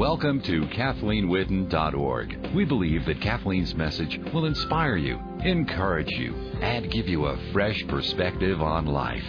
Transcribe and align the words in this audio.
Welcome 0.00 0.40
to 0.44 0.62
KathleenWitten.org. 0.62 2.54
We 2.54 2.64
believe 2.64 3.04
that 3.04 3.20
Kathleen's 3.20 3.74
message 3.74 4.18
will 4.32 4.46
inspire 4.46 4.96
you, 4.96 5.20
encourage 5.44 6.08
you, 6.12 6.34
and 6.62 6.90
give 6.90 7.06
you 7.06 7.26
a 7.26 7.38
fresh 7.52 7.86
perspective 7.86 8.62
on 8.62 8.86
life. 8.86 9.22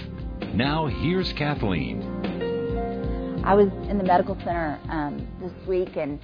Now, 0.53 0.87
here's 0.87 1.33
Kathleen. 1.33 2.01
I 3.43 3.53
was 3.53 3.67
in 3.89 3.97
the 3.97 4.03
medical 4.05 4.35
center 4.35 4.79
um, 4.87 5.27
this 5.41 5.51
week, 5.67 5.97
and 5.97 6.21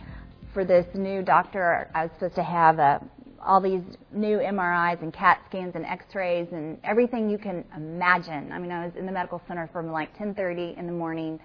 for 0.53 0.63
this 0.63 0.85
new 0.93 1.23
doctor, 1.23 1.91
I 1.93 2.03
was 2.03 2.11
supposed 2.13 2.35
to 2.35 2.43
have 2.43 2.79
a, 2.79 3.01
all 3.45 3.59
these 3.59 3.83
new 4.13 4.37
MRIs 4.37 5.01
and 5.01 5.11
CAT 5.11 5.41
scans 5.49 5.75
and 5.75 5.85
X-rays 5.85 6.47
and 6.53 6.77
everything 6.85 7.29
you 7.29 7.37
can 7.37 7.65
imagine. 7.75 8.53
I 8.53 8.59
mean, 8.59 8.71
I 8.71 8.85
was 8.85 8.95
in 8.95 9.05
the 9.07 9.11
medical 9.11 9.41
center 9.45 9.69
from 9.73 9.91
like 9.91 10.17
10:30 10.17 10.77
in 10.77 10.87
the 10.87 10.93
morning 10.93 11.37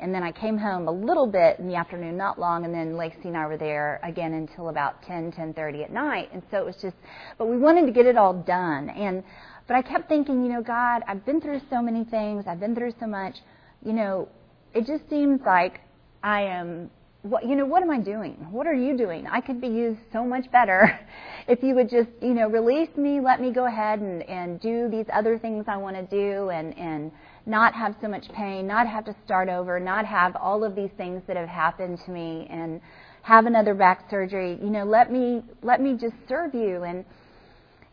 and 0.00 0.14
then 0.14 0.22
I 0.22 0.32
came 0.32 0.58
home 0.58 0.88
a 0.88 0.92
little 0.92 1.26
bit 1.26 1.58
in 1.58 1.68
the 1.68 1.74
afternoon, 1.74 2.16
not 2.16 2.38
long, 2.38 2.64
and 2.64 2.74
then 2.74 2.96
Lacey 2.96 3.28
and 3.28 3.36
I 3.36 3.46
were 3.46 3.56
there 3.56 4.00
again 4.02 4.34
until 4.34 4.68
about 4.68 5.02
10, 5.02 5.32
10:30 5.32 5.84
at 5.84 5.92
night. 5.92 6.30
And 6.32 6.42
so 6.50 6.58
it 6.58 6.66
was 6.66 6.76
just, 6.76 6.96
but 7.36 7.46
we 7.46 7.56
wanted 7.56 7.86
to 7.86 7.92
get 7.92 8.06
it 8.06 8.16
all 8.16 8.34
done. 8.34 8.90
And 8.90 9.22
but 9.66 9.76
I 9.76 9.82
kept 9.82 10.08
thinking, 10.08 10.42
you 10.42 10.50
know, 10.50 10.62
God, 10.62 11.02
I've 11.06 11.24
been 11.26 11.40
through 11.40 11.60
so 11.68 11.82
many 11.82 12.04
things. 12.04 12.44
I've 12.46 12.60
been 12.60 12.74
through 12.74 12.92
so 12.98 13.06
much. 13.06 13.36
You 13.84 13.92
know, 13.92 14.28
it 14.74 14.86
just 14.86 15.08
seems 15.10 15.40
like 15.44 15.80
I 16.22 16.42
am 16.42 16.90
what 17.22 17.44
you 17.44 17.56
know 17.56 17.66
what 17.66 17.82
am 17.82 17.90
i 17.90 17.98
doing 17.98 18.34
what 18.50 18.66
are 18.66 18.74
you 18.74 18.96
doing 18.96 19.26
i 19.26 19.40
could 19.40 19.60
be 19.60 19.66
used 19.66 19.98
so 20.12 20.24
much 20.24 20.48
better 20.52 20.98
if 21.48 21.62
you 21.62 21.74
would 21.74 21.90
just 21.90 22.08
you 22.22 22.32
know 22.32 22.48
release 22.48 22.88
me 22.96 23.20
let 23.20 23.40
me 23.40 23.52
go 23.52 23.66
ahead 23.66 23.98
and 23.98 24.22
and 24.22 24.60
do 24.60 24.88
these 24.88 25.06
other 25.12 25.36
things 25.36 25.64
i 25.66 25.76
want 25.76 25.96
to 25.96 26.02
do 26.04 26.48
and 26.50 26.76
and 26.78 27.10
not 27.48 27.74
have 27.74 27.96
so 28.00 28.08
much 28.08 28.28
pain, 28.32 28.66
not 28.66 28.86
have 28.86 29.04
to 29.06 29.16
start 29.24 29.48
over, 29.48 29.80
not 29.80 30.04
have 30.04 30.36
all 30.36 30.62
of 30.62 30.76
these 30.76 30.90
things 30.96 31.22
that 31.26 31.36
have 31.36 31.48
happened 31.48 31.98
to 32.04 32.10
me 32.10 32.46
and 32.50 32.80
have 33.22 33.46
another 33.46 33.74
back 33.74 34.08
surgery. 34.10 34.58
You 34.62 34.70
know, 34.70 34.84
let 34.84 35.10
me 35.10 35.42
let 35.62 35.80
me 35.80 35.96
just 35.98 36.14
serve 36.28 36.54
you 36.54 36.84
and 36.84 37.04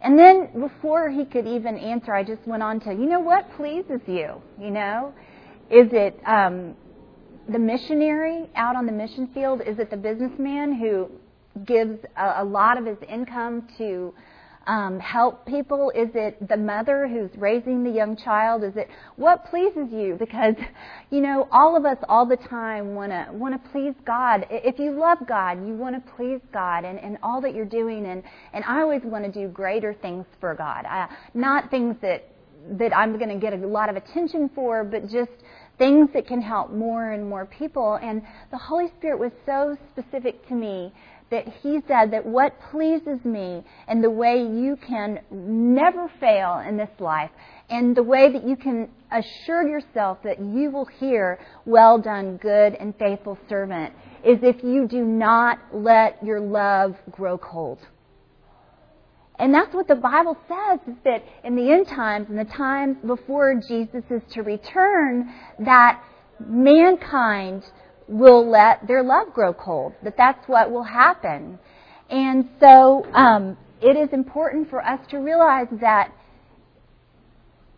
and 0.01 0.19
then 0.19 0.49
before 0.59 1.09
he 1.09 1.25
could 1.25 1.47
even 1.47 1.77
answer, 1.77 2.13
I 2.13 2.23
just 2.23 2.45
went 2.45 2.61
on 2.61 2.79
to, 2.81 2.91
you 2.91 3.07
know 3.07 3.19
what 3.19 3.49
pleases 3.55 4.01
you? 4.05 4.41
You 4.59 4.69
know, 4.69 5.13
is 5.71 5.87
it 5.93 6.19
um, 6.27 6.75
the 7.49 7.57
missionary 7.57 8.49
out 8.55 8.75
on 8.75 8.85
the 8.85 8.91
mission 8.91 9.27
field? 9.33 9.61
Is 9.65 9.79
it 9.79 9.89
the 9.89 9.97
businessman 9.97 10.75
who 10.75 11.09
gives 11.65 11.97
a, 12.17 12.43
a 12.43 12.45
lot 12.45 12.77
of 12.77 12.85
his 12.85 12.97
income 13.09 13.67
to 13.77 14.13
um, 14.67 14.99
help 14.99 15.45
people? 15.45 15.91
Is 15.95 16.09
it 16.15 16.47
the 16.47 16.57
mother 16.57 17.07
who's 17.07 17.29
raising 17.37 17.83
the 17.83 17.89
young 17.89 18.17
child? 18.17 18.63
Is 18.63 18.75
it 18.75 18.89
what 19.15 19.45
pleases 19.45 19.91
you? 19.91 20.15
Because, 20.19 20.55
you 21.11 21.21
know, 21.21 21.47
all 21.51 21.75
of 21.75 21.85
us 21.85 21.97
all 22.09 22.25
the 22.25 22.37
time 22.37 22.95
want 22.95 23.11
to 23.11 23.27
want 23.31 23.61
to 23.61 23.69
please 23.71 23.93
God. 24.05 24.45
If 24.49 24.79
you 24.79 24.91
love 24.91 25.19
God, 25.27 25.65
you 25.65 25.73
want 25.73 25.95
to 25.95 26.11
please 26.13 26.41
God 26.51 26.85
and, 26.85 26.99
and 26.99 27.17
all 27.21 27.41
that 27.41 27.53
you're 27.53 27.65
doing. 27.65 28.05
And, 28.05 28.23
and 28.53 28.63
I 28.65 28.81
always 28.81 29.01
want 29.03 29.25
to 29.25 29.31
do 29.31 29.47
greater 29.47 29.93
things 29.93 30.25
for 30.39 30.55
God, 30.55 30.85
uh, 30.85 31.07
not 31.33 31.69
things 31.69 31.95
that 32.01 32.29
that 32.79 32.95
I'm 32.95 33.17
going 33.17 33.29
to 33.29 33.35
get 33.35 33.53
a 33.53 33.67
lot 33.67 33.89
of 33.89 33.95
attention 33.95 34.49
for, 34.55 34.83
but 34.83 35.03
just 35.03 35.31
things 35.77 36.09
that 36.13 36.27
can 36.27 36.41
help 36.41 36.71
more 36.71 37.11
and 37.11 37.29
more 37.29 37.45
people. 37.45 37.99
And 38.01 38.21
the 38.51 38.57
Holy 38.57 38.87
Spirit 38.97 39.19
was 39.19 39.31
so 39.45 39.77
specific 39.91 40.47
to 40.47 40.55
me 40.55 40.91
that 41.31 41.47
he 41.61 41.79
said 41.87 42.11
that 42.11 42.25
what 42.25 42.53
pleases 42.71 43.23
me 43.23 43.63
and 43.87 44.03
the 44.03 44.09
way 44.09 44.41
you 44.41 44.77
can 44.87 45.19
never 45.31 46.09
fail 46.19 46.63
in 46.67 46.77
this 46.77 46.89
life 46.99 47.31
and 47.69 47.95
the 47.95 48.03
way 48.03 48.31
that 48.31 48.47
you 48.47 48.55
can 48.55 48.89
assure 49.11 49.67
yourself 49.67 50.19
that 50.23 50.39
you 50.39 50.69
will 50.69 50.85
hear, 50.85 51.39
well 51.65 51.97
done, 51.97 52.37
good 52.37 52.75
and 52.75 52.93
faithful 52.97 53.37
servant, 53.49 53.93
is 54.23 54.37
if 54.43 54.63
you 54.63 54.87
do 54.87 55.03
not 55.03 55.59
let 55.73 56.23
your 56.23 56.39
love 56.39 56.95
grow 57.09 57.37
cold. 57.37 57.79
And 59.37 59.53
that's 59.53 59.73
what 59.73 59.87
the 59.87 59.95
Bible 59.95 60.37
says, 60.47 60.79
is 60.87 60.95
that 61.03 61.23
in 61.43 61.55
the 61.55 61.71
end 61.71 61.87
times, 61.87 62.29
in 62.29 62.37
the 62.37 62.45
times 62.45 62.97
before 63.05 63.61
Jesus 63.67 64.03
is 64.09 64.21
to 64.31 64.43
return, 64.43 65.33
that 65.59 66.01
mankind 66.39 67.63
will 68.07 68.49
let 68.49 68.87
their 68.87 69.03
love 69.03 69.33
grow 69.33 69.53
cold, 69.53 69.93
that 70.03 70.15
that's 70.17 70.47
what 70.47 70.71
will 70.71 70.83
happen. 70.83 71.59
And 72.09 72.49
so 72.59 73.05
um, 73.13 73.57
it 73.81 73.97
is 73.97 74.13
important 74.13 74.69
for 74.69 74.83
us 74.85 74.99
to 75.09 75.17
realize 75.17 75.67
that 75.81 76.11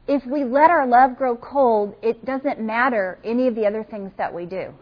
if 0.08 0.26
we 0.26 0.44
let 0.44 0.70
our 0.70 0.88
love 0.88 1.18
grow 1.18 1.36
cold, 1.36 1.96
it 2.02 2.26
doesn't 2.26 2.60
matter 2.60 3.20
any 3.24 3.48
of 3.48 3.56
the 3.56 3.66
other 3.66 3.86
things 3.90 4.12
that 4.18 4.34
we 4.34 4.46
do. 4.46 4.74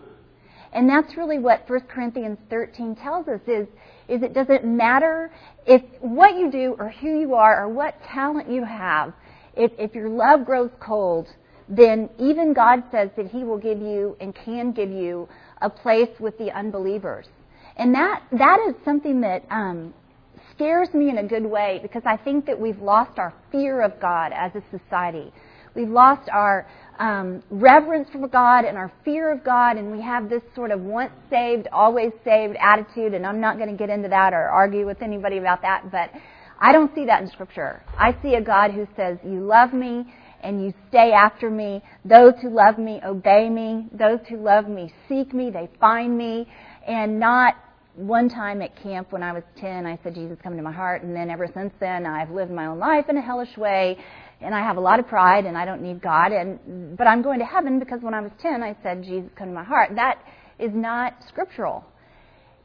And 0.71 0.89
that's 0.89 1.15
really 1.15 1.39
what 1.39 1.67
1 1.69 1.81
Corinthians 1.81 2.37
13 2.49 2.95
tells 2.95 3.27
us 3.27 3.39
is, 3.47 3.67
is 4.09 4.21
it 4.21 4.33
doesn't 4.33 4.65
matter 4.65 5.31
if 5.65 5.81
what 6.01 6.35
you 6.37 6.51
do 6.51 6.75
or 6.77 6.89
who 6.89 7.19
you 7.19 7.33
are 7.33 7.63
or 7.63 7.69
what 7.69 7.95
talent 8.13 8.49
you 8.49 8.63
have, 8.65 9.13
if, 9.55 9.71
if 9.79 9.95
your 9.95 10.09
love 10.09 10.45
grows 10.45 10.69
cold, 10.79 11.27
then 11.67 12.09
even 12.19 12.53
God 12.53 12.83
says 12.91 13.09
that 13.17 13.27
He 13.27 13.43
will 13.43 13.57
give 13.57 13.79
you 13.79 14.15
and 14.19 14.35
can 14.35 14.71
give 14.71 14.91
you 14.91 15.27
a 15.61 15.69
place 15.69 16.09
with 16.19 16.37
the 16.37 16.51
unbelievers. 16.51 17.27
And 17.77 17.93
that, 17.95 18.23
that 18.31 18.59
is 18.69 18.75
something 18.85 19.21
that 19.21 19.43
um, 19.49 19.93
scares 20.55 20.93
me 20.93 21.09
in 21.09 21.17
a 21.17 21.23
good 21.23 21.45
way 21.45 21.79
because 21.81 22.03
I 22.05 22.17
think 22.17 22.45
that 22.45 22.59
we've 22.59 22.79
lost 22.79 23.17
our 23.17 23.33
fear 23.51 23.81
of 23.81 23.99
God 23.99 24.31
as 24.33 24.51
a 24.55 24.63
society. 24.77 25.31
We've 25.75 25.89
lost 25.89 26.29
our 26.31 26.67
um, 26.99 27.43
reverence 27.49 28.07
for 28.11 28.27
God 28.29 28.63
and 28.63 28.77
our 28.77 28.91
fear 29.03 29.31
of 29.31 29.43
God, 29.43 29.75
and 29.75 29.91
we 29.91 30.01
have 30.01 30.29
this 30.29 30.41
sort 30.55 30.71
of 30.71 30.79
once 30.79 31.11
saved, 31.29 31.67
always 31.73 32.13
saved 32.23 32.55
attitude. 32.61 33.13
And 33.13 33.25
I'm 33.25 33.41
not 33.41 33.57
going 33.57 33.69
to 33.69 33.75
get 33.75 33.89
into 33.89 34.07
that 34.07 34.33
or 34.33 34.47
argue 34.47 34.85
with 34.85 35.01
anybody 35.01 35.37
about 35.37 35.61
that, 35.63 35.91
but 35.91 36.11
I 36.59 36.71
don't 36.71 36.93
see 36.95 37.05
that 37.05 37.21
in 37.21 37.29
Scripture. 37.29 37.83
I 37.97 38.15
see 38.21 38.35
a 38.35 38.41
God 38.41 38.71
who 38.71 38.87
says, 38.95 39.17
You 39.25 39.41
love 39.41 39.73
me 39.73 40.05
and 40.45 40.63
you 40.63 40.73
stay 40.89 41.11
after 41.11 41.49
me. 41.49 41.81
Those 42.05 42.33
who 42.41 42.49
love 42.49 42.77
me 42.77 43.01
obey 43.03 43.49
me. 43.49 43.87
Those 43.91 44.19
who 44.29 44.37
love 44.37 44.67
me 44.67 44.93
seek 45.09 45.33
me. 45.33 45.49
They 45.49 45.67
find 45.79 46.15
me. 46.15 46.47
And 46.87 47.19
not 47.19 47.55
one 47.95 48.29
time 48.29 48.61
at 48.61 48.81
camp 48.81 49.11
when 49.11 49.23
I 49.23 49.31
was 49.31 49.41
10, 49.59 49.87
I 49.87 49.97
said, 50.03 50.13
Jesus, 50.13 50.37
come 50.43 50.53
into 50.53 50.63
my 50.63 50.71
heart. 50.71 51.01
And 51.01 51.15
then 51.15 51.31
ever 51.31 51.47
since 51.51 51.73
then, 51.79 52.05
I've 52.05 52.29
lived 52.29 52.51
my 52.51 52.67
own 52.67 52.77
life 52.77 53.05
in 53.09 53.17
a 53.17 53.21
hellish 53.21 53.57
way. 53.57 53.97
And 54.39 54.53
I 54.53 54.59
have 54.59 54.77
a 54.77 54.81
lot 54.81 54.99
of 54.99 55.07
pride 55.07 55.45
and 55.45 55.57
I 55.57 55.65
don't 55.65 55.81
need 55.81 55.99
God. 55.99 56.31
And, 56.31 56.95
but 56.95 57.07
I'm 57.07 57.23
going 57.23 57.39
to 57.39 57.45
heaven 57.45 57.79
because 57.79 58.01
when 58.01 58.13
I 58.13 58.21
was 58.21 58.31
10, 58.41 58.61
I 58.61 58.77
said, 58.83 59.03
Jesus, 59.03 59.31
come 59.35 59.47
to 59.47 59.53
my 59.53 59.63
heart. 59.63 59.91
That 59.95 60.19
is 60.59 60.71
not 60.73 61.15
scriptural. 61.27 61.83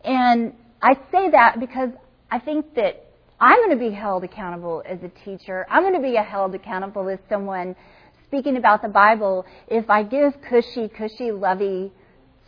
And 0.05 0.53
I 0.83 0.95
say 1.11 1.31
that 1.31 1.57
because 1.59 1.91
I 2.31 2.41
think 2.41 2.75
that 2.75 3.10
I'm 3.41 3.59
going 3.59 3.71
to 3.71 3.77
be 3.77 3.95
held 3.95 4.23
accountable 4.23 4.83
as 4.87 4.99
a 5.03 5.09
teacher. 5.25 5.67
I'm 5.71 5.83
going 5.83 5.95
to 5.95 6.01
be 6.01 6.15
held 6.15 6.55
accountable 6.55 7.09
as 7.09 7.19
someone 7.29 7.75
speaking 8.27 8.59
about 8.59 8.83
the 8.83 8.89
Bible 8.89 9.47
if 9.67 9.89
I 9.89 10.03
give 10.03 10.35
cushy, 10.49 10.89
cushy, 10.89 11.33
lovey 11.33 11.91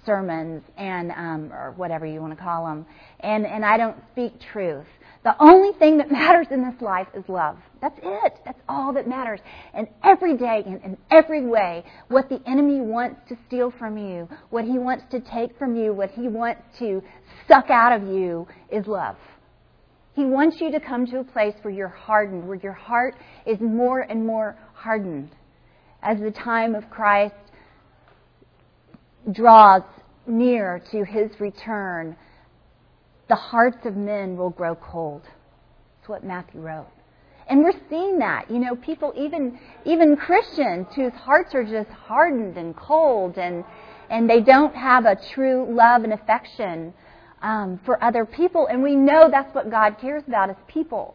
sermons 0.05 0.63
and 0.77 1.11
um, 1.13 1.53
or 1.53 1.73
whatever 1.77 2.05
you 2.05 2.21
want 2.21 2.37
to 2.37 2.43
call 2.43 2.67
them, 2.67 2.85
and 3.21 3.47
and 3.47 3.65
I 3.65 3.77
don't 3.79 3.97
speak 4.13 4.35
truth. 4.53 4.87
The 5.25 5.35
only 5.41 5.73
thing 5.79 5.99
that 5.99 6.11
matters 6.11 6.49
in 6.51 6.63
this 6.63 6.81
life 6.83 7.07
is 7.15 7.25
love. 7.29 7.57
That's 7.81 7.99
it. 8.03 8.35
That's 8.45 8.61
all 8.69 8.93
that 8.93 9.09
matters. 9.09 9.41
And 9.73 9.87
every 10.05 10.37
day, 10.37 10.63
in, 10.67 10.81
in 10.81 10.99
every 11.11 11.47
way, 11.47 11.85
what 12.09 12.29
the 12.29 12.41
enemy 12.47 12.81
wants 12.81 13.21
to 13.29 13.37
steal 13.47 13.73
from 13.79 13.97
you, 13.97 14.29
what 14.51 14.65
he 14.65 14.79
wants 14.79 15.05
to 15.11 15.21
take 15.21 15.57
from 15.59 15.77
you, 15.77 15.93
what 15.93 16.11
he 16.11 16.29
wants 16.29 16.63
to 16.81 17.03
suck 17.49 17.71
out 17.71 17.93
of 17.93 18.09
you 18.09 18.47
is 18.71 18.87
love. 18.87 19.17
He 20.15 20.25
wants 20.25 20.61
you 20.61 20.71
to 20.73 20.81
come 20.81 21.07
to 21.07 21.21
a 21.21 21.25
place 21.25 21.55
where 21.63 21.73
you're 21.73 21.89
hardened, 21.89 22.47
where 22.47 22.59
your 22.59 22.73
heart 22.73 23.15
is 23.47 23.61
more 23.61 24.01
and 24.01 24.27
more 24.27 24.59
hardened. 24.75 25.31
As 26.03 26.21
the 26.21 26.31
time 26.31 26.75
of 26.75 26.91
Christ 26.91 27.35
draws 29.31 29.83
near 30.27 30.83
to 30.91 31.05
his 31.05 31.41
return, 31.41 32.17
the 33.29 33.37
hearts 33.37 33.87
of 33.87 33.97
men 33.97 34.37
will 34.37 34.51
grow 34.51 34.75
cold. 34.75 35.23
That's 35.23 36.09
what 36.09 36.25
Matthew 36.25 36.61
wrote. 36.61 36.89
And 37.49 37.63
we're 37.65 37.73
seeing 37.89 38.19
that. 38.19 38.51
You 38.51 38.59
know, 38.59 38.77
people, 38.77 39.13
even, 39.17 39.59
even 39.85 40.17
Christians 40.17 40.89
whose 40.95 41.13
hearts 41.13 41.55
are 41.55 41.65
just 41.65 41.91
hardened 41.91 42.57
and 42.57 42.77
cold 42.77 43.39
and, 43.39 43.65
and 44.11 44.29
they 44.29 44.41
don't 44.41 44.75
have 44.75 45.07
a 45.07 45.17
true 45.33 45.67
love 45.75 46.05
and 46.05 46.13
affection 46.13 46.93
um, 47.43 47.81
for 47.85 48.03
other 48.03 48.25
people. 48.25 48.67
And 48.69 48.83
we 48.83 48.97
know 48.97 49.29
that's 49.31 49.55
what 49.55 49.71
God 49.71 49.97
cares 50.01 50.23
about 50.27 50.51
is 50.51 50.57
people. 50.67 51.15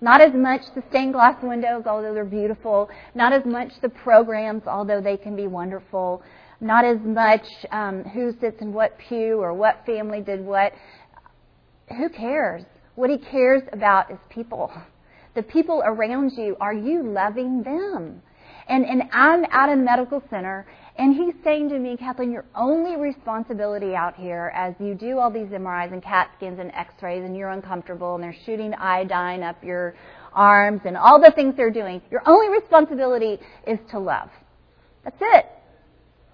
Not 0.00 0.20
as 0.20 0.32
much 0.32 0.62
the 0.74 0.82
stained 0.90 1.12
glass 1.12 1.42
windows, 1.42 1.84
although 1.86 2.14
they're 2.14 2.24
beautiful. 2.24 2.88
Not 3.14 3.32
as 3.32 3.44
much 3.44 3.72
the 3.82 3.88
programs, 3.88 4.62
although 4.66 5.00
they 5.00 5.16
can 5.16 5.34
be 5.34 5.46
wonderful. 5.46 6.22
Not 6.60 6.84
as 6.84 6.98
much 7.00 7.46
um, 7.72 8.04
who 8.04 8.32
sits 8.40 8.60
in 8.60 8.72
what 8.72 8.98
pew 8.98 9.40
or 9.40 9.54
what 9.54 9.84
family 9.86 10.20
did 10.20 10.44
what. 10.44 10.72
Who 11.96 12.08
cares? 12.10 12.64
What 12.94 13.10
he 13.10 13.18
cares 13.18 13.62
about 13.72 14.10
is 14.10 14.18
people. 14.28 14.72
The 15.34 15.42
people 15.42 15.82
around 15.84 16.32
you, 16.36 16.56
are 16.60 16.74
you 16.74 17.02
loving 17.02 17.62
them? 17.62 18.22
And, 18.68 18.84
and 18.84 19.04
I'm 19.12 19.44
at 19.50 19.70
a 19.70 19.76
medical 19.76 20.22
center 20.30 20.66
And 20.98 21.14
he's 21.14 21.34
saying 21.44 21.68
to 21.68 21.78
me, 21.78 21.96
Kathleen, 21.96 22.32
your 22.32 22.44
only 22.56 22.96
responsibility 22.96 23.94
out 23.94 24.16
here 24.16 24.50
as 24.52 24.74
you 24.80 24.94
do 24.94 25.20
all 25.20 25.30
these 25.30 25.46
MRIs 25.46 25.92
and 25.92 26.02
CAT 26.02 26.30
scans 26.36 26.58
and 26.58 26.72
x-rays 26.72 27.24
and 27.24 27.36
you're 27.36 27.50
uncomfortable 27.50 28.16
and 28.16 28.24
they're 28.24 28.36
shooting 28.44 28.74
iodine 28.74 29.44
up 29.44 29.62
your 29.62 29.94
arms 30.32 30.80
and 30.84 30.96
all 30.96 31.20
the 31.20 31.30
things 31.30 31.54
they're 31.56 31.70
doing, 31.70 32.02
your 32.10 32.22
only 32.26 32.48
responsibility 32.48 33.38
is 33.64 33.78
to 33.90 33.98
love. 34.00 34.28
That's 35.04 35.16
it. 35.20 35.46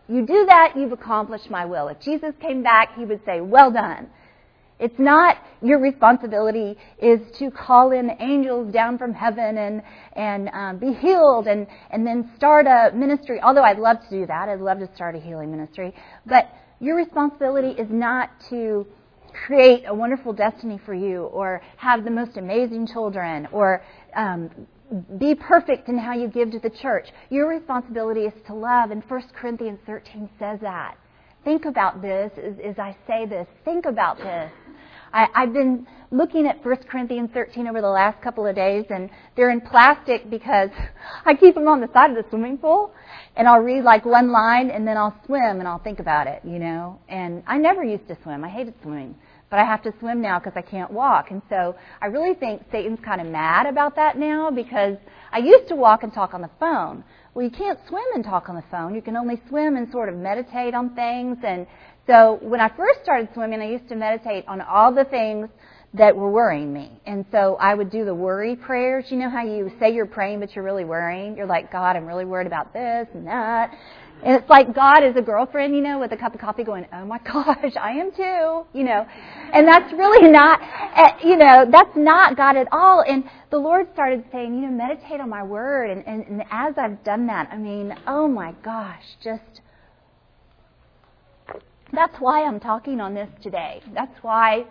You 0.08 0.26
do 0.26 0.46
that, 0.46 0.72
you've 0.76 0.92
accomplished 0.92 1.50
my 1.50 1.66
will. 1.66 1.88
If 1.88 2.00
Jesus 2.00 2.34
came 2.40 2.62
back, 2.62 2.96
he 2.96 3.04
would 3.04 3.22
say, 3.26 3.42
well 3.42 3.70
done. 3.70 4.08
It's 4.78 4.98
not 4.98 5.38
your 5.62 5.78
responsibility 5.78 6.76
is 6.98 7.20
to 7.38 7.50
call 7.50 7.92
in 7.92 8.10
angels 8.20 8.72
down 8.72 8.98
from 8.98 9.14
heaven 9.14 9.56
and 9.56 9.82
and 10.14 10.48
um, 10.52 10.78
be 10.78 10.92
healed 10.92 11.46
and 11.46 11.66
and 11.90 12.06
then 12.06 12.30
start 12.36 12.66
a 12.66 12.90
ministry. 12.94 13.40
Although 13.40 13.62
I'd 13.62 13.78
love 13.78 14.00
to 14.00 14.10
do 14.10 14.26
that, 14.26 14.48
I'd 14.48 14.60
love 14.60 14.80
to 14.80 14.92
start 14.94 15.14
a 15.14 15.20
healing 15.20 15.50
ministry. 15.50 15.94
But 16.26 16.50
your 16.80 16.96
responsibility 16.96 17.70
is 17.80 17.88
not 17.88 18.30
to 18.50 18.86
create 19.46 19.84
a 19.86 19.94
wonderful 19.94 20.32
destiny 20.32 20.78
for 20.84 20.94
you 20.94 21.24
or 21.24 21.62
have 21.76 22.04
the 22.04 22.10
most 22.10 22.36
amazing 22.36 22.86
children 22.86 23.48
or 23.52 23.82
um, 24.14 24.50
be 25.18 25.34
perfect 25.34 25.88
in 25.88 25.98
how 25.98 26.14
you 26.14 26.28
give 26.28 26.50
to 26.52 26.58
the 26.58 26.70
church. 26.70 27.08
Your 27.30 27.48
responsibility 27.48 28.22
is 28.22 28.32
to 28.46 28.54
love, 28.54 28.90
and 28.90 29.02
1 29.02 29.22
Corinthians 29.34 29.80
13 29.86 30.28
says 30.38 30.60
that. 30.60 30.96
Think 31.44 31.64
about 31.64 32.00
this 32.00 32.32
as, 32.38 32.54
as 32.64 32.78
I 32.78 32.96
say 33.06 33.26
this. 33.26 33.46
Think 33.64 33.86
about 33.86 34.18
this. 34.18 34.50
I, 35.14 35.28
I've 35.32 35.52
been 35.52 35.86
looking 36.10 36.48
at 36.48 36.64
1 36.64 36.76
Corinthians 36.90 37.30
13 37.32 37.68
over 37.68 37.80
the 37.80 37.88
last 37.88 38.20
couple 38.20 38.46
of 38.46 38.56
days, 38.56 38.84
and 38.90 39.08
they're 39.36 39.50
in 39.50 39.60
plastic 39.60 40.28
because 40.28 40.70
I 41.24 41.34
keep 41.34 41.54
them 41.54 41.68
on 41.68 41.80
the 41.80 41.88
side 41.92 42.10
of 42.10 42.16
the 42.16 42.24
swimming 42.30 42.58
pool, 42.58 42.92
and 43.36 43.46
I'll 43.46 43.60
read 43.60 43.84
like 43.84 44.04
one 44.04 44.32
line, 44.32 44.70
and 44.70 44.86
then 44.86 44.96
I'll 44.96 45.16
swim, 45.24 45.60
and 45.60 45.68
I'll 45.68 45.78
think 45.78 46.00
about 46.00 46.26
it, 46.26 46.42
you 46.44 46.58
know. 46.58 46.98
And 47.08 47.44
I 47.46 47.58
never 47.58 47.84
used 47.84 48.08
to 48.08 48.18
swim. 48.22 48.44
I 48.44 48.48
hated 48.48 48.74
swimming 48.82 49.14
but 49.54 49.60
I 49.60 49.66
have 49.66 49.82
to 49.84 49.94
swim 50.00 50.20
now 50.20 50.40
because 50.40 50.54
I 50.56 50.62
can't 50.62 50.90
walk. 50.90 51.30
And 51.30 51.40
so 51.48 51.76
I 52.02 52.06
really 52.06 52.34
think 52.34 52.62
Satan's 52.72 52.98
kind 53.04 53.20
of 53.20 53.28
mad 53.28 53.66
about 53.66 53.94
that 53.94 54.18
now 54.18 54.50
because 54.50 54.96
I 55.30 55.38
used 55.38 55.68
to 55.68 55.76
walk 55.76 56.02
and 56.02 56.12
talk 56.12 56.34
on 56.34 56.42
the 56.42 56.50
phone. 56.58 57.04
Well, 57.34 57.44
you 57.44 57.52
can't 57.52 57.78
swim 57.88 58.02
and 58.14 58.24
talk 58.24 58.48
on 58.48 58.56
the 58.56 58.64
phone. 58.68 58.96
You 58.96 59.02
can 59.02 59.16
only 59.16 59.40
swim 59.48 59.76
and 59.76 59.88
sort 59.92 60.08
of 60.08 60.16
meditate 60.16 60.74
on 60.74 60.96
things. 60.96 61.38
And 61.44 61.68
so 62.06 62.38
when 62.42 62.60
I 62.60 62.68
first 62.76 63.00
started 63.02 63.28
swimming, 63.34 63.60
I 63.60 63.68
used 63.68 63.88
to 63.88 63.96
meditate 63.96 64.44
on 64.46 64.60
all 64.60 64.92
the 64.92 65.04
things 65.04 65.48
that 65.94 66.14
were 66.14 66.30
worrying 66.30 66.72
me. 66.72 66.90
And 67.06 67.24
so 67.30 67.56
I 67.60 67.74
would 67.74 67.90
do 67.90 68.04
the 68.04 68.14
worry 68.14 68.56
prayers. 68.56 69.06
You 69.08 69.16
know 69.16 69.30
how 69.30 69.44
you 69.44 69.70
say 69.78 69.94
you're 69.94 70.06
praying, 70.06 70.40
but 70.40 70.54
you're 70.54 70.64
really 70.64 70.84
worrying? 70.84 71.36
You're 71.36 71.46
like, 71.46 71.70
God, 71.70 71.96
I'm 71.96 72.04
really 72.04 72.24
worried 72.24 72.48
about 72.48 72.72
this 72.72 73.06
and 73.14 73.26
that. 73.26 73.72
And 74.24 74.34
it's 74.34 74.48
like 74.48 74.74
God 74.74 75.04
is 75.04 75.16
a 75.16 75.22
girlfriend, 75.22 75.74
you 75.74 75.82
know, 75.82 75.98
with 75.98 76.12
a 76.12 76.16
cup 76.16 76.34
of 76.34 76.40
coffee 76.40 76.64
going, 76.64 76.86
oh 76.92 77.04
my 77.04 77.18
gosh, 77.24 77.74
I 77.80 77.92
am 77.92 78.10
too, 78.10 78.66
you 78.76 78.84
know. 78.84 79.06
And 79.52 79.68
that's 79.68 79.92
really 79.92 80.30
not, 80.30 80.60
eh, 80.62 81.28
you 81.28 81.36
know, 81.36 81.66
that's 81.70 81.96
not 81.96 82.36
God 82.36 82.56
at 82.56 82.66
all. 82.72 83.04
And 83.06 83.24
the 83.50 83.58
Lord 83.58 83.86
started 83.92 84.24
saying, 84.32 84.54
you 84.54 84.62
know, 84.62 84.70
meditate 84.70 85.20
on 85.20 85.28
my 85.28 85.42
word. 85.42 85.90
And, 85.90 86.06
and, 86.06 86.26
and 86.26 86.42
as 86.50 86.74
I've 86.76 87.04
done 87.04 87.26
that, 87.28 87.48
I 87.52 87.56
mean, 87.56 87.94
oh 88.06 88.26
my 88.26 88.52
gosh, 88.64 89.04
just, 89.22 89.60
that's 91.96 92.16
why 92.18 92.44
I'm 92.44 92.60
talking 92.60 93.00
on 93.00 93.14
this 93.14 93.28
today. 93.42 93.82
That's 93.94 94.16
why, 94.22 94.64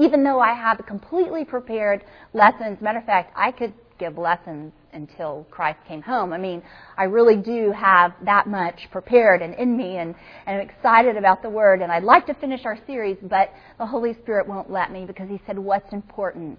even 0.00 0.24
though 0.24 0.40
I 0.40 0.54
have 0.54 0.80
completely 0.86 1.44
prepared 1.44 2.04
lessons, 2.32 2.80
matter 2.80 2.98
of 2.98 3.04
fact, 3.04 3.32
I 3.36 3.52
could 3.52 3.72
give 3.98 4.18
lessons 4.18 4.72
until 4.92 5.46
Christ 5.50 5.78
came 5.86 6.02
home. 6.02 6.32
I 6.32 6.38
mean, 6.38 6.62
I 6.96 7.04
really 7.04 7.36
do 7.36 7.72
have 7.72 8.12
that 8.24 8.46
much 8.46 8.88
prepared 8.90 9.42
and 9.42 9.54
in 9.54 9.76
me 9.76 9.96
and, 9.98 10.14
and 10.46 10.60
I'm 10.60 10.68
excited 10.68 11.16
about 11.16 11.42
the 11.42 11.48
Word 11.48 11.82
and 11.82 11.90
I'd 11.90 12.02
like 12.02 12.26
to 12.26 12.34
finish 12.34 12.62
our 12.64 12.78
series, 12.86 13.16
but 13.22 13.52
the 13.78 13.86
Holy 13.86 14.14
Spirit 14.14 14.48
won't 14.48 14.70
let 14.70 14.90
me 14.90 15.04
because 15.06 15.28
He 15.28 15.40
said 15.46 15.58
what's 15.58 15.92
important 15.92 16.58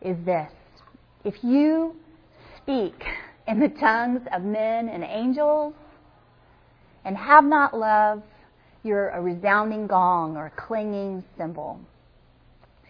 is 0.00 0.16
this. 0.24 0.50
If 1.24 1.34
you 1.42 1.94
speak 2.56 2.94
in 3.46 3.60
the 3.60 3.68
tongues 3.68 4.22
of 4.32 4.42
men 4.42 4.88
and 4.88 5.04
angels 5.04 5.74
and 7.04 7.16
have 7.16 7.44
not 7.44 7.76
love, 7.76 8.22
you're 8.82 9.10
a 9.10 9.20
resounding 9.20 9.86
gong 9.86 10.36
or 10.36 10.46
a 10.46 10.50
clanging 10.50 11.24
cymbal 11.36 11.80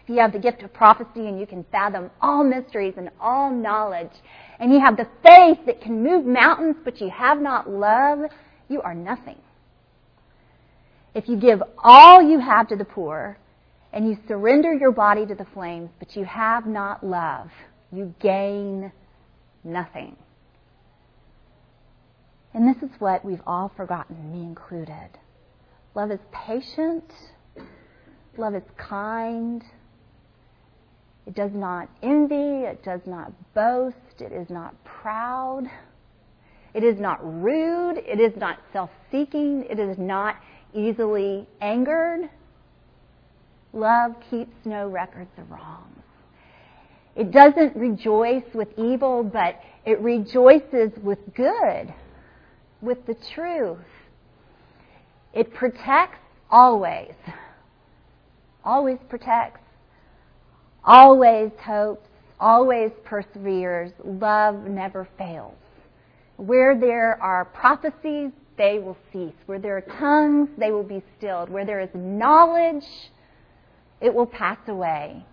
If 0.03 0.09
you 0.09 0.21
have 0.21 0.33
the 0.33 0.39
gift 0.39 0.63
of 0.63 0.73
prophecy 0.73 1.27
and 1.27 1.39
you 1.39 1.45
can 1.45 1.63
fathom 1.71 2.09
all 2.21 2.43
mysteries 2.43 2.95
and 2.97 3.09
all 3.19 3.51
knowledge, 3.51 4.11
and 4.59 4.71
you 4.71 4.79
have 4.79 4.97
the 4.97 5.07
faith 5.23 5.59
that 5.65 5.81
can 5.81 6.03
move 6.03 6.25
mountains, 6.25 6.75
but 6.83 6.99
you 6.99 7.09
have 7.09 7.39
not 7.39 7.69
love, 7.69 8.19
you 8.69 8.81
are 8.81 8.95
nothing. 8.95 9.37
If 11.15 11.27
you 11.27 11.37
give 11.37 11.61
all 11.83 12.21
you 12.21 12.39
have 12.39 12.67
to 12.69 12.75
the 12.75 12.85
poor 12.85 13.37
and 13.91 14.07
you 14.07 14.17
surrender 14.27 14.73
your 14.73 14.91
body 14.91 15.25
to 15.25 15.35
the 15.35 15.47
flames, 15.53 15.89
but 15.99 16.15
you 16.15 16.23
have 16.25 16.67
not 16.67 17.03
love, 17.03 17.49
you 17.91 18.13
gain 18.19 18.91
nothing. 19.63 20.15
And 22.53 22.67
this 22.67 22.81
is 22.83 22.89
what 22.99 23.23
we've 23.25 23.41
all 23.45 23.71
forgotten, 23.75 24.31
me 24.31 24.43
included. 24.43 25.09
Love 25.95 26.11
is 26.11 26.19
patient. 26.31 27.03
Love 28.37 28.55
is 28.55 28.63
kind. 28.77 29.63
It 31.25 31.35
does 31.35 31.51
not 31.53 31.89
envy. 32.01 32.65
It 32.65 32.83
does 32.83 33.01
not 33.05 33.31
boast. 33.53 33.95
It 34.19 34.31
is 34.31 34.49
not 34.49 34.75
proud. 34.83 35.69
It 36.73 36.83
is 36.83 36.99
not 36.99 37.19
rude. 37.21 37.97
It 37.97 38.19
is 38.19 38.35
not 38.37 38.59
self 38.71 38.91
seeking. 39.11 39.65
It 39.69 39.79
is 39.79 39.97
not 39.97 40.37
easily 40.73 41.47
angered. 41.61 42.29
Love 43.73 44.15
keeps 44.29 44.55
no 44.65 44.87
records 44.87 45.31
of 45.37 45.49
wrongs. 45.49 46.03
It 47.15 47.31
doesn't 47.31 47.75
rejoice 47.75 48.45
with 48.53 48.69
evil, 48.77 49.23
but 49.23 49.59
it 49.85 49.99
rejoices 49.99 50.91
with 51.01 51.19
good, 51.35 51.93
with 52.81 53.05
the 53.05 53.15
truth. 53.33 53.77
It 55.33 55.53
protects 55.53 56.19
always. 56.49 57.13
Always 58.63 58.97
protects 59.07 59.61
always 60.83 61.51
hopes, 61.63 62.07
always 62.39 62.91
perseveres, 63.03 63.91
love 64.03 64.63
never 64.65 65.07
fails. 65.17 65.55
Where 66.37 66.77
there 66.77 67.21
are 67.21 67.45
prophecies, 67.45 68.31
they 68.57 68.79
will 68.79 68.97
cease. 69.11 69.35
Where 69.45 69.59
there 69.59 69.77
are 69.77 69.99
tongues, 69.99 70.49
they 70.57 70.71
will 70.71 70.83
be 70.83 71.03
stilled. 71.17 71.49
Where 71.49 71.65
there 71.65 71.81
is 71.81 71.89
knowledge, 71.93 72.85
it 74.01 74.13
will 74.13 74.25
pass 74.25 74.57
away. 74.67 75.25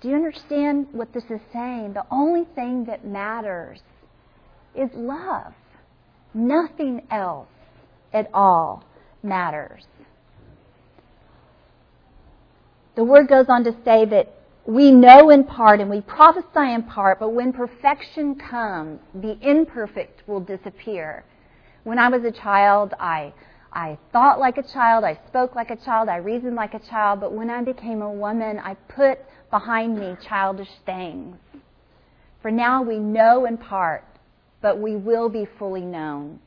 Do 0.00 0.08
you 0.08 0.14
understand 0.14 0.88
what 0.92 1.12
this 1.12 1.24
is 1.24 1.40
saying? 1.52 1.92
The 1.92 2.06
only 2.10 2.46
thing 2.54 2.86
that 2.86 3.04
matters 3.04 3.80
is 4.74 4.88
love. 4.94 5.52
Nothing 6.32 7.02
else 7.10 7.48
at 8.12 8.28
all 8.32 8.84
matters. 9.22 9.84
The 12.96 13.04
word 13.04 13.28
goes 13.28 13.46
on 13.48 13.64
to 13.64 13.72
say 13.84 14.04
that 14.06 14.34
we 14.66 14.90
know 14.90 15.30
in 15.30 15.44
part 15.44 15.80
and 15.80 15.88
we 15.88 16.00
prophesy 16.00 16.74
in 16.74 16.82
part, 16.82 17.18
but 17.18 17.30
when 17.30 17.52
perfection 17.52 18.34
comes, 18.34 19.00
the 19.14 19.38
imperfect 19.40 20.26
will 20.28 20.40
disappear. 20.40 21.24
When 21.84 21.98
I 21.98 22.08
was 22.08 22.24
a 22.24 22.30
child, 22.30 22.92
I, 23.00 23.32
I 23.72 23.98
thought 24.12 24.38
like 24.38 24.58
a 24.58 24.62
child, 24.62 25.04
I 25.04 25.18
spoke 25.28 25.54
like 25.54 25.70
a 25.70 25.76
child, 25.76 26.08
I 26.08 26.16
reasoned 26.16 26.56
like 26.56 26.74
a 26.74 26.78
child, 26.78 27.20
but 27.20 27.32
when 27.32 27.48
I 27.48 27.62
became 27.62 28.02
a 28.02 28.12
woman, 28.12 28.58
I 28.58 28.74
put 28.74 29.18
behind 29.50 29.98
me 29.98 30.16
childish 30.28 30.70
things. 30.84 31.36
For 32.42 32.50
now 32.50 32.82
we 32.82 32.98
know 32.98 33.46
in 33.46 33.56
part, 33.56 34.04
but 34.60 34.78
we 34.78 34.96
will 34.96 35.28
be 35.28 35.46
fully 35.58 35.82
known. 35.82 36.38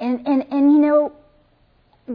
And, 0.00 0.26
and, 0.26 0.44
and 0.50 0.72
you 0.72 0.78
know, 0.78 1.12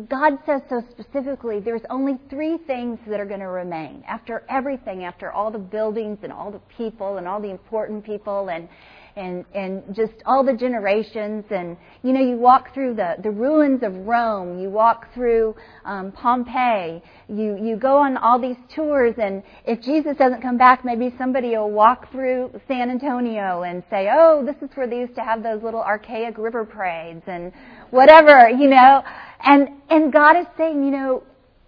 God 0.09 0.37
says 0.45 0.61
so 0.69 0.83
specifically, 0.91 1.59
there's 1.59 1.81
only 1.89 2.17
three 2.29 2.57
things 2.57 2.99
that 3.07 3.19
are 3.19 3.25
going 3.25 3.41
to 3.41 3.47
remain. 3.47 4.03
After 4.07 4.43
everything, 4.49 5.03
after 5.03 5.31
all 5.31 5.51
the 5.51 5.59
buildings 5.59 6.19
and 6.23 6.31
all 6.31 6.51
the 6.51 6.61
people 6.77 7.17
and 7.17 7.27
all 7.27 7.41
the 7.41 7.49
important 7.49 8.05
people 8.05 8.49
and, 8.49 8.69
and, 9.15 9.45
and 9.53 9.83
just 9.95 10.13
all 10.25 10.43
the 10.43 10.53
generations 10.53 11.45
and, 11.49 11.77
you 12.03 12.13
know, 12.13 12.21
you 12.21 12.37
walk 12.37 12.73
through 12.73 12.95
the, 12.95 13.15
the 13.21 13.31
ruins 13.31 13.81
of 13.83 13.93
Rome, 13.93 14.59
you 14.59 14.69
walk 14.69 15.13
through, 15.13 15.55
um, 15.85 16.11
Pompeii, 16.11 17.01
you, 17.27 17.57
you 17.61 17.75
go 17.75 17.97
on 17.97 18.17
all 18.17 18.39
these 18.39 18.57
tours 18.75 19.15
and 19.17 19.43
if 19.65 19.81
Jesus 19.81 20.17
doesn't 20.17 20.41
come 20.41 20.57
back, 20.57 20.85
maybe 20.85 21.13
somebody 21.17 21.49
will 21.49 21.71
walk 21.71 22.11
through 22.11 22.51
San 22.67 22.89
Antonio 22.89 23.63
and 23.63 23.83
say, 23.89 24.09
oh, 24.11 24.45
this 24.45 24.55
is 24.61 24.75
where 24.75 24.87
they 24.87 24.99
used 24.99 25.15
to 25.15 25.21
have 25.21 25.43
those 25.43 25.61
little 25.63 25.81
archaic 25.81 26.37
river 26.37 26.65
parades 26.65 27.23
and 27.27 27.51
whatever, 27.89 28.49
you 28.49 28.67
know. 28.67 29.03
And, 29.43 29.69
and 29.89 30.13
God 30.13 30.37
is 30.37 30.45
saying, 30.57 30.83
you 30.83 30.91
know, 30.91 31.23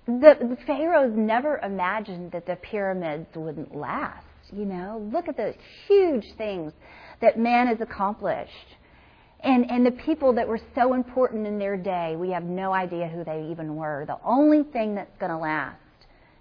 the, 0.05 0.35
the 0.39 0.57
pharaohs 0.67 1.13
never 1.15 1.59
imagined 1.59 2.31
that 2.33 2.45
the 2.45 2.57
pyramids 2.57 3.27
wouldn't 3.35 3.75
last. 3.75 4.25
You 4.51 4.65
know, 4.65 5.09
look 5.11 5.27
at 5.27 5.37
those 5.37 5.55
huge 5.87 6.25
things 6.37 6.73
that 7.21 7.37
man 7.37 7.67
has 7.67 7.81
accomplished. 7.81 8.51
And, 9.41 9.69
and 9.69 9.85
the 9.85 9.91
people 9.91 10.33
that 10.33 10.47
were 10.47 10.59
so 10.73 10.93
important 10.93 11.45
in 11.45 11.59
their 11.59 11.75
day, 11.75 12.15
we 12.17 12.29
have 12.31 12.43
no 12.43 12.73
idea 12.73 13.07
who 13.07 13.23
they 13.23 13.47
even 13.51 13.75
were. 13.75 14.05
The 14.05 14.17
only 14.23 14.63
thing 14.63 14.95
that's 14.95 15.15
going 15.19 15.31
to 15.31 15.37
last, 15.37 15.79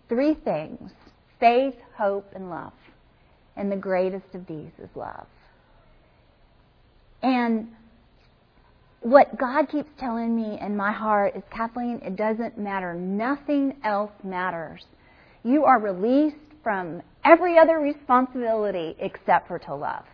three 0.09 0.35
things 0.35 0.91
faith, 1.41 1.75
hope, 1.97 2.31
and 2.35 2.49
love. 2.49 2.73
And 3.57 3.71
the 3.71 3.77
greatest 3.77 4.35
of 4.35 4.47
these 4.47 4.71
is 4.79 4.89
love. 4.95 5.27
And 7.23 7.69
what 9.01 9.37
God 9.37 9.69
keeps 9.69 9.91
telling 9.99 10.35
me 10.35 10.59
in 10.61 10.77
my 10.77 10.93
heart 10.93 11.35
is 11.37 11.43
Kathleen, 11.51 12.01
it 12.05 12.17
doesn't 12.17 12.57
matter. 12.57 12.95
Nothing 12.95 13.75
else 13.83 14.13
matters. 14.23 14.85
You 15.45 15.65
are 15.65 15.81
released 15.81 16.37
from 16.63 17.03
every 17.25 17.59
other 17.59 17.79
responsibility 17.79 18.95
except 19.01 19.49
for 19.49 19.59
to 19.59 19.75
love. 19.75 20.05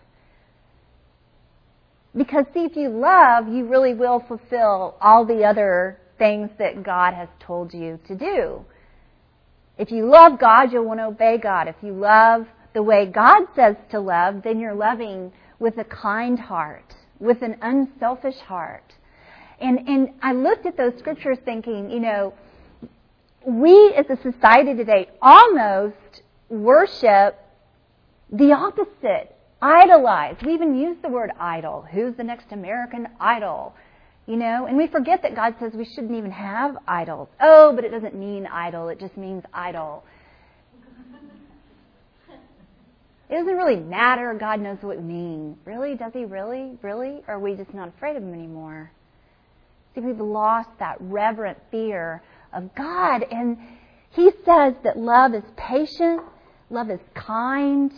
Because, 2.16 2.46
see, 2.54 2.64
if 2.64 2.76
you 2.76 2.88
love, 2.88 3.48
you 3.48 3.66
really 3.66 3.94
will 3.94 4.20
fulfill 4.26 4.96
all 5.00 5.24
the 5.24 5.44
other 5.44 5.98
things 6.18 6.50
that 6.58 6.82
God 6.82 7.14
has 7.14 7.28
told 7.38 7.72
you 7.72 7.98
to 8.08 8.14
do. 8.16 8.64
If 9.78 9.92
you 9.92 10.08
love 10.08 10.40
God, 10.40 10.72
you'll 10.72 10.84
want 10.84 11.00
to 11.00 11.06
obey 11.06 11.38
God. 11.38 11.68
If 11.68 11.76
you 11.82 11.92
love 11.92 12.46
the 12.74 12.82
way 12.82 13.06
God 13.06 13.46
says 13.54 13.76
to 13.90 14.00
love, 14.00 14.42
then 14.42 14.58
you're 14.58 14.74
loving 14.74 15.32
with 15.58 15.78
a 15.78 15.84
kind 15.84 16.38
heart, 16.38 16.94
with 17.20 17.42
an 17.42 17.56
unselfish 17.62 18.38
heart. 18.38 18.94
And, 19.60 19.88
and 19.88 20.10
I 20.22 20.32
looked 20.32 20.66
at 20.66 20.76
those 20.76 20.98
scriptures 20.98 21.38
thinking, 21.44 21.90
you 21.90 22.00
know, 22.00 22.34
we 23.46 23.94
as 23.94 24.06
a 24.10 24.20
society 24.20 24.74
today 24.74 25.08
almost 25.22 26.22
worship 26.48 27.38
the 28.30 28.52
opposite 28.52 29.34
idolize. 29.60 30.36
We 30.44 30.54
even 30.54 30.76
use 30.76 30.96
the 31.02 31.08
word 31.08 31.30
idol. 31.38 31.86
Who's 31.90 32.16
the 32.16 32.24
next 32.24 32.52
American 32.52 33.08
idol? 33.20 33.74
You 34.26 34.36
know, 34.36 34.66
and 34.66 34.76
we 34.76 34.86
forget 34.86 35.22
that 35.22 35.34
God 35.34 35.54
says 35.58 35.72
we 35.72 35.86
shouldn't 35.86 36.12
even 36.12 36.30
have 36.30 36.76
idols. 36.86 37.28
Oh, 37.40 37.72
but 37.74 37.84
it 37.84 37.90
doesn't 37.90 38.14
mean 38.14 38.46
idol, 38.46 38.88
it 38.88 39.00
just 39.00 39.16
means 39.16 39.42
idol. 39.54 40.04
It 43.30 43.34
doesn't 43.34 43.56
really 43.56 43.76
matter. 43.76 44.34
God 44.38 44.60
knows 44.60 44.78
what 44.80 44.96
it 44.96 45.02
means. 45.02 45.58
Really? 45.66 45.94
Does 45.94 46.12
He 46.14 46.24
really? 46.24 46.78
Really? 46.80 47.22
Or 47.28 47.34
are 47.34 47.38
we 47.38 47.54
just 47.54 47.74
not 47.74 47.88
afraid 47.88 48.16
of 48.16 48.22
Him 48.22 48.32
anymore? 48.32 48.90
See, 49.94 50.00
we've 50.00 50.18
lost 50.18 50.70
that 50.78 50.96
reverent 51.00 51.58
fear 51.70 52.22
of 52.54 52.74
God. 52.74 53.24
And 53.30 53.58
He 54.10 54.30
says 54.46 54.74
that 54.82 54.96
love 54.96 55.34
is 55.34 55.42
patient, 55.56 56.22
love 56.70 56.88
is 56.88 57.00
kind, 57.14 57.92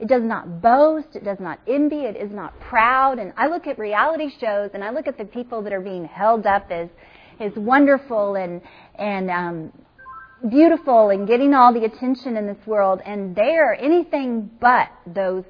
it 0.00 0.08
does 0.08 0.22
not 0.22 0.62
boast. 0.62 1.08
It 1.14 1.24
does 1.24 1.38
not 1.38 1.60
envy. 1.68 2.00
It 2.00 2.16
is 2.16 2.30
not 2.32 2.58
proud. 2.58 3.18
And 3.18 3.34
I 3.36 3.48
look 3.48 3.66
at 3.66 3.78
reality 3.78 4.30
shows 4.40 4.70
and 4.72 4.82
I 4.82 4.90
look 4.90 5.06
at 5.06 5.18
the 5.18 5.26
people 5.26 5.62
that 5.62 5.74
are 5.74 5.80
being 5.80 6.06
held 6.06 6.46
up 6.46 6.70
as, 6.70 6.88
as 7.38 7.52
wonderful 7.54 8.34
and, 8.34 8.62
and, 8.94 9.30
um, 9.30 9.72
beautiful 10.48 11.10
and 11.10 11.28
getting 11.28 11.52
all 11.52 11.74
the 11.74 11.84
attention 11.84 12.38
in 12.38 12.46
this 12.46 12.66
world 12.66 13.02
and 13.04 13.36
they 13.36 13.56
are 13.56 13.74
anything 13.74 14.50
but 14.58 14.88
those 15.06 15.44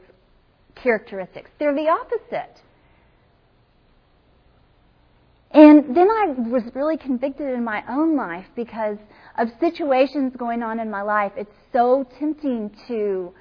characteristics. 0.75 1.49
They're 1.61 1.75
the 1.75 1.89
opposite. 1.89 2.61
And 5.53 5.97
then 5.97 6.09
I 6.11 6.35
was 6.37 6.65
really 6.75 6.97
convicted 6.97 7.55
in 7.55 7.63
my 7.63 7.85
own 7.89 8.17
life 8.17 8.47
because 8.57 8.99
of 9.39 9.49
situations 9.61 10.33
going 10.37 10.65
on 10.65 10.81
in 10.81 10.91
my 10.91 11.03
life. 11.03 11.33
It's 11.37 11.55
so 11.73 12.05
tempting 12.19 12.71
to 12.89 13.33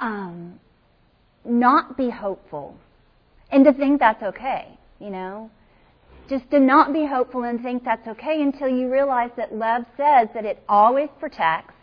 um, 0.00 0.60
not 1.44 1.96
be 1.96 2.10
hopeful 2.10 2.76
and 3.50 3.64
to 3.64 3.72
think 3.72 4.00
that's 4.00 4.22
okay, 4.22 4.78
you 4.98 5.10
know? 5.10 5.50
Just 6.28 6.50
to 6.50 6.58
not 6.58 6.92
be 6.92 7.06
hopeful 7.06 7.44
and 7.44 7.60
think 7.62 7.84
that's 7.84 8.06
okay 8.08 8.42
until 8.42 8.68
you 8.68 8.90
realize 8.90 9.30
that 9.36 9.54
love 9.54 9.84
says 9.96 10.28
that 10.34 10.44
it 10.44 10.62
always 10.68 11.08
protects, 11.20 11.74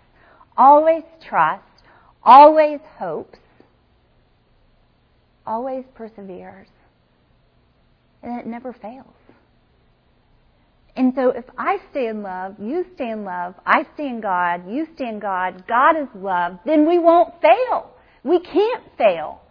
always 0.57 1.03
trusts, 1.25 1.65
always 2.23 2.79
hopes, 2.97 3.39
always 5.45 5.85
perseveres, 5.95 6.67
and 8.21 8.39
it 8.39 8.45
never 8.45 8.73
fails. 8.73 9.13
And 10.95 11.13
so 11.15 11.29
if 11.29 11.45
I 11.57 11.77
stay 11.91 12.07
in 12.07 12.21
love, 12.21 12.55
you 12.59 12.85
stay 12.95 13.09
in 13.09 13.23
love, 13.23 13.55
I 13.65 13.85
stay 13.93 14.07
in 14.07 14.21
God, 14.21 14.69
you 14.69 14.87
stay 14.95 15.07
in 15.07 15.19
God, 15.19 15.63
God 15.67 15.97
is 15.99 16.07
love, 16.13 16.59
then 16.65 16.87
we 16.87 16.99
won't 16.99 17.33
fail. 17.41 17.92
We 18.23 18.39
can't 18.39 18.83
fail. 18.97 19.41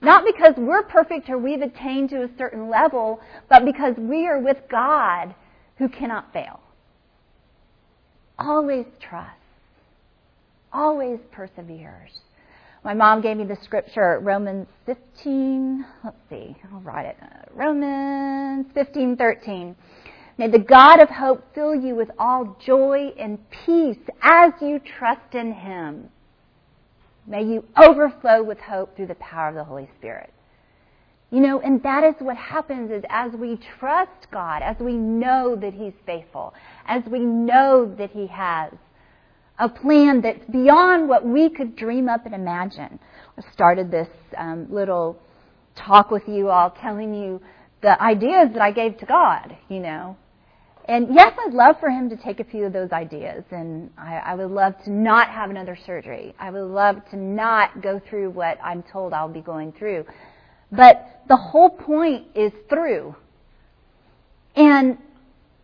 Not 0.00 0.24
because 0.24 0.54
we're 0.56 0.82
perfect 0.82 1.30
or 1.30 1.38
we've 1.38 1.62
attained 1.62 2.10
to 2.10 2.24
a 2.24 2.28
certain 2.36 2.68
level, 2.68 3.20
but 3.48 3.64
because 3.64 3.94
we 3.96 4.26
are 4.26 4.38
with 4.38 4.58
God 4.68 5.34
who 5.78 5.88
cannot 5.88 6.32
fail. 6.32 6.60
Always 8.38 8.86
trust. 9.00 9.30
Always 10.72 11.20
perseveres. 11.30 12.10
My 12.84 12.94
mom 12.94 13.20
gave 13.20 13.36
me 13.36 13.44
the 13.44 13.56
scripture, 13.62 14.18
Romans 14.20 14.66
15, 14.86 15.86
let's 16.02 16.16
see, 16.28 16.56
I'll 16.72 16.80
write 16.80 17.06
it. 17.06 17.16
Uh, 17.22 17.26
Romans 17.54 18.66
15, 18.74 19.16
13. 19.16 19.76
May 20.36 20.48
the 20.48 20.58
God 20.58 20.98
of 20.98 21.08
hope 21.08 21.44
fill 21.54 21.76
you 21.76 21.94
with 21.94 22.10
all 22.18 22.56
joy 22.66 23.12
and 23.16 23.38
peace 23.64 23.98
as 24.20 24.52
you 24.60 24.80
trust 24.80 25.34
in 25.34 25.52
Him 25.52 26.08
May 27.26 27.44
you 27.44 27.64
overflow 27.76 28.42
with 28.42 28.58
hope 28.58 28.96
through 28.96 29.06
the 29.06 29.14
power 29.16 29.48
of 29.48 29.54
the 29.54 29.64
Holy 29.64 29.88
Spirit. 29.98 30.32
You 31.30 31.40
know, 31.40 31.60
and 31.60 31.82
that 31.82 32.04
is 32.04 32.14
what 32.18 32.36
happens 32.36 32.90
is 32.90 33.04
as 33.08 33.32
we 33.32 33.58
trust 33.78 34.30
God, 34.30 34.62
as 34.62 34.76
we 34.78 34.92
know 34.92 35.56
that 35.56 35.72
He's 35.72 35.94
faithful, 36.04 36.52
as 36.86 37.02
we 37.06 37.20
know 37.20 37.94
that 37.96 38.10
He 38.10 38.26
has 38.26 38.72
a 39.58 39.68
plan 39.68 40.20
that's 40.20 40.44
beyond 40.50 41.08
what 41.08 41.24
we 41.24 41.48
could 41.48 41.76
dream 41.76 42.08
up 42.08 42.26
and 42.26 42.34
imagine. 42.34 42.98
I 43.38 43.52
started 43.52 43.90
this 43.90 44.08
um, 44.36 44.66
little 44.70 45.18
talk 45.74 46.10
with 46.10 46.28
you 46.28 46.50
all 46.50 46.70
telling 46.70 47.14
you 47.14 47.40
the 47.80 48.00
ideas 48.02 48.50
that 48.52 48.62
I 48.62 48.72
gave 48.72 48.98
to 48.98 49.06
God, 49.06 49.56
you 49.68 49.80
know, 49.80 50.16
and 50.86 51.14
yes, 51.14 51.32
I'd 51.46 51.54
love 51.54 51.76
for 51.78 51.90
him 51.90 52.10
to 52.10 52.16
take 52.16 52.40
a 52.40 52.44
few 52.44 52.64
of 52.64 52.72
those 52.72 52.90
ideas, 52.90 53.44
and 53.50 53.90
I, 53.96 54.16
I 54.16 54.34
would 54.34 54.50
love 54.50 54.74
to 54.84 54.90
not 54.90 55.28
have 55.28 55.48
another 55.48 55.78
surgery. 55.86 56.34
I 56.38 56.50
would 56.50 56.64
love 56.64 56.96
to 57.10 57.16
not 57.16 57.82
go 57.82 58.00
through 58.10 58.30
what 58.30 58.58
I'm 58.62 58.82
told 58.82 59.12
I'll 59.12 59.28
be 59.28 59.40
going 59.40 59.72
through. 59.72 60.04
But 60.72 61.22
the 61.28 61.36
whole 61.36 61.70
point 61.70 62.26
is 62.34 62.50
through. 62.68 63.14
And 64.56 64.98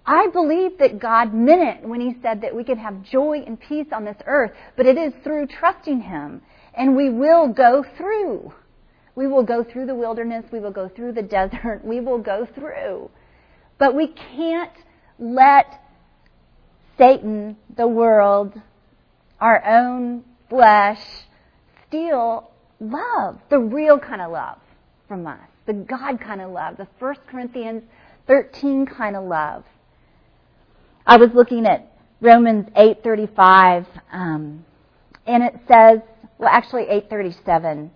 I 0.07 0.29
believe 0.29 0.79
that 0.79 1.01
God 1.01 1.35
meant 1.35 1.63
it 1.63 1.89
when 1.89 2.01
He 2.01 2.15
said 2.23 2.41
that 2.43 2.55
we 2.55 2.63
can 2.63 2.79
have 2.79 3.03
joy 3.03 3.43
and 3.45 3.59
peace 3.59 3.89
on 3.93 4.05
this 4.05 4.17
earth, 4.27 4.53
but 4.77 4.87
it 4.87 4.97
is 4.97 5.13
through 5.25 5.49
trusting 5.49 6.01
Him. 6.01 6.43
And 6.75 6.97
we 6.97 7.11
will 7.11 7.49
go 7.49 7.85
through. 7.97 8.53
We 9.17 9.27
will 9.27 9.43
go 9.43 9.65
through 9.65 9.87
the 9.87 9.97
wilderness. 9.97 10.45
We 10.53 10.61
will 10.61 10.71
go 10.71 10.89
through 10.89 11.13
the 11.13 11.23
desert. 11.37 11.81
We 11.85 11.99
will 11.99 12.19
go 12.19 12.47
through. 12.55 13.11
But 13.79 13.95
we 13.97 14.15
can't 14.37 14.73
let 15.19 15.83
Satan, 16.97 17.57
the 17.77 17.87
world, 17.87 18.61
our 19.41 19.65
own 19.65 20.25
flesh, 20.49 21.01
steal 21.87 22.51
love, 22.81 23.39
the 23.51 23.59
real 23.59 23.99
kind 23.99 24.21
of 24.21 24.31
love 24.31 24.59
from 25.07 25.27
us, 25.27 25.41
the 25.67 25.73
God 25.73 26.21
kind 26.21 26.41
of 26.41 26.51
love, 26.51 26.77
the 26.77 26.89
1 26.99 27.15
Corinthians 27.29 27.83
13 28.27 28.87
kind 28.87 29.17
of 29.17 29.25
love. 29.25 29.65
I 31.07 31.17
was 31.17 31.31
looking 31.33 31.67
at 31.67 31.91
Romans 32.21 32.69
8:35, 32.77 33.87
um, 34.13 34.65
and 35.27 35.43
it 35.43 35.55
says, 35.67 36.01
well, 36.37 36.51
actually 36.51 36.85
8:37. 36.87 37.91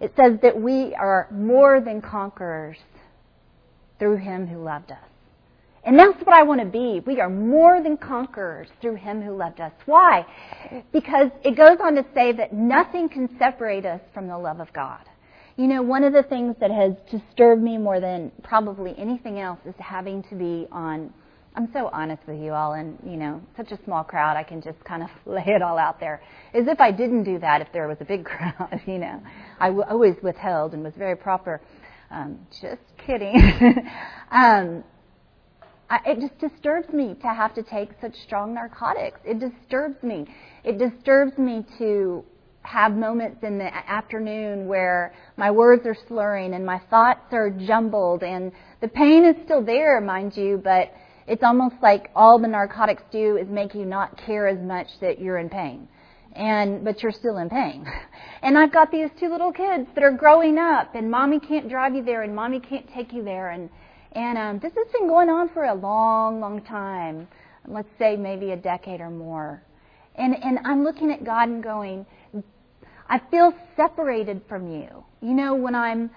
It 0.00 0.12
says 0.16 0.38
that 0.42 0.60
we 0.60 0.94
are 0.94 1.28
more 1.30 1.80
than 1.80 2.00
conquerors 2.00 2.78
through 3.98 4.16
Him 4.16 4.46
who 4.46 4.62
loved 4.62 4.90
us. 4.90 5.13
And 5.86 5.98
that's 5.98 6.18
what 6.24 6.34
I 6.34 6.42
want 6.42 6.60
to 6.60 6.66
be. 6.66 7.00
We 7.06 7.20
are 7.20 7.28
more 7.28 7.82
than 7.82 7.96
conquerors 7.96 8.68
through 8.80 8.96
him 8.96 9.20
who 9.20 9.36
loved 9.36 9.60
us. 9.60 9.72
Why? 9.86 10.24
Because 10.92 11.28
it 11.44 11.56
goes 11.56 11.78
on 11.82 11.94
to 11.96 12.04
say 12.14 12.32
that 12.32 12.52
nothing 12.52 13.08
can 13.08 13.28
separate 13.38 13.84
us 13.84 14.00
from 14.14 14.26
the 14.26 14.38
love 14.38 14.60
of 14.60 14.72
God. 14.72 15.00
You 15.56 15.66
know, 15.66 15.82
one 15.82 16.02
of 16.02 16.12
the 16.12 16.22
things 16.22 16.56
that 16.60 16.70
has 16.70 16.94
disturbed 17.10 17.62
me 17.62 17.78
more 17.78 18.00
than 18.00 18.32
probably 18.42 18.94
anything 18.98 19.38
else 19.38 19.60
is 19.66 19.74
having 19.78 20.22
to 20.24 20.34
be 20.34 20.66
on 20.72 21.12
I'm 21.56 21.68
so 21.72 21.88
honest 21.92 22.20
with 22.26 22.40
you 22.40 22.52
all, 22.52 22.72
and 22.72 22.98
you 23.06 23.16
know, 23.16 23.40
such 23.56 23.70
a 23.70 23.78
small 23.84 24.02
crowd, 24.02 24.36
I 24.36 24.42
can 24.42 24.60
just 24.60 24.82
kind 24.84 25.04
of 25.04 25.10
lay 25.26 25.44
it 25.46 25.62
all 25.62 25.78
out 25.78 26.00
there. 26.00 26.20
As 26.52 26.66
if 26.66 26.80
I 26.80 26.90
didn't 26.90 27.22
do 27.24 27.38
that 27.38 27.60
if 27.60 27.68
there 27.72 27.86
was 27.86 27.98
a 28.00 28.04
big 28.04 28.24
crowd, 28.24 28.80
you 28.86 28.98
know. 28.98 29.22
I 29.60 29.68
w- 29.68 29.86
always 29.88 30.16
withheld 30.22 30.74
and 30.74 30.82
was 30.82 30.94
very 30.96 31.16
proper. 31.16 31.60
Um, 32.10 32.40
just 32.60 32.82
kidding. 33.06 33.36
um, 34.32 34.82
I, 35.94 36.10
it 36.10 36.20
just 36.20 36.38
disturbs 36.38 36.92
me 36.92 37.14
to 37.22 37.28
have 37.28 37.54
to 37.54 37.62
take 37.62 37.90
such 38.00 38.14
strong 38.24 38.54
narcotics. 38.54 39.20
It 39.24 39.38
disturbs 39.38 40.02
me. 40.02 40.26
It 40.64 40.78
disturbs 40.78 41.38
me 41.38 41.64
to 41.78 42.24
have 42.62 42.92
moments 42.92 43.38
in 43.42 43.58
the 43.58 43.72
afternoon 43.88 44.66
where 44.66 45.14
my 45.36 45.50
words 45.50 45.86
are 45.86 45.96
slurring 46.08 46.54
and 46.54 46.66
my 46.66 46.80
thoughts 46.90 47.32
are 47.32 47.50
jumbled 47.50 48.22
and 48.22 48.50
the 48.80 48.88
pain 48.88 49.24
is 49.24 49.36
still 49.44 49.62
there, 49.62 50.00
mind 50.00 50.36
you, 50.36 50.60
but 50.64 50.92
it's 51.28 51.42
almost 51.44 51.76
like 51.80 52.10
all 52.16 52.40
the 52.40 52.48
narcotics 52.48 53.02
do 53.12 53.36
is 53.36 53.46
make 53.48 53.74
you 53.74 53.84
not 53.84 54.16
care 54.26 54.48
as 54.48 54.58
much 54.58 54.88
that 55.00 55.20
you're 55.20 55.38
in 55.38 55.48
pain. 55.48 55.86
And, 56.32 56.84
but 56.84 57.02
you're 57.02 57.12
still 57.12 57.38
in 57.38 57.48
pain. 57.48 57.86
And 58.42 58.58
I've 58.58 58.72
got 58.72 58.90
these 58.90 59.08
two 59.18 59.30
little 59.30 59.52
kids 59.52 59.88
that 59.94 60.04
are 60.04 60.10
growing 60.10 60.58
up 60.58 60.94
and 60.94 61.10
mommy 61.10 61.40
can't 61.40 61.66
drive 61.66 61.94
you 61.94 62.04
there 62.04 62.24
and 62.24 62.36
mommy 62.36 62.60
can't 62.60 62.86
take 62.92 63.14
you 63.14 63.24
there 63.24 63.50
and, 63.50 63.70
and, 64.14 64.38
um, 64.38 64.58
this 64.60 64.72
has 64.72 64.86
been 64.92 65.08
going 65.08 65.28
on 65.28 65.48
for 65.50 65.64
a 65.64 65.74
long, 65.74 66.40
long 66.40 66.62
time. 66.62 67.26
Let's 67.66 67.88
say 67.98 68.16
maybe 68.16 68.52
a 68.52 68.56
decade 68.56 69.00
or 69.00 69.10
more. 69.10 69.62
And, 70.16 70.34
and 70.34 70.58
I'm 70.64 70.84
looking 70.84 71.10
at 71.10 71.24
God 71.24 71.48
and 71.48 71.62
going, 71.62 72.06
I 73.08 73.20
feel 73.30 73.52
separated 73.76 74.42
from 74.48 74.70
you. 74.70 75.04
You 75.20 75.34
know, 75.34 75.54
when 75.54 75.74
I'm 75.74 76.10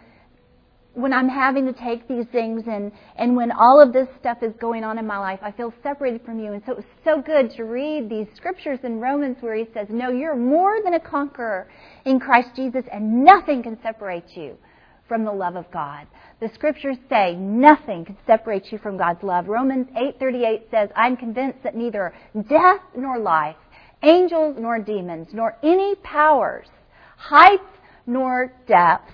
when 0.94 1.13
I'm 1.13 1.30
having 1.30 1.68
to 1.68 1.74
take 1.74 2.08
these 2.08 2.25
things 2.32 2.63
and, 2.66 2.92
and 3.18 3.36
when 3.36 3.51
all 3.51 3.80
of 3.80 3.94
this 3.94 4.08
stuff 4.20 4.39
is 4.42 4.51
going 4.60 4.84
on 4.84 4.98
in 4.98 5.06
my 5.06 5.20
life, 5.20 5.38
I 5.44 5.51
feel 5.51 5.72
separated 5.84 6.25
from 6.25 6.39
you. 6.39 6.54
And 6.54 6.63
so 6.66 6.72
it 6.72 6.77
was 6.77 6.86
so 7.04 7.22
good 7.22 7.51
to 7.56 7.66
read 7.66 8.10
these 8.10 8.25
scriptures 8.36 8.80
in 8.84 9.00
Romans 9.00 9.38
where 9.39 9.56
he 9.56 9.66
says, 9.75 9.86
No, 9.92 10.10
you're 10.10 10.36
more 10.36 10.82
than 10.84 10.96
a 10.96 11.00
conqueror 11.00 11.70
in 12.06 12.20
Christ 12.20 12.50
Jesus, 12.56 12.84
and 12.92 13.24
nothing 13.24 13.62
can 13.62 13.77
separate 13.84 14.36
you 14.36 14.58
from 15.07 15.23
the 15.23 15.31
love 15.31 15.55
of 15.55 15.69
God. 15.71 16.07
The 16.39 16.49
scriptures 16.53 16.97
say 17.09 17.35
nothing 17.35 18.05
can 18.05 18.17
separate 18.25 18.71
you 18.71 18.77
from 18.77 18.97
God's 18.97 19.23
love. 19.23 19.47
Romans 19.47 19.87
8:38 19.95 20.69
says, 20.69 20.89
"I'm 20.95 21.17
convinced 21.17 21.63
that 21.63 21.75
neither 21.75 22.13
death 22.47 22.81
nor 22.95 23.17
life, 23.17 23.57
angels 24.03 24.57
nor 24.59 24.79
demons, 24.79 25.33
nor 25.33 25.55
any 25.63 25.95
powers, 25.95 26.69
height 27.17 27.61
nor 28.05 28.53
depth, 28.67 29.11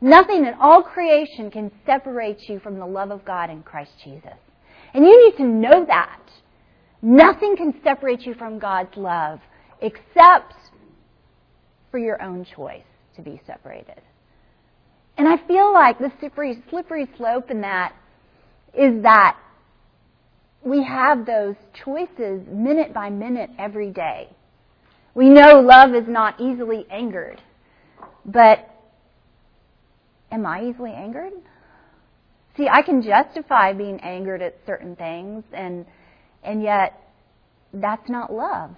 nothing 0.00 0.44
in 0.44 0.54
all 0.54 0.82
creation 0.82 1.50
can 1.50 1.70
separate 1.86 2.48
you 2.48 2.58
from 2.58 2.78
the 2.78 2.86
love 2.86 3.10
of 3.10 3.24
God 3.24 3.50
in 3.50 3.62
Christ 3.62 3.98
Jesus." 4.04 4.38
And 4.94 5.04
you 5.04 5.24
need 5.24 5.36
to 5.38 5.44
know 5.44 5.84
that. 5.86 6.20
Nothing 7.00 7.56
can 7.56 7.82
separate 7.82 8.26
you 8.26 8.34
from 8.34 8.58
God's 8.58 8.96
love 8.96 9.40
except 9.80 10.54
for 11.90 11.98
your 11.98 12.22
own 12.22 12.44
choice 12.44 12.84
to 13.16 13.22
be 13.22 13.40
separated. 13.44 14.00
And 15.16 15.28
I 15.28 15.36
feel 15.46 15.72
like 15.72 15.98
the 15.98 16.12
slippery, 16.20 16.62
slippery 16.70 17.08
slope 17.16 17.50
in 17.50 17.60
that 17.60 17.94
is 18.74 19.02
that 19.02 19.36
we 20.64 20.82
have 20.84 21.26
those 21.26 21.56
choices 21.84 22.42
minute 22.48 22.94
by 22.94 23.10
minute 23.10 23.50
every 23.58 23.90
day. 23.90 24.28
We 25.14 25.28
know 25.28 25.60
love 25.60 25.94
is 25.94 26.08
not 26.08 26.40
easily 26.40 26.86
angered, 26.90 27.40
but 28.24 28.68
am 30.30 30.46
I 30.46 30.64
easily 30.64 30.92
angered? 30.92 31.32
See, 32.56 32.68
I 32.68 32.82
can 32.82 33.02
justify 33.02 33.72
being 33.72 34.00
angered 34.00 34.40
at 34.40 34.56
certain 34.66 34.96
things 34.96 35.44
and 35.52 35.84
and 36.42 36.62
yet 36.62 37.00
that's 37.72 38.08
not 38.08 38.32
love. 38.32 38.70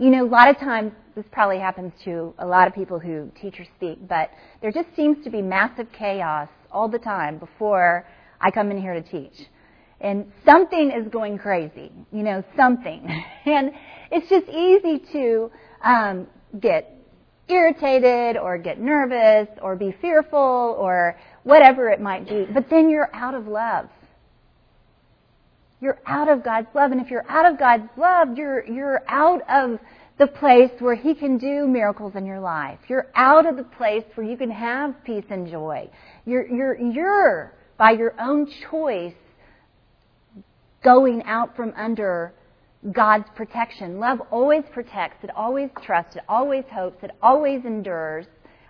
You 0.00 0.08
know, 0.08 0.24
a 0.24 0.26
lot 0.26 0.48
of 0.48 0.56
times, 0.56 0.92
this 1.14 1.26
probably 1.30 1.58
happens 1.58 1.92
to 2.04 2.32
a 2.38 2.46
lot 2.46 2.66
of 2.66 2.74
people 2.74 2.98
who 2.98 3.30
teach 3.38 3.60
or 3.60 3.66
speak, 3.76 4.08
but 4.08 4.30
there 4.62 4.72
just 4.72 4.88
seems 4.96 5.22
to 5.24 5.30
be 5.30 5.42
massive 5.42 5.88
chaos 5.92 6.48
all 6.72 6.88
the 6.88 6.98
time 6.98 7.36
before 7.36 8.06
I 8.40 8.50
come 8.50 8.70
in 8.70 8.80
here 8.80 8.94
to 8.94 9.02
teach. 9.02 9.46
And 10.00 10.32
something 10.46 10.90
is 10.90 11.06
going 11.08 11.36
crazy, 11.36 11.92
you 12.12 12.22
know, 12.22 12.42
something. 12.56 13.06
And 13.44 13.72
it's 14.10 14.26
just 14.30 14.48
easy 14.48 15.00
to 15.12 15.50
um, 15.84 16.26
get 16.58 16.96
irritated 17.48 18.38
or 18.38 18.56
get 18.56 18.80
nervous 18.80 19.48
or 19.60 19.76
be 19.76 19.94
fearful 20.00 20.76
or 20.78 21.18
whatever 21.42 21.90
it 21.90 22.00
might 22.00 22.26
be. 22.26 22.46
But 22.50 22.70
then 22.70 22.88
you're 22.88 23.14
out 23.14 23.34
of 23.34 23.46
love. 23.46 23.90
You're 25.80 25.98
out 26.06 26.28
of 26.28 26.44
God's 26.44 26.68
love. 26.74 26.92
And 26.92 27.00
if 27.00 27.10
you're 27.10 27.28
out 27.28 27.50
of 27.50 27.58
God's 27.58 27.88
love, 27.96 28.36
you're, 28.36 28.66
you're 28.66 29.02
out 29.08 29.42
of 29.48 29.78
the 30.18 30.26
place 30.26 30.70
where 30.78 30.94
He 30.94 31.14
can 31.14 31.38
do 31.38 31.66
miracles 31.66 32.12
in 32.14 32.26
your 32.26 32.40
life. 32.40 32.78
You're 32.88 33.06
out 33.14 33.46
of 33.46 33.56
the 33.56 33.64
place 33.64 34.04
where 34.14 34.26
you 34.26 34.36
can 34.36 34.50
have 34.50 34.94
peace 35.04 35.24
and 35.30 35.48
joy. 35.50 35.88
You're, 36.26 36.46
you're, 36.46 36.78
you're 36.78 37.54
by 37.78 37.92
your 37.92 38.14
own 38.20 38.46
choice, 38.70 39.14
going 40.84 41.22
out 41.24 41.56
from 41.56 41.72
under 41.76 42.34
God's 42.92 43.28
protection. 43.34 43.98
Love 43.98 44.20
always 44.30 44.64
protects, 44.72 45.24
it 45.24 45.30
always 45.34 45.70
trusts, 45.82 46.16
it 46.16 46.22
always 46.28 46.64
hopes, 46.70 47.02
it 47.02 47.10
always 47.22 47.64
endures, 47.64 48.26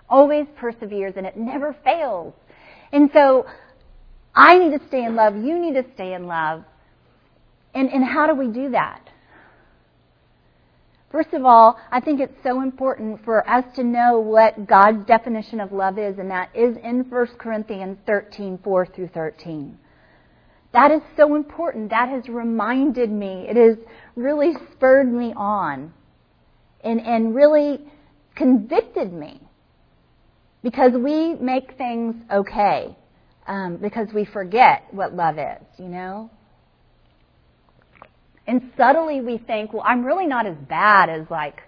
always 0.09 0.47
perseveres, 0.57 1.15
and 1.17 1.27
it 1.27 1.37
never 1.37 1.77
fails. 1.85 2.35
And 2.93 3.11
so, 3.13 3.47
I 4.35 4.59
need 4.59 4.79
to 4.79 4.87
stay 4.87 5.05
in 5.05 5.17
love, 5.17 5.37
you 5.37 5.59
need 5.59 5.75
to 5.75 5.85
stay 5.95 6.15
in 6.15 6.27
love. 6.27 6.65
And, 7.75 7.89
and 7.91 8.05
how 8.05 8.27
do 8.27 8.35
we 8.35 8.49
do 8.49 8.71
that? 8.71 9.11
First 11.11 11.33
of 11.33 11.45
all, 11.45 11.77
I 11.91 12.01
think 12.01 12.21
it's 12.21 12.37
so 12.45 12.63
important 12.63 13.25
for 13.25 13.49
us 13.49 13.65
to 13.75 13.83
know 13.83 14.21
what 14.21 14.69
God's 14.69 15.05
definition 15.07 15.61
of 15.61 15.73
love 15.73 15.99
is, 15.99 16.19
and 16.19 16.31
that 16.31 16.51
is 16.55 16.77
in 16.85 17.05
1 17.09 17.27
Corinthians 17.39 17.99
13, 18.07 18.61
4 18.63 18.87
through 18.87 19.09
13. 19.09 19.77
That 20.73 20.93
is 20.93 21.01
so 21.17 21.35
important. 21.35 21.91
That 21.91 22.09
has 22.11 22.29
reminded 22.29 23.11
me. 23.11 23.47
It 23.49 23.57
has 23.57 23.77
really 24.15 24.53
spurred 24.73 25.13
me 25.13 25.33
on 25.37 25.93
and, 26.85 27.01
and 27.01 27.35
really 27.35 27.81
convicted 28.37 29.13
me. 29.13 29.41
Because 30.63 30.93
we 30.93 31.35
make 31.35 31.77
things 31.77 32.15
okay. 32.31 32.97
Um, 33.49 33.79
because 33.79 34.09
we 34.15 34.27
forget 34.27 34.85
what 34.93 35.15
love 35.15 35.39
is, 35.39 35.67
you 35.77 35.89
know? 35.89 36.31
And 38.47 38.73
subtly 38.77 39.21
we 39.21 39.39
think, 39.39 39.73
well, 39.73 39.83
I'm 39.85 40.05
really 40.05 40.27
not 40.27 40.47
as 40.47 40.57
bad 40.69 41.09
as 41.09 41.27
like 41.31 41.63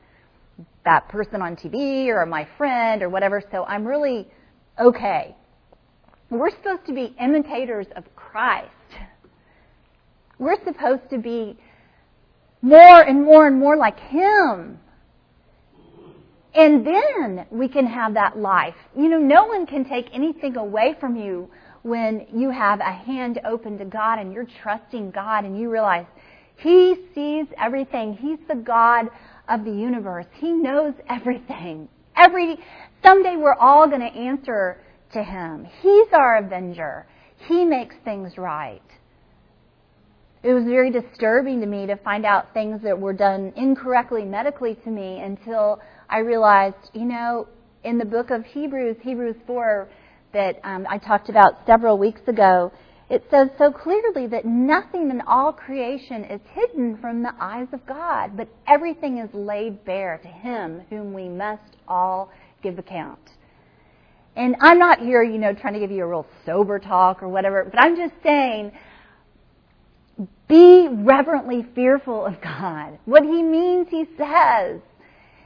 that 0.85 1.09
person 1.09 1.43
on 1.43 1.57
TV 1.57 2.07
or 2.09 2.27
my 2.27 2.47
friend 2.57 3.03
or 3.03 3.09
whatever, 3.09 3.43
so 3.53 3.65
I'm 3.65 3.87
really 3.87 4.27
okay. 4.81 5.37
We're 6.31 6.51
supposed 6.51 6.87
to 6.87 6.95
be 6.95 7.15
imitators 7.21 7.87
of 7.95 8.05
Christ. 8.17 8.71
We're 10.39 10.63
supposed 10.65 11.09
to 11.11 11.19
be 11.19 11.57
more 12.63 13.03
and 13.03 13.25
more 13.25 13.47
and 13.47 13.59
more 13.59 13.77
like 13.77 14.01
Him. 14.01 14.79
And 16.55 16.87
then 16.87 17.47
we 17.51 17.69
can 17.69 17.87
have 17.87 18.15
that 18.15 18.37
life. 18.37 18.75
You 18.97 19.09
know, 19.09 19.19
no 19.19 19.47
one 19.47 19.67
can 19.67 19.85
take 19.85 20.07
anything 20.13 20.57
away 20.57 20.95
from 21.01 21.17
you 21.17 21.49
when 21.83 22.27
you 22.33 22.51
have 22.51 22.81
a 22.81 22.93
hand 22.93 23.41
open 23.45 23.79
to 23.79 23.85
God 23.85 24.19
and 24.19 24.33
you're 24.33 24.47
trusting 24.63 25.11
God 25.11 25.45
and 25.45 25.59
you 25.59 25.71
realize 25.71 26.07
he 26.57 26.95
sees 27.15 27.47
everything. 27.61 28.15
He's 28.15 28.39
the 28.49 28.55
God 28.55 29.07
of 29.49 29.65
the 29.65 29.73
universe. 29.73 30.27
He 30.35 30.53
knows 30.53 30.95
everything. 31.09 31.89
Every 32.17 32.57
someday 33.03 33.37
we're 33.37 33.55
all 33.55 33.89
going 33.89 34.01
to 34.01 34.19
answer 34.19 34.79
to 35.13 35.23
him. 35.23 35.67
He's 35.81 36.09
our 36.13 36.39
avenger. 36.39 37.07
He 37.49 37.65
makes 37.65 37.95
things 38.05 38.39
right. 38.39 38.83
It 40.43 40.53
was 40.55 40.65
very 40.65 40.91
disturbing 40.91 41.61
to 41.61 41.67
me 41.67 41.87
to 41.87 41.97
find 41.97 42.27
out 42.27 42.53
things 42.53 42.81
that 42.83 42.99
were 42.99 43.13
done 43.13 43.53
incorrectly 43.57 44.25
medically 44.25 44.75
to 44.85 44.91
me 44.91 45.21
until 45.21 45.81
I 46.09 46.19
realized, 46.19 46.91
you 46.95 47.05
know, 47.05 47.47
in 47.85 47.99
the 47.99 48.05
book 48.05 48.31
of 48.31 48.45
Hebrews, 48.45 48.97
Hebrews 49.03 49.37
4, 49.47 49.89
that 50.33 50.61
um, 50.65 50.87
I 50.89 50.99
talked 50.99 51.29
about 51.29 51.65
several 51.67 51.97
weeks 51.97 52.21
ago, 52.27 52.73
it 53.13 53.23
says 53.31 53.49
so 53.59 53.71
clearly 53.71 54.27
that 54.29 54.47
nothing 54.47 55.11
in 55.11 55.21
all 55.27 55.53
creation 55.53 56.25
is 56.25 56.41
hidden 56.55 56.97
from 56.97 57.23
the 57.23 57.35
eyes 57.39 57.67
of 57.75 57.85
God, 57.85 58.39
but 58.39 58.49
everything 58.67 59.19
is 59.19 59.29
laid 59.35 59.85
bare 59.85 60.19
to 60.23 60.29
Him 60.29 60.81
whom 60.89 61.13
we 61.13 61.29
must 61.29 61.77
all 61.87 62.31
give 62.63 62.79
account. 62.79 63.19
And 64.35 64.57
I'm 64.63 64.79
not 64.79 65.01
here, 65.01 65.23
you 65.23 65.37
know, 65.37 65.53
trying 65.53 65.75
to 65.75 65.81
give 65.81 65.91
you 65.91 66.05
a 66.05 66.07
real 66.07 66.27
sober 66.47 66.79
talk 66.79 67.23
or 67.23 67.29
whatever, 67.29 67.69
but 67.71 67.79
I'm 67.79 67.97
just 67.97 68.15
saying, 68.23 68.73
be 70.49 70.89
reverently 70.91 71.67
fearful 71.75 72.25
of 72.25 72.41
God. 72.41 72.99
What 73.05 73.25
He 73.25 73.43
means, 73.43 73.89
He 73.91 74.07
says. 74.17 74.81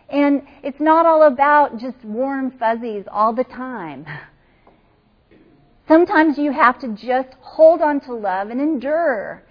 And 0.09 0.43
it's 0.63 0.79
not 0.79 1.05
all 1.05 1.25
about 1.25 1.81
just 1.81 1.97
warm 2.05 2.53
fuzzies 2.61 3.07
all 3.11 3.33
the 3.33 3.43
time. 3.43 4.07
Sometimes 5.89 6.37
you 6.37 6.53
have 6.53 6.81
to 6.81 6.89
just 6.95 7.29
hold 7.41 7.81
on 7.81 8.01
to 8.01 8.15
love 8.15 8.51
and 8.51 8.61
endure 8.61 9.43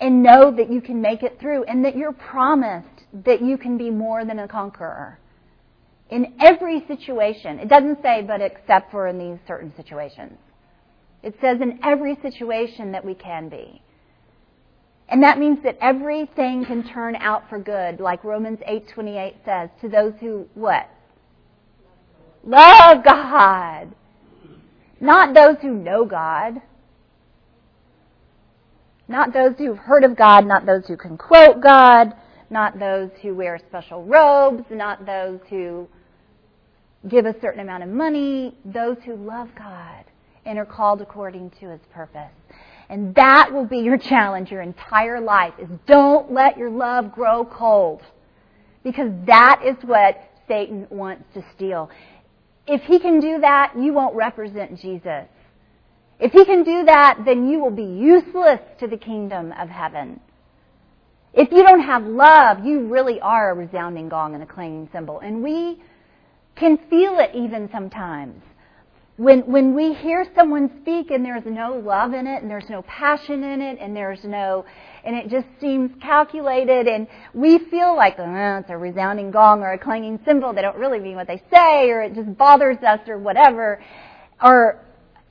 and 0.00 0.22
know 0.22 0.50
that 0.50 0.70
you 0.70 0.80
can 0.80 1.00
make 1.00 1.22
it 1.22 1.38
through 1.40 1.64
and 1.64 1.84
that 1.84 1.96
you're 1.96 2.12
promised 2.12 3.04
that 3.24 3.40
you 3.40 3.56
can 3.56 3.78
be 3.78 3.90
more 3.90 4.24
than 4.24 4.40
a 4.40 4.48
conqueror. 4.48 5.18
In 6.10 6.34
every 6.40 6.84
situation. 6.86 7.58
It 7.58 7.68
doesn't 7.68 8.02
say, 8.02 8.22
but 8.22 8.40
except 8.40 8.90
for 8.90 9.06
in 9.06 9.18
these 9.18 9.38
certain 9.46 9.72
situations. 9.76 10.36
It 11.22 11.36
says 11.40 11.60
in 11.60 11.78
every 11.82 12.16
situation 12.20 12.92
that 12.92 13.04
we 13.04 13.14
can 13.14 13.48
be. 13.48 13.80
And 15.08 15.22
that 15.22 15.38
means 15.38 15.58
that 15.64 15.78
everything 15.80 16.64
can 16.64 16.86
turn 16.86 17.16
out 17.16 17.48
for 17.48 17.58
good, 17.58 18.00
like 18.00 18.24
Romans 18.24 18.58
8:28 18.68 19.34
says, 19.44 19.70
to 19.80 19.88
those 19.88 20.14
who 20.20 20.48
what? 20.54 20.88
Love 22.42 23.04
God. 23.04 23.94
Not 25.04 25.34
those 25.34 25.56
who 25.60 25.74
know 25.74 26.06
God. 26.06 26.62
Not 29.06 29.34
those 29.34 29.52
who've 29.58 29.76
heard 29.76 30.02
of 30.02 30.16
God, 30.16 30.46
not 30.46 30.64
those 30.64 30.86
who 30.86 30.96
can 30.96 31.18
quote 31.18 31.60
God, 31.60 32.14
not 32.48 32.78
those 32.78 33.10
who 33.20 33.34
wear 33.34 33.58
special 33.68 34.02
robes, 34.02 34.64
not 34.70 35.04
those 35.04 35.40
who 35.50 35.86
give 37.06 37.26
a 37.26 37.38
certain 37.42 37.60
amount 37.60 37.82
of 37.82 37.90
money, 37.90 38.54
those 38.64 38.96
who 39.04 39.14
love 39.14 39.50
God 39.58 40.06
and 40.46 40.58
are 40.58 40.64
called 40.64 41.02
according 41.02 41.50
to 41.60 41.68
his 41.68 41.80
purpose. 41.92 42.32
And 42.88 43.14
that 43.14 43.52
will 43.52 43.66
be 43.66 43.80
your 43.80 43.98
challenge 43.98 44.50
your 44.50 44.62
entire 44.62 45.20
life 45.20 45.52
is 45.58 45.68
don't 45.86 46.32
let 46.32 46.56
your 46.56 46.70
love 46.70 47.12
grow 47.12 47.44
cold. 47.44 48.00
Because 48.82 49.10
that 49.26 49.60
is 49.66 49.76
what 49.84 50.18
Satan 50.48 50.86
wants 50.90 51.24
to 51.34 51.44
steal. 51.54 51.90
If 52.66 52.82
he 52.82 52.98
can 52.98 53.20
do 53.20 53.40
that, 53.40 53.74
you 53.78 53.92
won't 53.92 54.14
represent 54.14 54.80
Jesus. 54.80 55.26
If 56.18 56.32
he 56.32 56.44
can 56.44 56.62
do 56.62 56.84
that, 56.84 57.18
then 57.24 57.48
you 57.48 57.60
will 57.60 57.70
be 57.70 57.84
useless 57.84 58.60
to 58.80 58.86
the 58.86 58.96
kingdom 58.96 59.52
of 59.58 59.68
heaven. 59.68 60.20
If 61.34 61.50
you 61.50 61.64
don't 61.64 61.82
have 61.82 62.04
love, 62.04 62.64
you 62.64 62.86
really 62.86 63.20
are 63.20 63.50
a 63.50 63.54
resounding 63.54 64.08
gong 64.08 64.34
and 64.34 64.42
a 64.42 64.46
clanging 64.46 64.88
cymbal. 64.92 65.18
And 65.20 65.42
we 65.42 65.82
can 66.54 66.78
feel 66.88 67.18
it 67.18 67.30
even 67.34 67.68
sometimes. 67.72 68.40
When, 69.16 69.40
when 69.40 69.74
we 69.74 69.94
hear 69.94 70.26
someone 70.34 70.70
speak 70.80 71.10
and 71.10 71.24
there's 71.24 71.44
no 71.44 71.74
love 71.74 72.14
in 72.14 72.26
it 72.26 72.42
and 72.42 72.50
there's 72.50 72.68
no 72.70 72.82
passion 72.82 73.42
in 73.44 73.60
it 73.60 73.78
and 73.80 73.94
there's 73.94 74.22
no, 74.24 74.64
and 75.04 75.14
it 75.14 75.28
just 75.28 75.46
seems 75.60 75.90
calculated 76.00 76.88
and 76.88 77.06
we 77.34 77.58
feel 77.70 77.94
like, 77.94 78.14
oh, 78.18 78.58
it's 78.60 78.70
a 78.70 78.76
resounding 78.76 79.30
gong 79.30 79.60
or 79.60 79.72
a 79.72 79.78
clanging 79.78 80.18
cymbal. 80.24 80.54
They 80.54 80.62
don't 80.62 80.76
really 80.78 80.98
mean 80.98 81.16
what 81.16 81.26
they 81.26 81.42
say 81.52 81.90
or 81.90 82.02
it 82.02 82.14
just 82.14 82.36
bothers 82.38 82.78
us 82.78 83.00
or 83.06 83.18
whatever. 83.18 83.82
Or 84.42 84.80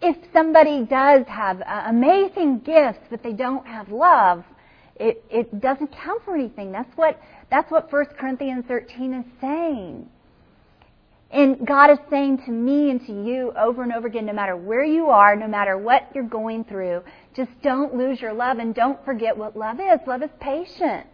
if 0.02 0.16
somebody 0.32 0.86
does 0.86 1.26
have 1.28 1.62
uh, 1.62 1.86
amazing 1.88 2.60
gifts 2.60 3.00
but 3.10 3.24
they 3.24 3.34
don't 3.34 3.66
have 3.66 3.90
love, 3.90 4.44
it, 4.96 5.24
it 5.30 5.60
doesn't 5.60 5.92
count 5.92 6.24
for 6.24 6.36
anything. 6.36 6.72
That's 6.72 6.96
what, 6.96 7.20
that's 7.50 7.72
what 7.72 7.92
1 7.92 8.06
Corinthians 8.20 8.66
13 8.68 9.14
is 9.14 9.26
saying. 9.42 10.08
And 11.32 11.66
God 11.66 11.90
is 11.90 11.98
saying 12.12 12.44
to 12.46 12.52
me 12.52 12.92
and 12.92 13.04
to 13.08 13.12
you 13.12 13.54
over 13.58 13.82
and 13.82 13.92
over 13.92 14.06
again, 14.06 14.28
no 14.28 14.34
matter 14.34 14.56
where 14.56 14.84
you 14.84 15.08
are, 15.08 15.36
no 15.36 15.48
matter 15.48 15.80
what 15.80 16.12
you're 16.14 16.24
going 16.24 16.64
through, 16.64 17.02
just 17.36 17.52
don't 17.62 17.96
lose 17.96 18.22
your 18.22 18.34
love 18.34 18.58
and 18.60 18.76
don't 18.76 19.04
forget 19.06 19.38
what 19.38 19.58
love 19.58 19.80
is. 19.80 20.00
Love 20.08 20.24
is 20.24 20.30
patient. 20.40 21.08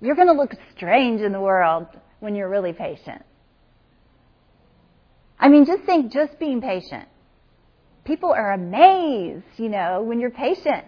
You're 0.00 0.14
going 0.14 0.28
to 0.28 0.34
look 0.34 0.52
strange 0.76 1.20
in 1.20 1.32
the 1.32 1.40
world 1.40 1.86
when 2.20 2.34
you're 2.34 2.48
really 2.48 2.72
patient. 2.72 3.22
I 5.38 5.48
mean, 5.48 5.66
just 5.66 5.82
think 5.84 6.12
just 6.12 6.38
being 6.38 6.60
patient. 6.60 7.08
People 8.04 8.30
are 8.30 8.52
amazed, 8.52 9.44
you 9.56 9.68
know, 9.68 10.02
when 10.02 10.20
you're 10.20 10.30
patient. 10.30 10.86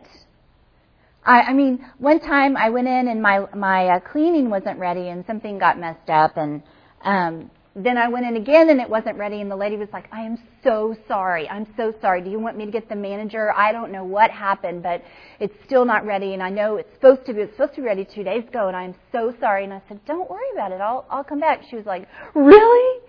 I, 1.25 1.41
I 1.41 1.53
mean, 1.53 1.85
one 1.99 2.21
time 2.21 2.57
I 2.57 2.71
went 2.71 2.89
in 2.89 3.09
and 3.09 3.23
my 3.23 3.47
my 3.55 3.87
uh, 3.89 4.01
cleaning 4.01 4.51
wasn't 4.51 4.79
ready 4.79 5.09
and 5.09 5.25
something 5.27 5.59
got 5.59 5.79
messed 5.79 6.11
up 6.11 6.37
and 6.37 6.63
um 7.05 7.51
then 7.75 7.97
I 7.97 8.09
went 8.09 8.27
in 8.27 8.37
again 8.37 8.69
and 8.69 8.81
it 8.81 8.89
wasn't 8.89 9.17
ready 9.17 9.41
and 9.41 9.51
the 9.51 9.57
lady 9.57 9.77
was 9.77 9.89
like, 9.93 10.07
I 10.13 10.23
am 10.23 10.37
so 10.63 10.95
sorry. 11.09 11.49
I'm 11.49 11.67
so 11.77 11.95
sorry. 12.03 12.21
Do 12.21 12.29
you 12.29 12.39
want 12.39 12.59
me 12.59 12.67
to 12.67 12.71
get 12.71 12.89
the 12.89 12.97
manager? 12.97 13.51
I 13.53 13.73
don't 13.73 13.91
know 13.91 14.05
what 14.05 14.31
happened, 14.31 14.83
but 14.83 15.03
it's 15.41 15.55
still 15.65 15.87
not 15.87 16.05
ready 16.05 16.35
and 16.35 16.43
I 16.43 16.51
know 16.51 16.77
it's 16.77 16.93
supposed 16.93 17.25
to 17.27 17.33
be, 17.33 17.41
it's 17.41 17.53
supposed 17.53 17.75
to 17.77 17.81
be 17.81 17.87
ready 17.87 18.05
two 18.05 18.25
days 18.25 18.47
ago 18.47 18.69
and 18.69 18.77
I'm 18.77 18.95
so 19.11 19.35
sorry. 19.41 19.65
And 19.65 19.73
I 19.73 19.81
said, 19.89 20.05
don't 20.05 20.29
worry 20.29 20.51
about 20.53 20.73
it. 20.73 20.83
I'll, 20.83 21.07
I'll 21.11 21.25
come 21.25 21.41
back. 21.41 21.63
She 21.71 21.77
was 21.77 21.87
like, 21.87 22.07
really? 22.35 23.01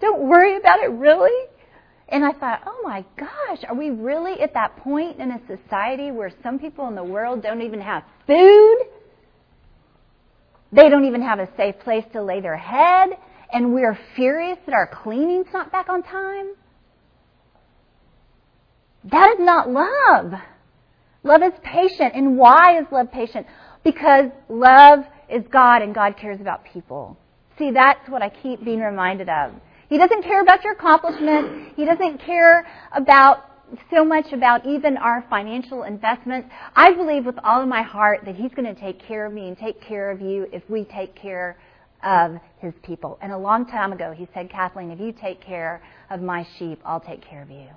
Don't 0.00 0.22
worry 0.28 0.56
about 0.56 0.80
it, 0.80 0.90
really? 0.90 1.48
And 2.08 2.24
I 2.24 2.32
thought, 2.32 2.62
oh 2.66 2.80
my 2.82 3.04
gosh, 3.16 3.62
are 3.68 3.74
we 3.74 3.90
really 3.90 4.40
at 4.40 4.54
that 4.54 4.76
point 4.78 5.20
in 5.20 5.30
a 5.30 5.40
society 5.46 6.10
where 6.10 6.32
some 6.42 6.58
people 6.58 6.88
in 6.88 6.96
the 6.96 7.04
world 7.04 7.42
don't 7.42 7.62
even 7.62 7.80
have 7.80 8.02
food? 8.26 8.78
They 10.72 10.88
don't 10.88 11.04
even 11.04 11.22
have 11.22 11.38
a 11.38 11.48
safe 11.56 11.78
place 11.80 12.04
to 12.12 12.22
lay 12.22 12.40
their 12.40 12.56
head? 12.56 13.10
And 13.52 13.72
we're 13.72 13.98
furious 14.14 14.58
that 14.66 14.74
our 14.74 14.86
cleaning's 14.86 15.46
not 15.52 15.72
back 15.72 15.88
on 15.88 16.02
time, 16.02 16.54
that 19.04 19.30
is 19.30 19.38
not 19.40 19.70
love. 19.70 20.32
Love 21.22 21.42
is 21.42 21.52
patient. 21.62 22.14
And 22.14 22.36
why 22.36 22.78
is 22.80 22.86
love 22.90 23.10
patient? 23.10 23.46
Because 23.84 24.30
love 24.48 25.00
is 25.28 25.44
God 25.50 25.82
and 25.82 25.94
God 25.94 26.16
cares 26.16 26.40
about 26.40 26.64
people. 26.64 27.16
See, 27.58 27.70
that's 27.70 28.08
what 28.08 28.22
I 28.22 28.28
keep 28.28 28.64
being 28.64 28.80
reminded 28.80 29.28
of. 29.28 29.52
He 29.88 29.98
doesn't 29.98 30.22
care 30.22 30.42
about 30.42 30.62
your 30.64 30.74
accomplishments. 30.74 31.72
He 31.76 31.84
doesn't 31.84 32.18
care 32.18 32.66
about 32.92 33.44
so 33.90 34.04
much 34.04 34.32
about 34.32 34.66
even 34.66 34.96
our 34.96 35.24
financial 35.28 35.82
investments. 35.82 36.48
I 36.74 36.92
believe 36.92 37.26
with 37.26 37.38
all 37.42 37.62
of 37.62 37.68
my 37.68 37.82
heart 37.82 38.20
that 38.24 38.34
He's 38.36 38.52
going 38.52 38.72
to 38.72 38.80
take 38.80 39.00
care 39.00 39.26
of 39.26 39.32
me 39.32 39.48
and 39.48 39.58
take 39.58 39.80
care 39.80 40.10
of 40.10 40.20
you 40.20 40.46
if 40.52 40.62
we 40.68 40.84
take 40.84 41.14
care 41.14 41.58
of 42.02 42.36
his 42.58 42.74
people. 42.82 43.18
And 43.20 43.32
a 43.32 43.38
long 43.38 43.66
time 43.66 43.92
ago, 43.92 44.12
he 44.16 44.28
said, 44.34 44.50
Kathleen, 44.50 44.90
if 44.90 45.00
you 45.00 45.12
take 45.12 45.40
care 45.40 45.82
of 46.10 46.20
my 46.20 46.46
sheep, 46.58 46.80
I'll 46.84 47.00
take 47.00 47.22
care 47.22 47.42
of 47.42 47.50
you. 47.50 47.68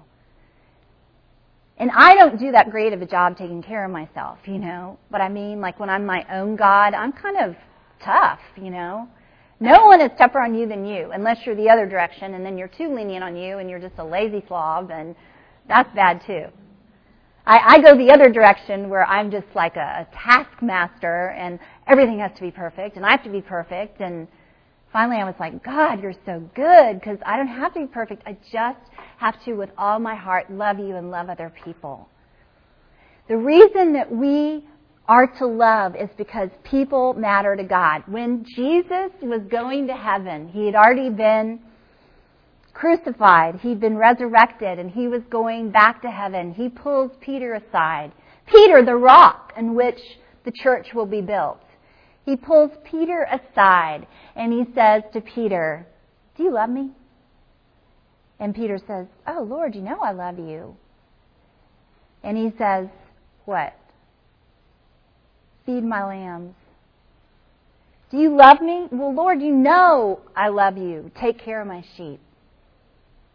And 1.78 1.90
I 1.96 2.14
don't 2.14 2.40
do 2.40 2.52
that 2.52 2.70
great 2.70 2.94
of 2.94 3.02
a 3.02 3.08
job 3.08 3.38
taking 3.38 3.64
care 3.64 3.84
of 3.84 3.92
myself, 3.92 4.38
you 4.46 4.60
know. 4.60 5.00
But 5.10 5.22
I 5.22 5.30
mean, 5.30 5.62
like 5.62 5.80
when 5.80 5.90
I'm 5.90 6.06
my 6.06 6.26
own 6.32 6.56
God, 6.56 6.94
I'm 6.94 7.12
kind 7.12 7.38
of 7.38 7.56
tough, 8.04 8.40
you 8.56 8.70
know. 8.70 9.08
No 9.60 9.86
one 9.86 10.02
is 10.02 10.12
tougher 10.18 10.40
on 10.40 10.56
you 10.56 10.68
than 10.68 10.86
you, 10.86 11.12
unless 11.12 11.46
you're 11.46 11.56
the 11.56 11.70
other 11.70 11.88
direction, 11.88 12.34
and 12.34 12.46
then 12.46 12.58
you're 12.58 12.68
too 12.68 12.94
lenient 12.94 13.24
on 13.24 13.36
you, 13.36 13.60
and 13.60 13.70
you're 13.70 13.80
just 13.80 13.98
a 14.00 14.04
lazy 14.04 14.44
slob, 14.48 14.92
and 14.92 15.16
that's 15.68 15.94
bad 15.96 16.22
too. 16.26 16.46
I, 17.46 17.76
I 17.76 17.82
go 17.82 17.98
the 17.98 18.12
other 18.12 18.30
direction 18.30 18.90
where 18.90 19.06
I'm 19.06 19.32
just 19.32 19.48
like 19.56 19.76
a, 19.76 20.08
a 20.08 20.08
taskmaster 20.14 21.30
and 21.30 21.60
everything 21.88 22.20
has 22.20 22.32
to 22.36 22.42
be 22.42 22.52
perfect 22.52 22.98
and 22.98 23.06
I 23.06 23.12
have 23.12 23.24
to 23.24 23.30
be 23.30 23.42
perfect. 23.42 24.00
And 24.00 24.28
finally 24.94 25.18
I 25.18 25.26
was 25.26 25.36
like, 25.40 25.64
God, 25.64 26.02
you're 26.02 26.14
so 26.26 26.40
good 26.56 27.00
because 27.00 27.18
I 27.26 27.38
don't 27.38 27.48
have 27.48 27.74
to 27.74 27.82
be 27.82 27.88
perfect. 27.88 28.24
I 28.26 28.38
just 28.52 28.80
have 29.18 29.44
to, 29.46 29.54
with 29.54 29.72
all 29.78 30.00
my 30.00 30.16
heart, 30.16 30.52
love 30.52 30.80
you 30.80 30.96
and 30.96 31.10
love 31.10 31.30
other 31.30 31.52
people. 31.64 32.08
The 33.28 33.38
reason 33.38 33.94
that 33.94 34.12
we 34.12 34.68
are 35.08 35.28
to 35.40 35.48
love 35.48 35.96
is 35.96 36.10
because 36.18 36.50
people 36.64 37.14
matter 37.14 37.56
to 37.56 37.64
God. 37.64 38.04
When 38.08 38.46
Jesus 38.56 39.12
was 39.22 39.42
going 39.50 39.88
to 39.88 39.96
heaven, 39.96 40.48
he 40.48 40.66
had 40.66 40.76
already 40.76 41.10
been 41.10 41.60
crucified, 42.74 43.56
he'd 43.62 43.80
been 43.80 43.98
resurrected, 43.98 44.80
and 44.80 44.92
he 44.92 45.08
was 45.08 45.22
going 45.30 45.72
back 45.72 46.02
to 46.02 46.10
heaven. 46.10 46.54
He 46.54 46.70
pulls 46.70 47.12
Peter 47.22 47.54
aside. 47.54 48.12
Peter, 48.48 48.84
the 48.84 48.96
rock 48.96 49.54
on 49.56 49.76
which 49.76 50.00
the 50.44 50.52
church 50.52 50.88
will 50.94 51.06
be 51.06 51.22
built. 51.22 51.62
He 52.26 52.36
pulls 52.36 52.72
Peter 52.84 53.28
aside 53.32 54.08
and 54.36 54.54
he 54.54 54.66
says 54.74 55.04
to 55.14 55.22
Peter, 55.22 55.88
Do 56.38 56.44
you 56.44 56.52
love 56.52 56.70
me? 56.70 56.92
And 58.40 58.56
Peter 58.56 58.80
says, 58.88 59.08
Oh, 59.28 59.44
Lord, 59.44 59.76
you 59.76 59.82
know 59.82 60.00
I 60.00 60.12
love 60.12 60.38
you. 60.38 60.76
And 62.24 62.38
he 62.38 62.52
says, 62.58 62.88
What? 63.46 63.74
Feed 65.66 65.84
my 65.84 66.04
lambs. 66.06 66.56
Do 68.12 68.18
you 68.18 68.36
love 68.36 68.62
me? 68.62 68.88
Well, 68.92 69.14
Lord, 69.14 69.42
you 69.42 69.54
know 69.54 70.20
I 70.36 70.50
love 70.50 70.78
you. 70.78 71.12
Take 71.20 71.40
care 71.40 71.62
of 71.62 71.68
my 71.68 71.84
sheep. 71.96 72.20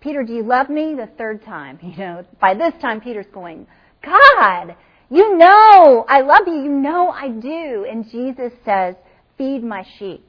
Peter, 0.06 0.22
do 0.22 0.32
you 0.32 0.44
love 0.44 0.70
me? 0.70 0.94
The 0.94 1.08
third 1.18 1.44
time, 1.44 1.80
you 1.82 1.96
know, 1.96 2.24
by 2.40 2.54
this 2.54 2.72
time 2.80 3.00
Peter's 3.00 3.26
going, 3.34 3.66
God, 4.04 4.76
you 5.10 5.36
know 5.36 6.04
I 6.08 6.20
love 6.20 6.46
you. 6.46 6.62
You 6.62 6.70
know 6.70 7.10
I 7.10 7.28
do. 7.28 7.84
And 7.90 8.08
Jesus 8.08 8.52
says, 8.64 8.94
feed 9.36 9.64
my 9.64 9.84
sheep. 9.98 10.24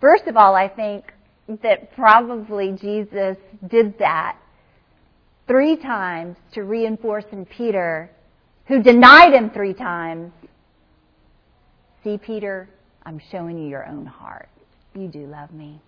First 0.00 0.24
of 0.26 0.36
all, 0.36 0.56
I 0.56 0.68
think 0.68 1.12
that 1.62 1.94
probably 1.94 2.72
Jesus 2.72 3.36
did 3.70 4.00
that 4.00 4.36
three 5.46 5.76
times 5.76 6.36
to 6.54 6.62
reinforce 6.62 7.26
in 7.30 7.46
Peter, 7.46 8.10
who 8.66 8.82
denied 8.82 9.32
him 9.32 9.50
three 9.50 9.74
times. 9.74 10.32
See, 12.02 12.18
Peter, 12.18 12.68
I'm 13.04 13.20
showing 13.30 13.58
you 13.58 13.68
your 13.68 13.86
own 13.86 14.06
heart. 14.06 14.48
You 14.96 15.06
do 15.06 15.26
love 15.26 15.52
me. 15.52 15.80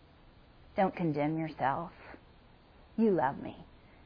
Don't 0.77 0.95
condemn 0.95 1.39
yourself. 1.39 1.91
You 2.97 3.11
love 3.11 3.41
me. 3.43 3.57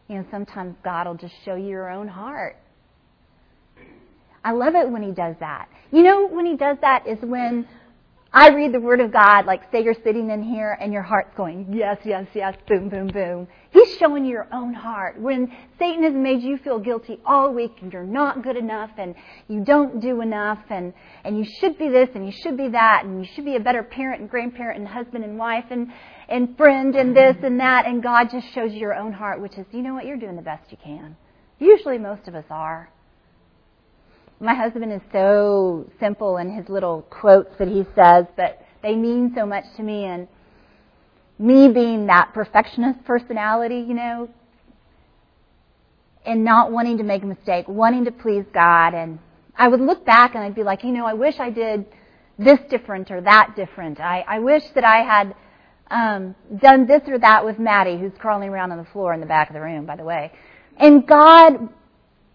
You 0.09 0.17
know, 0.17 0.27
sometimes 0.31 0.77
God 0.83 1.07
will 1.07 1.15
just 1.15 1.35
show 1.45 1.55
you 1.55 1.69
your 1.69 1.91
own 1.91 2.09
heart. 2.09 2.57
I 4.45 4.53
love 4.53 4.75
it 4.75 4.89
when 4.89 5.03
He 5.03 5.13
does 5.13 5.37
that. 5.41 5.69
You 5.91 6.03
know, 6.03 6.29
when 6.29 6.47
He 6.47 6.57
does 6.57 6.79
that 6.81 7.07
is 7.07 7.19
when 7.23 7.67
I 8.33 8.51
read 8.51 8.73
the 8.73 8.81
Word 8.81 9.01
of 9.01 9.11
God, 9.11 9.47
like 9.47 9.63
say 9.73 9.83
you're 9.83 9.95
sitting 10.05 10.31
in 10.31 10.43
here 10.43 10.77
and 10.79 10.93
your 10.93 11.03
heart's 11.03 11.35
going, 11.35 11.67
yes, 11.73 11.97
yes, 12.05 12.27
yes, 12.35 12.55
boom, 12.69 12.91
boom, 12.91 13.07
boom. 13.07 13.49
He's 13.71 13.97
showing 13.97 14.27
you 14.27 14.33
your 14.33 14.49
own 14.53 14.75
heart. 14.75 15.19
When 15.19 15.51
Satan 15.79 16.03
has 16.03 16.13
made 16.13 16.43
you 16.43 16.59
feel 16.59 16.79
guilty 16.79 17.21
all 17.25 17.55
week 17.55 17.77
and 17.81 17.91
you're 17.91 18.05
not 18.05 18.43
good 18.43 18.59
enough 18.59 18.91
and 18.99 19.15
you 19.49 19.65
don't 19.65 20.01
do 20.01 20.21
enough 20.21 20.59
and, 20.69 20.93
and 21.25 21.39
you 21.39 21.45
should 21.59 21.79
be 21.79 21.89
this 21.89 22.11
and 22.15 22.27
you 22.27 22.33
should 22.33 22.59
be 22.59 22.69
that 22.69 23.07
and 23.07 23.25
you 23.25 23.33
should 23.35 23.47
be 23.47 23.57
a 23.57 23.61
better 23.61 23.83
parent 23.83 24.21
and 24.21 24.29
grandparent 24.29 24.79
and 24.79 24.87
husband 24.87 25.25
and 25.25 25.39
wife 25.39 25.65
and, 25.71 25.91
and 26.29 26.55
friend 26.59 26.97
and 26.97 27.17
this 27.17 27.37
and 27.43 27.59
that 27.61 27.87
and 27.87 28.03
God 28.03 28.29
just 28.31 28.53
shows 28.53 28.75
you 28.75 28.81
your 28.81 28.95
own 28.95 29.15
heart, 29.15 29.41
which 29.41 29.57
is, 29.57 29.65
you 29.73 29.81
know 29.81 29.95
what, 29.95 30.05
you're 30.05 30.19
doing 30.19 30.37
the 30.37 30.43
best 30.43 30.71
you 30.71 30.77
can. 30.85 31.17
Usually 31.59 31.97
most 31.97 32.29
of 32.29 32.35
us 32.35 32.45
are 32.51 32.91
my 34.41 34.55
husband 34.55 34.93
is 34.93 35.01
so 35.13 35.91
simple 35.99 36.37
in 36.37 36.51
his 36.55 36.69
little 36.69 37.03
quotes 37.11 37.51
that 37.59 37.69
he 37.69 37.85
says, 37.95 38.27
but 38.37 38.65
they 38.83 38.95
mean 38.95 39.33
so 39.37 39.45
much 39.45 39.65
to 39.77 39.83
me. 39.83 40.05
And 40.05 40.29
me 41.39 41.69
being 41.69 42.07
that 42.07 42.33
perfectionist 42.35 43.05
personality, 43.05 43.85
you 43.87 43.95
know, 43.95 44.29
and 46.25 46.45
not 46.45 46.71
wanting 46.71 46.99
to 46.99 47.05
make 47.05 47.23
a 47.23 47.27
mistake, 47.27 47.67
wanting 47.69 48.05
to 48.05 48.13
please 48.13 48.45
God. 48.53 48.95
And 48.95 49.19
I 49.57 49.69
would 49.69 49.81
look 49.81 50.05
back 50.05 50.35
and 50.35 50.45
I'd 50.45 50.55
be 50.55 50.63
like, 50.63 50.85
you 50.85 50.93
know, 50.93 51.07
I 51.07 51.15
wish 51.15 51.35
I 51.41 51.51
did 51.51 51.87
this 52.39 52.59
different 52.71 53.11
or 53.11 53.21
that 53.23 53.55
different. 53.57 53.99
I, 53.99 54.25
I 54.29 54.39
wish 54.39 54.63
that 54.75 54.85
I 54.85 55.03
had 55.03 55.35
um, 55.91 56.35
done 56.61 56.87
this 56.87 57.03
or 57.09 57.19
that 57.19 57.45
with 57.45 57.59
Maddie, 57.59 57.99
who's 57.99 58.13
crawling 58.19 58.51
around 58.51 58.71
on 58.71 58.79
the 58.79 58.85
floor 58.93 59.15
in 59.15 59.21
the 59.21 59.27
back 59.27 59.49
of 59.49 59.55
the 59.55 59.61
room, 59.61 59.87
by 59.87 59.97
the 59.97 60.05
way. 60.05 60.33
And 60.77 61.07
God 61.07 61.71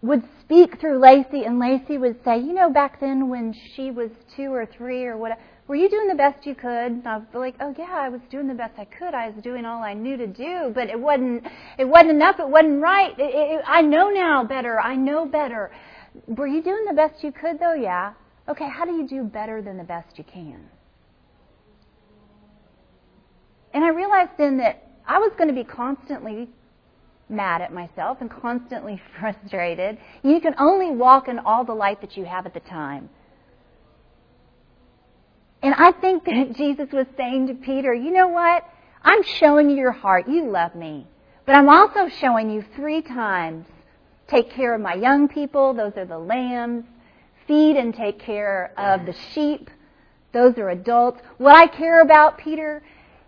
would 0.04 0.22
speak 0.40 0.80
through 0.80 0.98
Lacey, 0.98 1.44
and 1.44 1.58
Lacey 1.58 1.96
would 1.96 2.22
say, 2.24 2.38
You 2.38 2.52
know, 2.52 2.70
back 2.70 3.00
then 3.00 3.28
when 3.28 3.54
she 3.74 3.90
was 3.90 4.10
two 4.36 4.52
or 4.52 4.66
three 4.66 5.04
or 5.06 5.16
what, 5.16 5.38
were 5.66 5.76
you 5.76 5.88
doing 5.88 6.08
the 6.08 6.14
best 6.14 6.46
you 6.46 6.54
could? 6.54 6.68
And 6.68 7.08
I 7.08 7.16
was 7.16 7.26
like, 7.32 7.54
Oh, 7.60 7.74
yeah, 7.78 7.90
I 7.90 8.10
was 8.10 8.20
doing 8.30 8.46
the 8.46 8.54
best 8.54 8.74
I 8.78 8.84
could. 8.84 9.14
I 9.14 9.30
was 9.30 9.42
doing 9.42 9.64
all 9.64 9.82
I 9.82 9.94
knew 9.94 10.16
to 10.18 10.26
do, 10.26 10.70
but 10.74 10.90
it 10.90 11.00
wasn't, 11.00 11.44
it 11.78 11.86
wasn't 11.86 12.10
enough. 12.10 12.36
It 12.38 12.48
wasn't 12.48 12.82
right. 12.82 13.18
It, 13.18 13.34
it, 13.34 13.64
I 13.66 13.80
know 13.80 14.10
now 14.10 14.44
better. 14.44 14.78
I 14.78 14.94
know 14.94 15.24
better. 15.24 15.70
Were 16.28 16.46
you 16.46 16.62
doing 16.62 16.84
the 16.86 16.94
best 16.94 17.24
you 17.24 17.32
could, 17.32 17.58
though? 17.58 17.74
Yeah. 17.74 18.12
Okay, 18.46 18.68
how 18.68 18.84
do 18.84 18.92
you 18.92 19.08
do 19.08 19.24
better 19.24 19.62
than 19.62 19.78
the 19.78 19.84
best 19.84 20.18
you 20.18 20.24
can? 20.24 20.68
And 23.72 23.82
I 23.82 23.88
realized 23.88 24.32
then 24.36 24.58
that 24.58 24.86
I 25.06 25.18
was 25.18 25.32
going 25.36 25.48
to 25.48 25.54
be 25.54 25.64
constantly 25.64 26.50
mad 27.28 27.62
at 27.62 27.72
myself 27.72 28.18
and 28.20 28.30
constantly 28.30 29.00
frustrated. 29.20 29.98
You 30.22 30.40
can 30.40 30.54
only 30.58 30.90
walk 30.90 31.28
in 31.28 31.38
all 31.38 31.64
the 31.64 31.74
light 31.74 32.00
that 32.00 32.16
you 32.16 32.24
have 32.24 32.46
at 32.46 32.54
the 32.54 32.60
time. 32.60 33.10
And 35.62 35.74
I 35.74 35.92
think 35.92 36.24
that 36.26 36.54
Jesus 36.56 36.88
was 36.92 37.06
saying 37.16 37.48
to 37.48 37.54
Peter, 37.54 37.94
you 37.94 38.10
know 38.10 38.28
what? 38.28 38.64
I'm 39.02 39.22
showing 39.22 39.70
you 39.70 39.76
your 39.76 39.92
heart. 39.92 40.28
You 40.28 40.50
love 40.50 40.74
me. 40.74 41.06
But 41.46 41.56
I'm 41.56 41.68
also 41.68 42.08
showing 42.08 42.50
you 42.50 42.64
three 42.74 43.02
times 43.02 43.66
take 44.26 44.50
care 44.50 44.74
of 44.74 44.80
my 44.80 44.94
young 44.94 45.28
people. 45.28 45.74
Those 45.74 45.92
are 45.96 46.06
the 46.06 46.18
lambs. 46.18 46.84
Feed 47.46 47.76
and 47.76 47.94
take 47.94 48.18
care 48.18 48.72
of 48.78 49.04
the 49.04 49.14
sheep. 49.34 49.68
Those 50.32 50.56
are 50.56 50.70
adults. 50.70 51.20
What 51.36 51.54
I 51.54 51.66
care 51.66 52.00
about, 52.00 52.38
Peter, 52.38 52.82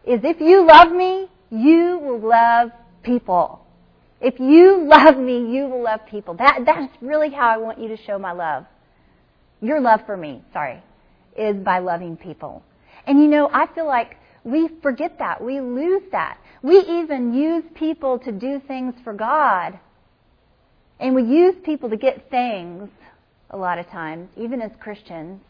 is 0.04 0.20
if 0.24 0.40
you 0.40 0.66
love 0.66 0.90
me, 0.90 1.28
you 1.50 1.98
will 2.02 2.20
love 2.20 2.70
people. 3.02 3.65
If 4.20 4.40
you 4.40 4.86
love 4.86 5.16
me, 5.16 5.54
you 5.54 5.64
will 5.64 5.82
love 5.82 6.00
people. 6.10 6.34
That, 6.34 6.60
that's 6.64 6.92
really 7.02 7.30
how 7.30 7.48
I 7.48 7.58
want 7.58 7.78
you 7.78 7.88
to 7.88 7.96
show 8.04 8.18
my 8.18 8.32
love. 8.32 8.64
Your 9.60 9.80
love 9.80 10.00
for 10.06 10.16
me, 10.16 10.42
sorry, 10.52 10.82
is 11.36 11.56
by 11.56 11.80
loving 11.80 12.16
people. 12.16 12.62
And 13.06 13.20
you 13.20 13.28
know, 13.28 13.50
I 13.52 13.66
feel 13.74 13.86
like 13.86 14.16
we 14.44 14.68
forget 14.82 15.18
that. 15.18 15.42
We 15.42 15.60
lose 15.60 16.02
that. 16.12 16.38
We 16.62 16.78
even 16.78 17.34
use 17.34 17.64
people 17.74 18.18
to 18.20 18.32
do 18.32 18.60
things 18.66 18.94
for 19.04 19.12
God. 19.12 19.78
And 20.98 21.14
we 21.14 21.24
use 21.24 21.54
people 21.64 21.90
to 21.90 21.96
get 21.96 22.30
things 22.30 22.88
a 23.50 23.56
lot 23.56 23.78
of 23.78 23.86
times, 23.88 24.28
even 24.36 24.62
as 24.62 24.70
Christians, 24.80 25.40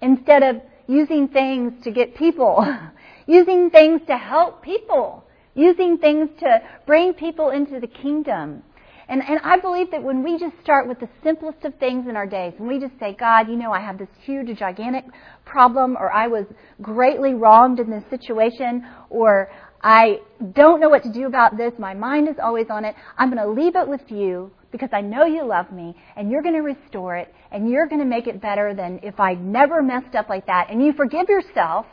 instead 0.00 0.42
of 0.42 0.62
using 0.86 1.28
things 1.28 1.72
to 1.84 1.90
get 1.90 2.14
people, 2.14 2.64
using 3.26 3.70
things 3.70 4.00
to 4.06 4.16
help 4.16 4.62
people 4.62 5.24
using 5.54 5.98
things 5.98 6.28
to 6.40 6.60
bring 6.86 7.14
people 7.14 7.50
into 7.50 7.80
the 7.80 7.86
kingdom. 7.86 8.62
And, 9.08 9.20
and 9.28 9.40
I 9.44 9.58
believe 9.58 9.90
that 9.90 10.02
when 10.02 10.22
we 10.22 10.38
just 10.38 10.54
start 10.62 10.88
with 10.88 10.98
the 11.00 11.08
simplest 11.22 11.64
of 11.64 11.74
things 11.78 12.08
in 12.08 12.16
our 12.16 12.26
days, 12.26 12.54
when 12.56 12.68
we 12.68 12.78
just 12.78 12.98
say, 12.98 13.14
God, 13.18 13.48
you 13.48 13.56
know, 13.56 13.72
I 13.72 13.80
have 13.80 13.98
this 13.98 14.08
huge, 14.24 14.56
gigantic 14.58 15.04
problem, 15.44 15.96
or 15.98 16.10
I 16.10 16.28
was 16.28 16.46
greatly 16.80 17.34
wronged 17.34 17.78
in 17.78 17.90
this 17.90 18.04
situation, 18.08 18.86
or 19.10 19.50
I 19.82 20.20
don't 20.54 20.80
know 20.80 20.88
what 20.88 21.02
to 21.02 21.12
do 21.12 21.26
about 21.26 21.56
this, 21.56 21.72
my 21.78 21.92
mind 21.92 22.28
is 22.28 22.36
always 22.42 22.68
on 22.70 22.84
it, 22.84 22.94
I'm 23.18 23.30
going 23.30 23.42
to 23.42 23.50
leave 23.50 23.76
it 23.76 23.86
with 23.88 24.08
you 24.08 24.52
because 24.70 24.90
I 24.92 25.02
know 25.02 25.26
you 25.26 25.44
love 25.44 25.70
me, 25.70 25.94
and 26.16 26.30
you're 26.30 26.40
going 26.40 26.54
to 26.54 26.62
restore 26.62 27.16
it, 27.16 27.34
and 27.50 27.68
you're 27.68 27.86
going 27.86 28.00
to 28.00 28.06
make 28.06 28.26
it 28.26 28.40
better 28.40 28.72
than 28.74 29.00
if 29.02 29.20
I 29.20 29.34
never 29.34 29.82
messed 29.82 30.14
up 30.14 30.30
like 30.30 30.46
that. 30.46 30.68
And 30.70 30.82
you 30.82 30.94
forgive 30.94 31.28
yourself, 31.28 31.84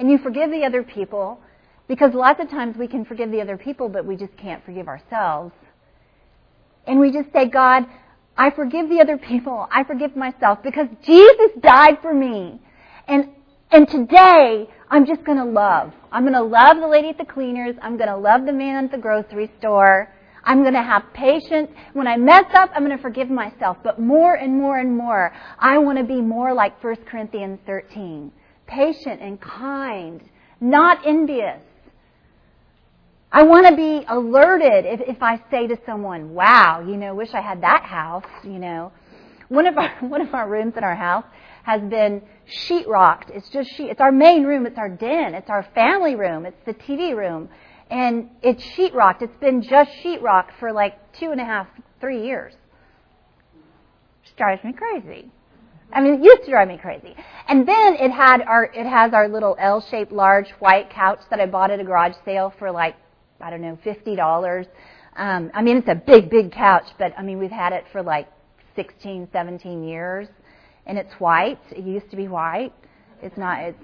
and 0.00 0.10
you 0.10 0.18
forgive 0.18 0.50
the 0.50 0.64
other 0.64 0.82
people, 0.82 1.40
because 1.88 2.14
lots 2.14 2.40
of 2.40 2.50
times 2.50 2.76
we 2.76 2.88
can 2.88 3.04
forgive 3.04 3.30
the 3.30 3.40
other 3.40 3.56
people, 3.56 3.88
but 3.88 4.04
we 4.04 4.16
just 4.16 4.36
can't 4.36 4.64
forgive 4.64 4.88
ourselves. 4.88 5.52
And 6.86 6.98
we 7.00 7.12
just 7.12 7.32
say, 7.32 7.48
God, 7.48 7.84
I 8.36 8.50
forgive 8.50 8.88
the 8.88 9.00
other 9.00 9.18
people. 9.18 9.66
I 9.70 9.84
forgive 9.84 10.16
myself 10.16 10.62
because 10.62 10.88
Jesus 11.04 11.50
died 11.60 11.98
for 12.02 12.12
me. 12.12 12.60
And, 13.06 13.28
and 13.70 13.88
today, 13.88 14.68
I'm 14.90 15.06
just 15.06 15.24
gonna 15.24 15.44
love. 15.44 15.92
I'm 16.10 16.24
gonna 16.24 16.42
love 16.42 16.78
the 16.78 16.88
lady 16.88 17.08
at 17.08 17.18
the 17.18 17.24
cleaners. 17.24 17.76
I'm 17.82 17.96
gonna 17.96 18.16
love 18.16 18.44
the 18.46 18.52
man 18.52 18.84
at 18.84 18.90
the 18.90 18.98
grocery 18.98 19.50
store. 19.58 20.08
I'm 20.44 20.60
going 20.62 20.74
to 20.74 20.82
have 20.82 21.02
patience. 21.14 21.70
When 21.94 22.06
I 22.06 22.16
mess 22.16 22.44
up, 22.54 22.70
I'm 22.74 22.84
going 22.84 22.96
to 22.96 23.02
forgive 23.02 23.30
myself. 23.30 23.78
But 23.82 23.98
more 23.98 24.34
and 24.34 24.52
more 24.52 24.78
and 24.78 24.96
more, 24.96 25.32
I 25.58 25.78
want 25.78 25.98
to 25.98 26.04
be 26.04 26.20
more 26.20 26.52
like 26.52 26.82
1 26.82 26.96
Corinthians 27.06 27.58
13. 27.66 28.30
Patient 28.66 29.20
and 29.20 29.40
kind, 29.40 30.22
not 30.60 31.06
envious, 31.06 31.60
I 33.34 33.42
want 33.42 33.66
to 33.66 33.74
be 33.74 34.06
alerted 34.08 34.86
if, 34.86 35.00
if 35.08 35.20
I 35.20 35.42
say 35.50 35.66
to 35.66 35.76
someone, 35.84 36.34
wow, 36.34 36.84
you 36.86 36.96
know, 36.96 37.16
wish 37.16 37.34
I 37.34 37.40
had 37.40 37.62
that 37.62 37.82
house, 37.82 38.22
you 38.44 38.60
know. 38.60 38.92
One 39.48 39.66
of 39.66 39.76
our, 39.76 39.90
one 40.00 40.20
of 40.20 40.32
our 40.32 40.48
rooms 40.48 40.74
in 40.76 40.84
our 40.84 40.94
house 40.94 41.24
has 41.64 41.82
been 41.82 42.22
sheetrocked. 42.46 43.30
It's 43.30 43.50
just 43.50 43.70
sheet, 43.70 43.90
it's 43.90 44.00
our 44.00 44.12
main 44.12 44.44
room, 44.44 44.66
it's 44.66 44.78
our 44.78 44.88
den, 44.88 45.34
it's 45.34 45.50
our 45.50 45.66
family 45.74 46.14
room, 46.14 46.46
it's 46.46 46.64
the 46.64 46.74
TV 46.74 47.16
room. 47.16 47.48
And 47.90 48.30
it's 48.40 48.62
sheetrocked. 48.62 49.20
It's 49.20 49.36
been 49.40 49.62
just 49.62 49.90
sheetrocked 50.04 50.52
for 50.60 50.72
like 50.72 51.12
two 51.14 51.32
and 51.32 51.40
a 51.40 51.44
half, 51.44 51.66
three 52.00 52.24
years. 52.24 52.54
It 54.24 54.36
drives 54.36 54.62
me 54.62 54.74
crazy. 54.74 55.28
I 55.92 56.00
mean, 56.00 56.14
it 56.14 56.24
used 56.24 56.44
to 56.44 56.50
drive 56.50 56.68
me 56.68 56.78
crazy. 56.78 57.16
And 57.48 57.66
then 57.66 57.96
it 57.96 58.12
had 58.12 58.42
our, 58.42 58.64
it 58.64 58.86
has 58.86 59.12
our 59.12 59.28
little 59.28 59.56
L-shaped 59.58 60.12
large 60.12 60.50
white 60.60 60.90
couch 60.90 61.18
that 61.30 61.40
I 61.40 61.46
bought 61.46 61.72
at 61.72 61.80
a 61.80 61.84
garage 61.84 62.14
sale 62.24 62.54
for 62.58 62.70
like 62.70 62.94
I 63.44 63.50
don't 63.50 63.60
know, 63.60 63.78
fifty 63.84 64.16
dollars. 64.16 64.66
Um, 65.16 65.50
I 65.54 65.62
mean, 65.62 65.76
it's 65.76 65.88
a 65.88 65.94
big, 65.94 66.30
big 66.30 66.50
couch, 66.50 66.86
but 66.98 67.12
I 67.18 67.22
mean, 67.22 67.38
we've 67.38 67.50
had 67.50 67.72
it 67.72 67.84
for 67.92 68.02
like 68.02 68.26
16, 68.74 69.28
17 69.30 69.84
years, 69.84 70.26
and 70.86 70.98
it's 70.98 71.12
white. 71.20 71.60
It 71.70 71.84
used 71.84 72.10
to 72.10 72.16
be 72.16 72.26
white. 72.26 72.72
It's 73.22 73.36
not. 73.36 73.60
It's 73.62 73.78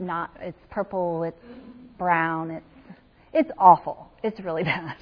not. 0.00 0.30
It's 0.40 0.58
purple. 0.70 1.24
It's 1.24 1.44
brown. 1.98 2.50
It's 2.52 2.96
it's 3.32 3.50
awful. 3.58 4.08
It's 4.22 4.38
really 4.40 4.62
bad. 4.72 4.96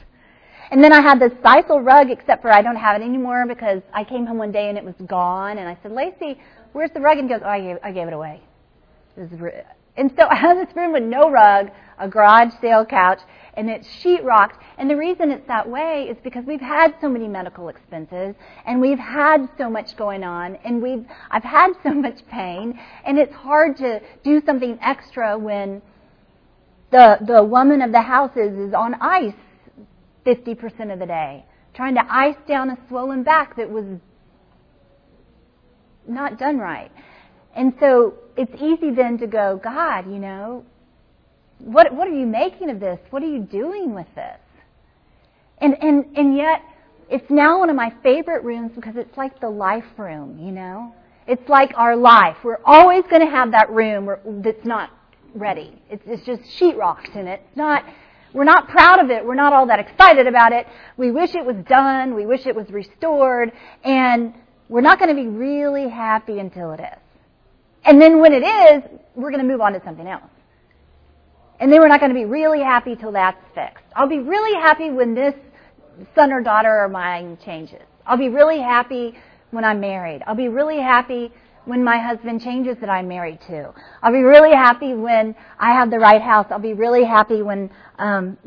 And 0.70 0.82
then 0.82 0.92
I 0.92 1.00
had 1.00 1.18
this 1.18 1.32
sisal 1.44 1.84
rug, 1.84 2.10
except 2.10 2.42
for 2.42 2.52
I 2.52 2.62
don't 2.62 2.76
have 2.76 3.00
it 3.00 3.04
anymore 3.04 3.44
because 3.46 3.82
I 3.92 4.04
came 4.04 4.24
home 4.24 4.38
one 4.38 4.52
day 4.52 4.68
and 4.68 4.78
it 4.78 4.84
was 4.84 4.94
gone. 5.06 5.58
And 5.58 5.68
I 5.68 5.76
said, 5.82 5.90
Lacey, 5.92 6.40
where's 6.72 6.90
the 6.94 7.00
rug? 7.00 7.18
And 7.18 7.28
he 7.28 7.34
goes, 7.34 7.42
oh, 7.44 7.48
I 7.48 7.60
gave, 7.60 7.76
I 7.82 7.92
gave 7.92 8.06
it 8.06 8.12
away. 8.12 8.40
It 9.16 9.32
was, 9.32 9.40
and 10.00 10.10
so 10.16 10.26
I 10.30 10.34
have 10.34 10.56
this 10.56 10.74
room 10.74 10.92
with 10.92 11.04
no 11.04 11.30
rug, 11.30 11.70
a 11.98 12.08
garage 12.08 12.52
sale 12.60 12.84
couch, 12.84 13.20
and 13.54 13.68
it's 13.68 13.86
sheetrocked. 14.02 14.54
And 14.78 14.88
the 14.88 14.96
reason 14.96 15.30
it's 15.30 15.46
that 15.46 15.68
way 15.68 16.08
is 16.10 16.16
because 16.24 16.44
we've 16.46 16.60
had 16.60 16.94
so 17.00 17.08
many 17.08 17.28
medical 17.28 17.68
expenses 17.68 18.34
and 18.64 18.80
we've 18.80 18.98
had 18.98 19.48
so 19.58 19.68
much 19.68 19.96
going 19.96 20.24
on 20.24 20.56
and 20.64 20.82
we've 20.82 21.04
I've 21.30 21.44
had 21.44 21.72
so 21.82 21.90
much 22.06 22.26
pain 22.28 22.80
and 23.04 23.18
it's 23.18 23.34
hard 23.34 23.76
to 23.78 24.00
do 24.24 24.40
something 24.46 24.78
extra 24.80 25.36
when 25.38 25.82
the 26.90 27.18
the 27.26 27.44
woman 27.44 27.82
of 27.82 27.92
the 27.92 28.00
house 28.00 28.34
is, 28.36 28.56
is 28.56 28.72
on 28.72 28.94
ice 28.94 29.34
50% 30.24 30.92
of 30.92 30.98
the 30.98 31.06
day 31.06 31.44
trying 31.74 31.94
to 31.94 32.04
ice 32.08 32.36
down 32.48 32.70
a 32.70 32.78
swollen 32.88 33.22
back 33.22 33.56
that 33.56 33.70
was 33.70 33.84
not 36.06 36.38
done 36.38 36.58
right. 36.58 36.90
And 37.54 37.74
so 37.80 38.14
it's 38.36 38.54
easy 38.60 38.90
then 38.90 39.18
to 39.18 39.26
go, 39.26 39.60
God, 39.62 40.06
you 40.10 40.18
know, 40.18 40.64
what, 41.58 41.94
what 41.94 42.08
are 42.08 42.14
you 42.14 42.26
making 42.26 42.70
of 42.70 42.80
this? 42.80 42.98
What 43.10 43.22
are 43.22 43.28
you 43.28 43.40
doing 43.40 43.94
with 43.94 44.06
this? 44.14 44.38
And, 45.58 45.76
and, 45.82 46.16
and 46.16 46.36
yet, 46.36 46.62
it's 47.10 47.28
now 47.28 47.58
one 47.58 47.70
of 47.70 47.76
my 47.76 47.92
favorite 48.02 48.44
rooms 48.44 48.72
because 48.74 48.94
it's 48.96 49.16
like 49.16 49.40
the 49.40 49.50
life 49.50 49.84
room, 49.98 50.38
you 50.38 50.52
know? 50.52 50.94
It's 51.26 51.46
like 51.48 51.72
our 51.76 51.96
life. 51.96 52.36
We're 52.42 52.60
always 52.64 53.04
going 53.10 53.24
to 53.24 53.30
have 53.30 53.50
that 53.50 53.70
room 53.70 54.08
that's 54.42 54.64
not 54.64 54.90
ready. 55.34 55.80
It's, 55.90 56.02
it's 56.06 56.24
just 56.24 56.42
sheetrocked 56.58 57.14
in 57.16 57.26
it. 57.26 57.42
It's 57.46 57.56
not, 57.56 57.84
we're 58.32 58.44
not 58.44 58.68
proud 58.68 59.00
of 59.00 59.10
it. 59.10 59.24
We're 59.24 59.34
not 59.34 59.52
all 59.52 59.66
that 59.66 59.80
excited 59.80 60.26
about 60.26 60.52
it. 60.52 60.66
We 60.96 61.10
wish 61.10 61.34
it 61.34 61.44
was 61.44 61.56
done. 61.68 62.14
We 62.14 62.26
wish 62.26 62.46
it 62.46 62.54
was 62.54 62.70
restored. 62.70 63.52
And 63.84 64.34
we're 64.68 64.80
not 64.80 64.98
going 64.98 65.14
to 65.14 65.20
be 65.20 65.28
really 65.28 65.88
happy 65.88 66.38
until 66.38 66.72
it 66.72 66.80
is. 66.80 67.09
And 67.84 68.00
then 68.00 68.20
when 68.20 68.32
it 68.32 68.42
is, 68.42 68.82
we're 69.14 69.30
going 69.30 69.42
to 69.42 69.48
move 69.48 69.60
on 69.60 69.72
to 69.72 69.82
something 69.84 70.06
else. 70.06 70.30
And 71.58 71.70
then 71.70 71.80
we're 71.80 71.88
not 71.88 72.00
going 72.00 72.12
to 72.12 72.18
be 72.18 72.24
really 72.24 72.60
happy 72.60 72.96
till 72.96 73.12
that's 73.12 73.40
fixed. 73.54 73.84
I'll 73.94 74.08
be 74.08 74.18
really 74.18 74.58
happy 74.60 74.90
when 74.90 75.14
this 75.14 75.34
son 76.14 76.32
or 76.32 76.42
daughter 76.42 76.84
of 76.84 76.90
mine 76.90 77.36
changes. 77.44 77.82
I'll 78.06 78.16
be 78.16 78.28
really 78.28 78.60
happy 78.60 79.14
when 79.50 79.64
I'm 79.64 79.80
married. 79.80 80.22
I'll 80.26 80.34
be 80.34 80.48
really 80.48 80.78
happy 80.78 81.32
when 81.66 81.84
my 81.84 81.98
husband 81.98 82.40
changes 82.40 82.76
that 82.80 82.88
I'm 82.88 83.06
married 83.06 83.40
to. 83.48 83.72
I'll 84.02 84.12
be 84.12 84.22
really 84.22 84.52
happy 84.52 84.94
when 84.94 85.34
I 85.58 85.72
have 85.72 85.90
the 85.90 85.98
right 85.98 86.22
house. 86.22 86.46
I'll 86.50 86.58
be 86.58 86.72
really 86.72 87.04
happy 87.04 87.42
when 87.42 87.70
um, 87.98 88.38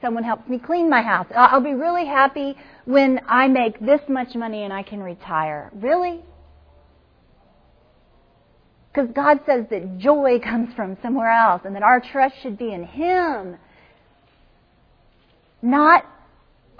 someone 0.00 0.24
helps 0.24 0.48
me 0.48 0.58
clean 0.58 0.90
my 0.90 1.02
house. 1.02 1.26
I'll 1.34 1.60
be 1.60 1.74
really 1.74 2.06
happy 2.06 2.56
when 2.84 3.20
I 3.28 3.46
make 3.48 3.78
this 3.80 4.00
much 4.08 4.34
money 4.34 4.64
and 4.64 4.72
I 4.72 4.82
can 4.82 5.00
retire. 5.00 5.70
Really? 5.74 6.22
Because 8.98 9.12
God 9.14 9.38
says 9.46 9.64
that 9.70 9.98
joy 9.98 10.40
comes 10.42 10.74
from 10.74 10.96
somewhere 11.02 11.30
else 11.30 11.62
and 11.64 11.76
that 11.76 11.84
our 11.84 12.00
trust 12.00 12.34
should 12.42 12.58
be 12.58 12.72
in 12.72 12.82
Him, 12.82 13.56
not 15.62 16.04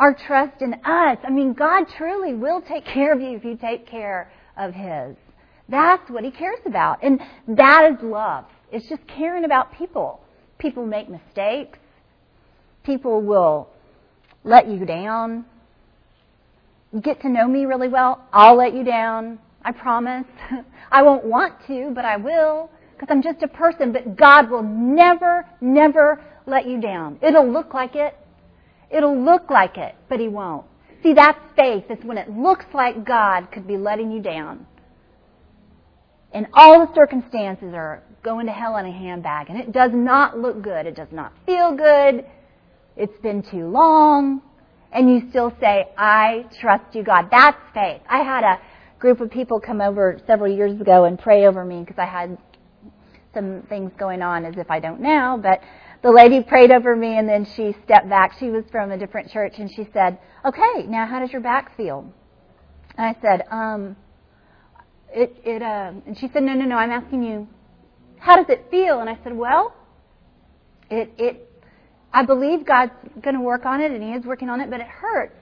our 0.00 0.14
trust 0.26 0.60
in 0.60 0.74
us. 0.84 1.18
I 1.22 1.30
mean, 1.30 1.52
God 1.52 1.84
truly 1.96 2.34
will 2.34 2.60
take 2.60 2.84
care 2.84 3.12
of 3.12 3.20
you 3.20 3.36
if 3.36 3.44
you 3.44 3.56
take 3.56 3.86
care 3.86 4.32
of 4.56 4.74
His. 4.74 5.14
That's 5.68 6.10
what 6.10 6.24
He 6.24 6.32
cares 6.32 6.58
about. 6.66 7.04
And 7.04 7.20
that 7.46 7.92
is 7.92 8.02
love. 8.02 8.46
It's 8.72 8.88
just 8.88 9.06
caring 9.06 9.44
about 9.44 9.78
people. 9.78 10.20
People 10.58 10.86
make 10.86 11.08
mistakes. 11.08 11.78
People 12.82 13.22
will 13.22 13.68
let 14.42 14.66
you 14.66 14.84
down. 14.84 15.44
You 16.92 17.00
get 17.00 17.20
to 17.20 17.28
know 17.28 17.46
me 17.46 17.64
really 17.64 17.88
well, 17.88 18.26
I'll 18.32 18.56
let 18.56 18.74
you 18.74 18.82
down. 18.82 19.38
I 19.62 19.72
promise. 19.72 20.26
I 20.90 21.02
won't 21.02 21.24
want 21.24 21.54
to, 21.66 21.92
but 21.94 22.04
I 22.04 22.16
will 22.16 22.70
because 22.92 23.08
I'm 23.10 23.22
just 23.22 23.42
a 23.42 23.48
person. 23.48 23.92
But 23.92 24.16
God 24.16 24.50
will 24.50 24.62
never, 24.62 25.46
never 25.60 26.24
let 26.46 26.66
you 26.66 26.80
down. 26.80 27.18
It'll 27.22 27.50
look 27.50 27.74
like 27.74 27.94
it. 27.94 28.16
It'll 28.90 29.18
look 29.18 29.50
like 29.50 29.76
it, 29.76 29.94
but 30.08 30.18
He 30.18 30.28
won't. 30.28 30.64
See, 31.02 31.12
that's 31.12 31.38
faith. 31.54 31.84
It's 31.90 32.04
when 32.04 32.18
it 32.18 32.30
looks 32.30 32.64
like 32.74 33.04
God 33.04 33.52
could 33.52 33.66
be 33.66 33.76
letting 33.76 34.10
you 34.10 34.20
down. 34.20 34.66
And 36.32 36.46
all 36.52 36.86
the 36.86 36.94
circumstances 36.94 37.72
are 37.74 38.02
going 38.22 38.46
to 38.46 38.52
hell 38.52 38.76
in 38.76 38.86
a 38.86 38.92
handbag. 38.92 39.48
And 39.48 39.58
it 39.58 39.72
does 39.72 39.92
not 39.94 40.38
look 40.38 40.62
good. 40.62 40.86
It 40.86 40.94
does 40.94 41.08
not 41.12 41.32
feel 41.46 41.74
good. 41.74 42.24
It's 42.96 43.18
been 43.22 43.42
too 43.42 43.68
long. 43.68 44.42
And 44.92 45.08
you 45.08 45.28
still 45.30 45.54
say, 45.60 45.88
I 45.96 46.46
trust 46.60 46.94
you, 46.94 47.02
God. 47.02 47.28
That's 47.30 47.58
faith. 47.72 48.00
I 48.08 48.18
had 48.18 48.42
a 48.42 48.58
group 48.98 49.20
of 49.20 49.30
people 49.30 49.60
come 49.60 49.80
over 49.80 50.18
several 50.26 50.52
years 50.52 50.80
ago 50.80 51.04
and 51.04 51.18
pray 51.18 51.46
over 51.46 51.64
me 51.64 51.80
because 51.80 51.98
I 51.98 52.06
had 52.06 52.36
some 53.34 53.62
things 53.68 53.92
going 53.98 54.22
on 54.22 54.44
as 54.44 54.56
if 54.56 54.70
I 54.70 54.80
don't 54.80 55.00
now, 55.00 55.36
but 55.36 55.60
the 56.02 56.10
lady 56.10 56.42
prayed 56.42 56.70
over 56.70 56.94
me 56.96 57.16
and 57.16 57.28
then 57.28 57.44
she 57.44 57.74
stepped 57.84 58.08
back. 58.08 58.38
She 58.38 58.50
was 58.50 58.64
from 58.70 58.90
a 58.90 58.98
different 58.98 59.30
church 59.30 59.54
and 59.58 59.70
she 59.70 59.88
said, 59.92 60.18
"Okay, 60.44 60.86
now 60.86 61.06
how 61.06 61.20
does 61.20 61.30
your 61.32 61.40
back 61.40 61.76
feel?" 61.76 62.12
And 62.96 63.06
I 63.06 63.20
said, 63.20 63.44
"Um, 63.50 63.96
it 65.12 65.36
it 65.44 65.62
uh," 65.62 65.92
and 66.06 66.18
she 66.18 66.28
said, 66.28 66.42
"No, 66.42 66.54
no, 66.54 66.64
no. 66.64 66.76
I'm 66.76 66.90
asking 66.90 67.22
you, 67.22 67.48
how 68.18 68.36
does 68.36 68.48
it 68.48 68.66
feel?" 68.70 69.00
And 69.00 69.08
I 69.08 69.18
said, 69.22 69.36
"Well, 69.36 69.74
it 70.90 71.12
it 71.18 71.62
I 72.12 72.24
believe 72.24 72.64
God's 72.64 72.92
going 73.20 73.36
to 73.36 73.42
work 73.42 73.66
on 73.66 73.80
it 73.80 73.92
and 73.92 74.02
He 74.02 74.12
is 74.12 74.24
working 74.24 74.48
on 74.48 74.60
it, 74.60 74.70
but 74.70 74.80
it 74.80 74.88
hurts." 74.88 75.34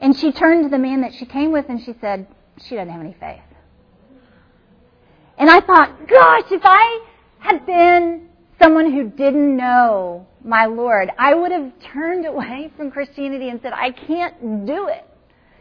And 0.00 0.16
she 0.16 0.32
turned 0.32 0.64
to 0.64 0.70
the 0.70 0.78
man 0.78 1.02
that 1.02 1.12
she 1.12 1.26
came 1.26 1.52
with 1.52 1.66
and 1.68 1.78
she 1.80 1.94
said, 2.00 2.26
"She 2.68 2.76
doesn't 2.76 2.90
have 2.90 3.00
any 3.00 3.16
faith." 3.18 3.40
And 5.38 5.48
I 5.48 5.60
thought, 5.60 6.06
gosh, 6.06 6.52
if 6.52 6.62
I 6.64 7.00
had 7.38 7.64
been 7.64 8.28
someone 8.62 8.92
who 8.92 9.04
didn't 9.08 9.56
know 9.56 10.26
my 10.44 10.66
Lord, 10.66 11.10
I 11.18 11.34
would 11.34 11.50
have 11.50 11.72
turned 11.92 12.26
away 12.26 12.70
from 12.76 12.90
Christianity 12.90 13.48
and 13.48 13.60
said, 13.62 13.72
I 13.72 13.90
can't 13.90 14.66
do 14.66 14.88
it. 14.88 15.06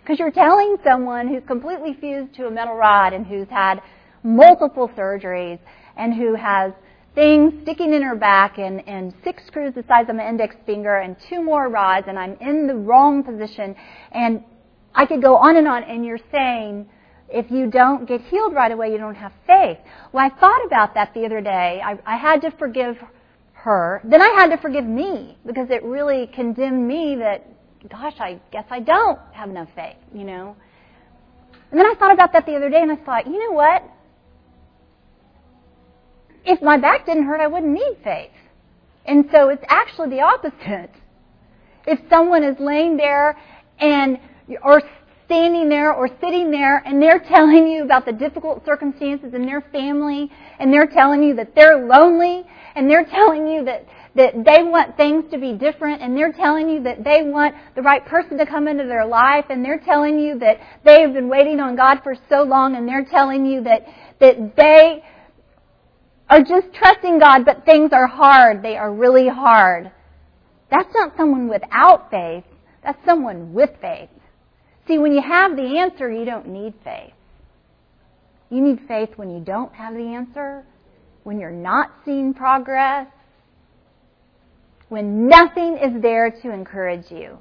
Because 0.02 0.20
you're 0.20 0.32
telling 0.32 0.78
someone 0.84 1.28
who's 1.28 1.44
completely 1.48 1.94
fused 1.94 2.34
to 2.36 2.48
a 2.48 2.52
metal 2.52 2.76
rod 2.76 3.14
and 3.14 3.26
who's 3.26 3.48
had 3.50 3.82
multiple 4.24 4.90
surgeries 4.98 5.60
and 5.96 6.14
who 6.14 6.36
has 6.36 6.74
things 7.16 7.54
sticking 7.64 7.94
in 7.94 8.02
her 8.02 8.16
back 8.16 8.58
and, 8.58 8.86
and 8.88 9.14
six 9.24 9.46
screws 9.48 9.74
the 9.76 9.84
size 9.88 10.08
of 10.10 10.16
my 10.16 10.28
index 10.28 10.56
finger 10.66 10.98
and 10.98 11.16
two 11.30 11.42
more 11.42 11.70
rods 11.70 12.08
and 12.10 12.20
I'm 12.20 12.36
in 12.42 12.68
the 12.68 12.76
wrong 12.76 13.24
position 13.24 13.76
and 14.12 14.44
I 14.94 15.06
could 15.06 15.22
go 15.22 15.36
on 15.38 15.56
and 15.58 15.68
on 15.68 15.84
and 15.84 16.06
you're 16.06 16.20
saying 16.32 16.90
if 17.30 17.52
you 17.52 17.70
don't 17.70 18.08
get 18.08 18.22
healed 18.22 18.54
right 18.54 18.72
away, 18.72 18.92
you 18.92 18.98
don't 18.98 19.16
have 19.16 19.34
faith. 19.46 19.78
Well, 20.12 20.26
I 20.26 20.40
thought 20.40 20.66
about 20.66 20.96
that 20.96 21.14
the 21.14 21.26
other 21.26 21.42
day. 21.42 21.82
I, 21.84 22.00
I 22.06 22.18
had 22.18 22.42
to 22.42 22.52
forgive 22.52 22.98
her. 23.54 24.02
Then 24.04 24.22
I 24.22 24.30
had 24.30 24.50
to 24.50 24.58
forgive 24.58 24.86
me 24.86 25.38
because 25.46 25.70
it 25.70 25.84
really 25.84 26.28
condemned 26.28 26.88
me 26.88 27.18
that, 27.18 27.46
gosh, 27.90 28.16
I 28.20 28.40
guess 28.52 28.66
I 28.70 28.80
don't 28.80 29.20
have 29.32 29.50
enough 29.50 29.70
faith, 29.76 29.98
you 30.14 30.24
know. 30.24 30.56
And 31.72 31.80
then 31.80 31.86
I 31.86 31.94
thought 32.00 32.12
about 32.12 32.34
that 32.34 32.46
the 32.46 32.56
other 32.56 32.70
day 32.70 32.82
and 32.82 32.92
I 32.92 32.96
thought, 32.96 33.28
you 33.28 33.40
know 33.40 33.56
what? 33.56 33.84
If 36.46 36.62
my 36.62 36.78
back 36.78 37.06
didn't 37.06 37.26
hurt, 37.26 37.42
I 37.42 37.48
wouldn't 37.48 37.74
need 37.74 37.98
faith. 38.04 38.32
And 39.06 39.26
so 39.32 39.50
it's 39.50 39.64
actually 39.68 40.10
the 40.10 40.22
opposite. 40.22 40.92
If 41.86 42.00
someone 42.10 42.44
is 42.44 42.58
laying 42.60 42.98
there 42.98 43.38
and 43.80 44.20
or 44.64 44.82
standing 45.26 45.70
there 45.70 45.94
or 45.94 46.08
sitting 46.20 46.50
there 46.50 46.78
and 46.86 47.00
they're 47.00 47.20
telling 47.20 47.68
you 47.68 47.84
about 47.84 48.04
the 48.04 48.12
difficult 48.12 48.66
circumstances 48.66 49.34
in 49.36 49.46
their 49.46 49.62
family 49.72 50.28
and 50.60 50.74
they're 50.74 50.88
telling 50.88 51.22
you 51.22 51.36
that 51.36 51.54
they're 51.54 51.86
lonely 51.86 52.44
and 52.76 52.90
they're 52.90 53.06
telling 53.06 53.48
you 53.48 53.64
that 53.64 53.86
that 54.16 54.34
they 54.44 54.64
want 54.64 54.98
things 54.98 55.24
to 55.32 55.38
be 55.38 55.54
different 55.54 56.02
and 56.02 56.18
they're 56.18 56.34
telling 56.34 56.68
you 56.68 56.82
that 56.82 57.04
they 57.04 57.22
want 57.24 57.54
the 57.76 57.82
right 57.82 58.04
person 58.08 58.40
to 58.40 58.46
come 58.46 58.68
into 58.68 58.86
their 58.86 59.06
life 59.06 59.46
and 59.50 59.64
they're 59.64 59.80
telling 59.86 60.18
you 60.18 60.40
that 60.40 60.58
they 60.84 61.02
have 61.02 61.14
been 61.14 61.30
waiting 61.30 61.60
on 61.60 61.76
God 61.76 62.00
for 62.04 62.16
so 62.28 62.42
long 62.42 62.76
and 62.76 62.88
they're 62.88 63.06
telling 63.06 63.46
you 63.46 63.64
that 63.64 63.86
that 64.20 64.56
they 64.58 65.04
are 66.28 66.42
just 66.42 66.74
trusting 66.74 67.20
God 67.20 67.46
but 67.46 67.66
things 67.66 67.92
are 67.94 68.08
hard. 68.08 68.64
They 68.64 68.78
are 68.78 68.92
really 68.92 69.28
hard. 69.28 69.92
That's 70.72 70.90
not 70.96 71.14
someone 71.16 71.48
without 71.48 72.10
faith. 72.10 72.44
That's 72.84 73.04
someone 73.06 73.54
with 73.54 73.70
faith. 73.80 74.10
See, 74.90 74.98
when 74.98 75.12
you 75.12 75.22
have 75.22 75.56
the 75.56 75.78
answer, 75.78 76.12
you 76.12 76.26
don't 76.26 76.48
need 76.48 76.74
faith. 76.84 77.14
You 78.50 78.60
need 78.60 78.80
faith 78.88 79.10
when 79.18 79.30
you 79.30 79.40
don't 79.40 79.72
have 79.76 79.94
the 79.94 80.02
answer, 80.02 80.66
when 81.22 81.40
you're 81.40 81.52
not 81.52 81.92
seeing 82.04 82.34
progress, 82.34 83.06
when 84.88 85.28
nothing 85.28 85.78
is 85.78 86.02
there 86.02 86.32
to 86.32 86.52
encourage 86.52 87.12
you. 87.12 87.38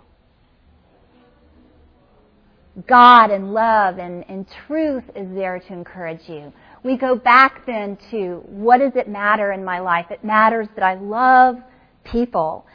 God 2.87 3.30
and 3.30 3.54
love 3.54 3.96
and, 3.96 4.26
and 4.28 4.46
truth 4.66 5.04
is 5.16 5.26
there 5.34 5.58
to 5.58 5.72
encourage 5.72 6.28
you. 6.28 6.52
We 6.82 6.98
go 6.98 7.16
back 7.16 7.64
then 7.64 7.96
to 8.11 8.42
what 8.44 8.80
does 8.80 8.92
it 8.94 9.08
matter 9.08 9.52
in 9.52 9.64
my 9.64 9.78
life? 9.78 10.11
It 10.11 10.22
matters 10.22 10.68
that 10.76 10.84
I 10.84 10.96
love 10.96 11.56
people. 12.04 12.66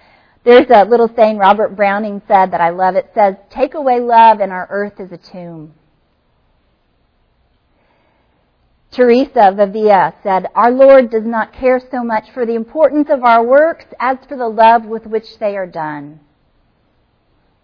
There's 0.43 0.69
a 0.69 0.83
little 0.83 1.09
saying 1.15 1.37
Robert 1.37 1.75
Browning 1.75 2.21
said 2.27 2.51
that 2.51 2.59
I 2.59 2.69
love. 2.69 2.95
It 2.95 3.11
says, 3.15 3.35
Take 3.49 3.75
away 3.75 3.99
love 3.99 4.39
and 4.41 4.51
our 4.51 4.67
earth 4.69 4.99
is 4.99 5.11
a 5.11 5.17
tomb. 5.17 5.73
Teresa 8.91 9.47
of 9.47 9.59
Avila 9.59 10.13
said, 10.21 10.47
Our 10.53 10.71
Lord 10.71 11.09
does 11.09 11.25
not 11.25 11.53
care 11.53 11.81
so 11.89 12.03
much 12.03 12.29
for 12.31 12.45
the 12.45 12.55
importance 12.55 13.09
of 13.09 13.23
our 13.23 13.43
works 13.43 13.85
as 13.99 14.17
for 14.27 14.35
the 14.37 14.47
love 14.47 14.85
with 14.85 15.07
which 15.07 15.39
they 15.39 15.55
are 15.55 15.65
done. 15.65 16.19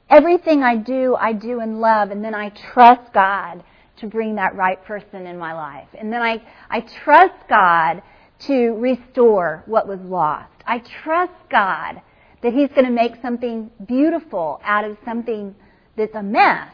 Everything 0.09 0.63
I 0.63 0.75
do, 0.77 1.15
I 1.15 1.33
do 1.33 1.61
in 1.61 1.79
love, 1.79 2.09
and 2.09 2.23
then 2.23 2.33
I 2.33 2.49
trust 2.49 3.13
God 3.13 3.63
to 3.97 4.07
bring 4.07 4.35
that 4.35 4.55
right 4.55 4.83
person 4.85 5.27
in 5.27 5.37
my 5.37 5.53
life. 5.53 5.89
And 5.93 6.11
then 6.11 6.21
I, 6.21 6.41
I 6.69 6.79
trust 6.79 7.47
God 7.47 8.01
to 8.47 8.71
restore 8.75 9.63
what 9.67 9.87
was 9.87 9.99
lost. 9.99 10.51
I 10.65 10.79
trust 10.79 11.33
God 11.51 12.01
that 12.41 12.53
He's 12.53 12.69
going 12.69 12.85
to 12.85 12.91
make 12.91 13.13
something 13.21 13.69
beautiful 13.87 14.61
out 14.63 14.85
of 14.85 14.97
something 15.05 15.55
that's 15.97 16.15
a 16.15 16.23
mess. 16.23 16.73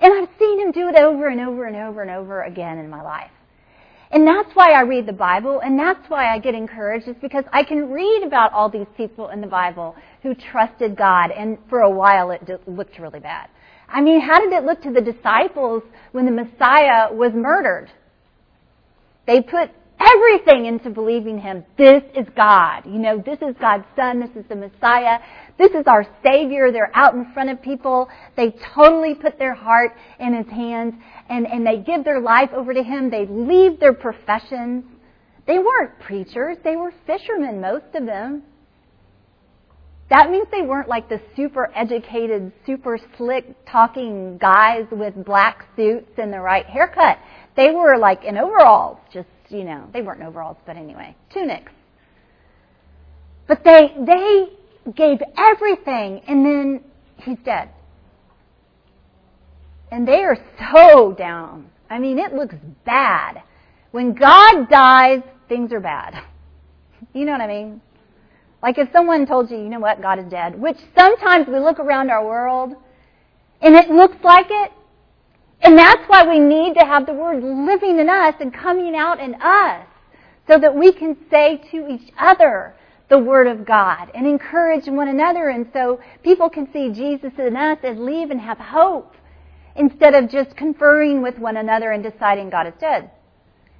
And 0.00 0.12
I've 0.12 0.28
seen 0.38 0.60
Him 0.60 0.72
do 0.72 0.88
it 0.88 0.96
over 0.96 1.28
and 1.28 1.40
over 1.40 1.66
and 1.66 1.76
over 1.76 2.02
and 2.02 2.10
over 2.10 2.42
again 2.42 2.78
in 2.78 2.88
my 2.88 3.02
life. 3.02 3.30
And 4.10 4.26
that's 4.26 4.50
why 4.54 4.72
I 4.72 4.82
read 4.82 5.06
the 5.06 5.12
Bible, 5.12 5.60
and 5.60 5.78
that's 5.78 6.08
why 6.08 6.32
I 6.32 6.38
get 6.38 6.54
encouraged, 6.54 7.08
is 7.08 7.16
because 7.20 7.44
I 7.52 7.62
can 7.62 7.90
read 7.90 8.22
about 8.24 8.52
all 8.54 8.70
these 8.70 8.86
people 8.96 9.28
in 9.28 9.42
the 9.42 9.46
Bible 9.46 9.94
who 10.22 10.34
trusted 10.34 10.96
God, 10.96 11.30
and 11.30 11.58
for 11.68 11.80
a 11.80 11.90
while 11.90 12.30
it 12.30 12.48
looked 12.66 12.98
really 12.98 13.20
bad. 13.20 13.50
I 13.86 14.00
mean, 14.00 14.20
how 14.20 14.40
did 14.40 14.52
it 14.52 14.64
look 14.64 14.82
to 14.82 14.92
the 14.92 15.00
disciples 15.00 15.82
when 16.12 16.24
the 16.24 16.32
Messiah 16.32 17.12
was 17.12 17.32
murdered? 17.34 17.90
They 19.26 19.42
put 19.42 19.70
everything 20.00 20.66
into 20.66 20.90
believing 20.90 21.38
him. 21.38 21.64
This 21.76 22.02
is 22.14 22.26
God. 22.36 22.84
You 22.86 22.98
know, 22.98 23.22
this 23.24 23.38
is 23.42 23.54
God's 23.60 23.84
son. 23.96 24.20
This 24.20 24.30
is 24.36 24.48
the 24.48 24.56
Messiah. 24.56 25.18
This 25.58 25.72
is 25.72 25.86
our 25.86 26.06
Savior. 26.24 26.70
They're 26.70 26.94
out 26.94 27.14
in 27.14 27.32
front 27.32 27.50
of 27.50 27.60
people. 27.62 28.08
They 28.36 28.54
totally 28.74 29.14
put 29.14 29.38
their 29.38 29.54
heart 29.54 29.92
in 30.20 30.34
his 30.34 30.46
hands 30.46 30.94
and, 31.28 31.46
and 31.46 31.66
they 31.66 31.78
give 31.78 32.04
their 32.04 32.20
life 32.20 32.50
over 32.52 32.72
to 32.72 32.82
him. 32.82 33.10
They 33.10 33.26
leave 33.26 33.80
their 33.80 33.92
professions. 33.92 34.84
They 35.46 35.58
weren't 35.58 35.98
preachers. 36.00 36.58
They 36.62 36.76
were 36.76 36.92
fishermen, 37.06 37.60
most 37.60 37.94
of 37.94 38.06
them. 38.06 38.42
That 40.10 40.30
means 40.30 40.46
they 40.50 40.62
weren't 40.62 40.88
like 40.88 41.08
the 41.08 41.20
super 41.36 41.70
educated, 41.74 42.52
super 42.64 42.98
slick 43.16 43.66
talking 43.66 44.38
guys 44.38 44.86
with 44.90 45.14
black 45.24 45.66
suits 45.76 46.10
and 46.16 46.32
the 46.32 46.40
right 46.40 46.64
haircut. 46.64 47.18
They 47.56 47.72
were 47.72 47.98
like 47.98 48.24
in 48.24 48.38
overalls, 48.38 48.98
just, 49.12 49.28
you 49.48 49.64
know, 49.64 49.88
they 49.92 50.02
weren't 50.02 50.22
overalls, 50.22 50.56
but 50.66 50.76
anyway, 50.76 51.16
tunics. 51.32 51.72
But 53.46 53.64
they, 53.64 53.94
they 53.98 54.48
gave 54.92 55.20
everything 55.36 56.20
and 56.28 56.44
then 56.44 56.84
he's 57.16 57.38
dead. 57.44 57.70
And 59.90 60.06
they 60.06 60.22
are 60.22 60.36
so 60.72 61.12
down. 61.12 61.70
I 61.88 61.98
mean, 61.98 62.18
it 62.18 62.34
looks 62.34 62.54
bad. 62.84 63.42
When 63.90 64.12
God 64.12 64.68
dies, 64.68 65.22
things 65.48 65.72
are 65.72 65.80
bad. 65.80 66.22
You 67.14 67.24
know 67.24 67.32
what 67.32 67.40
I 67.40 67.46
mean? 67.46 67.80
Like 68.62 68.76
if 68.76 68.88
someone 68.92 69.24
told 69.24 69.50
you, 69.50 69.56
you 69.56 69.68
know 69.68 69.78
what, 69.78 70.02
God 70.02 70.18
is 70.18 70.26
dead, 70.28 70.60
which 70.60 70.76
sometimes 70.96 71.46
we 71.46 71.58
look 71.58 71.78
around 71.78 72.10
our 72.10 72.26
world 72.26 72.74
and 73.60 73.74
it 73.76 73.88
looks 73.88 74.16
like 74.24 74.46
it. 74.50 74.72
And 75.60 75.76
that's 75.76 76.02
why 76.06 76.26
we 76.26 76.38
need 76.38 76.74
to 76.74 76.84
have 76.84 77.06
the 77.06 77.14
word 77.14 77.42
living 77.42 77.98
in 77.98 78.08
us 78.08 78.34
and 78.40 78.54
coming 78.54 78.94
out 78.94 79.20
in 79.20 79.34
us 79.34 79.86
so 80.46 80.58
that 80.58 80.74
we 80.74 80.92
can 80.92 81.16
say 81.30 81.60
to 81.70 81.88
each 81.88 82.10
other 82.18 82.74
the 83.08 83.18
word 83.18 83.46
of 83.46 83.66
God 83.66 84.10
and 84.14 84.26
encourage 84.26 84.86
one 84.86 85.08
another 85.08 85.48
and 85.48 85.68
so 85.72 86.00
people 86.22 86.48
can 86.48 86.70
see 86.72 86.90
Jesus 86.90 87.32
in 87.38 87.56
us 87.56 87.78
and 87.82 88.04
leave 88.04 88.30
and 88.30 88.40
have 88.40 88.58
hope 88.58 89.14
instead 89.76 90.14
of 90.14 90.30
just 90.30 90.56
conferring 90.56 91.22
with 91.22 91.38
one 91.38 91.56
another 91.56 91.92
and 91.92 92.02
deciding 92.02 92.50
God 92.50 92.66
is 92.66 92.74
dead. 92.80 93.10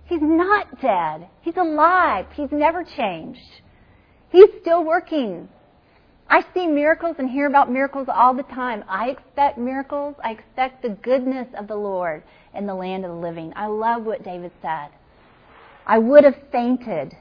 He's 0.07 0.23
not 0.23 0.81
dead. 0.81 1.29
He's 1.43 1.57
alive. 1.57 2.27
He's 2.35 2.51
never 2.51 2.83
changed. 2.83 3.63
He's 4.31 4.49
still 4.63 4.85
working. 4.85 5.49
I 6.31 6.45
see 6.53 6.67
miracles 6.67 7.17
and 7.19 7.31
hear 7.31 7.47
about 7.47 7.71
miracles 7.71 8.09
all 8.13 8.35
the 8.35 8.43
time. 8.43 8.85
I 8.87 9.09
expect 9.09 9.57
miracles. 9.57 10.15
I 10.23 10.33
expect 10.33 10.83
the 10.83 10.91
goodness 10.91 11.49
of 11.59 11.69
the 11.69 11.77
Lord 11.77 12.23
in 12.55 12.67
the 12.67 12.75
land 12.75 13.05
of 13.05 13.11
the 13.11 13.17
living. 13.17 13.53
I 13.57 13.67
love 13.67 14.05
what 14.05 14.25
David 14.25 14.53
said. 14.61 14.89
I 15.87 15.99
would 15.99 16.25
have 16.25 16.37
fainted 16.53 17.17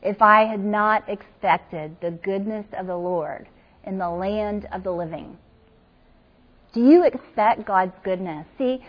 if 0.00 0.22
I 0.22 0.44
had 0.44 0.64
not 0.64 1.08
expected 1.08 1.96
the 2.00 2.12
goodness 2.12 2.66
of 2.78 2.86
the 2.86 2.96
Lord 2.96 3.48
in 3.84 3.98
the 3.98 4.10
land 4.10 4.68
of 4.72 4.84
the 4.84 4.92
living. 4.92 5.36
Do 6.72 6.80
you 6.80 7.04
expect 7.04 7.66
God's 7.66 7.94
goodness? 8.04 8.46
See, 8.58 8.84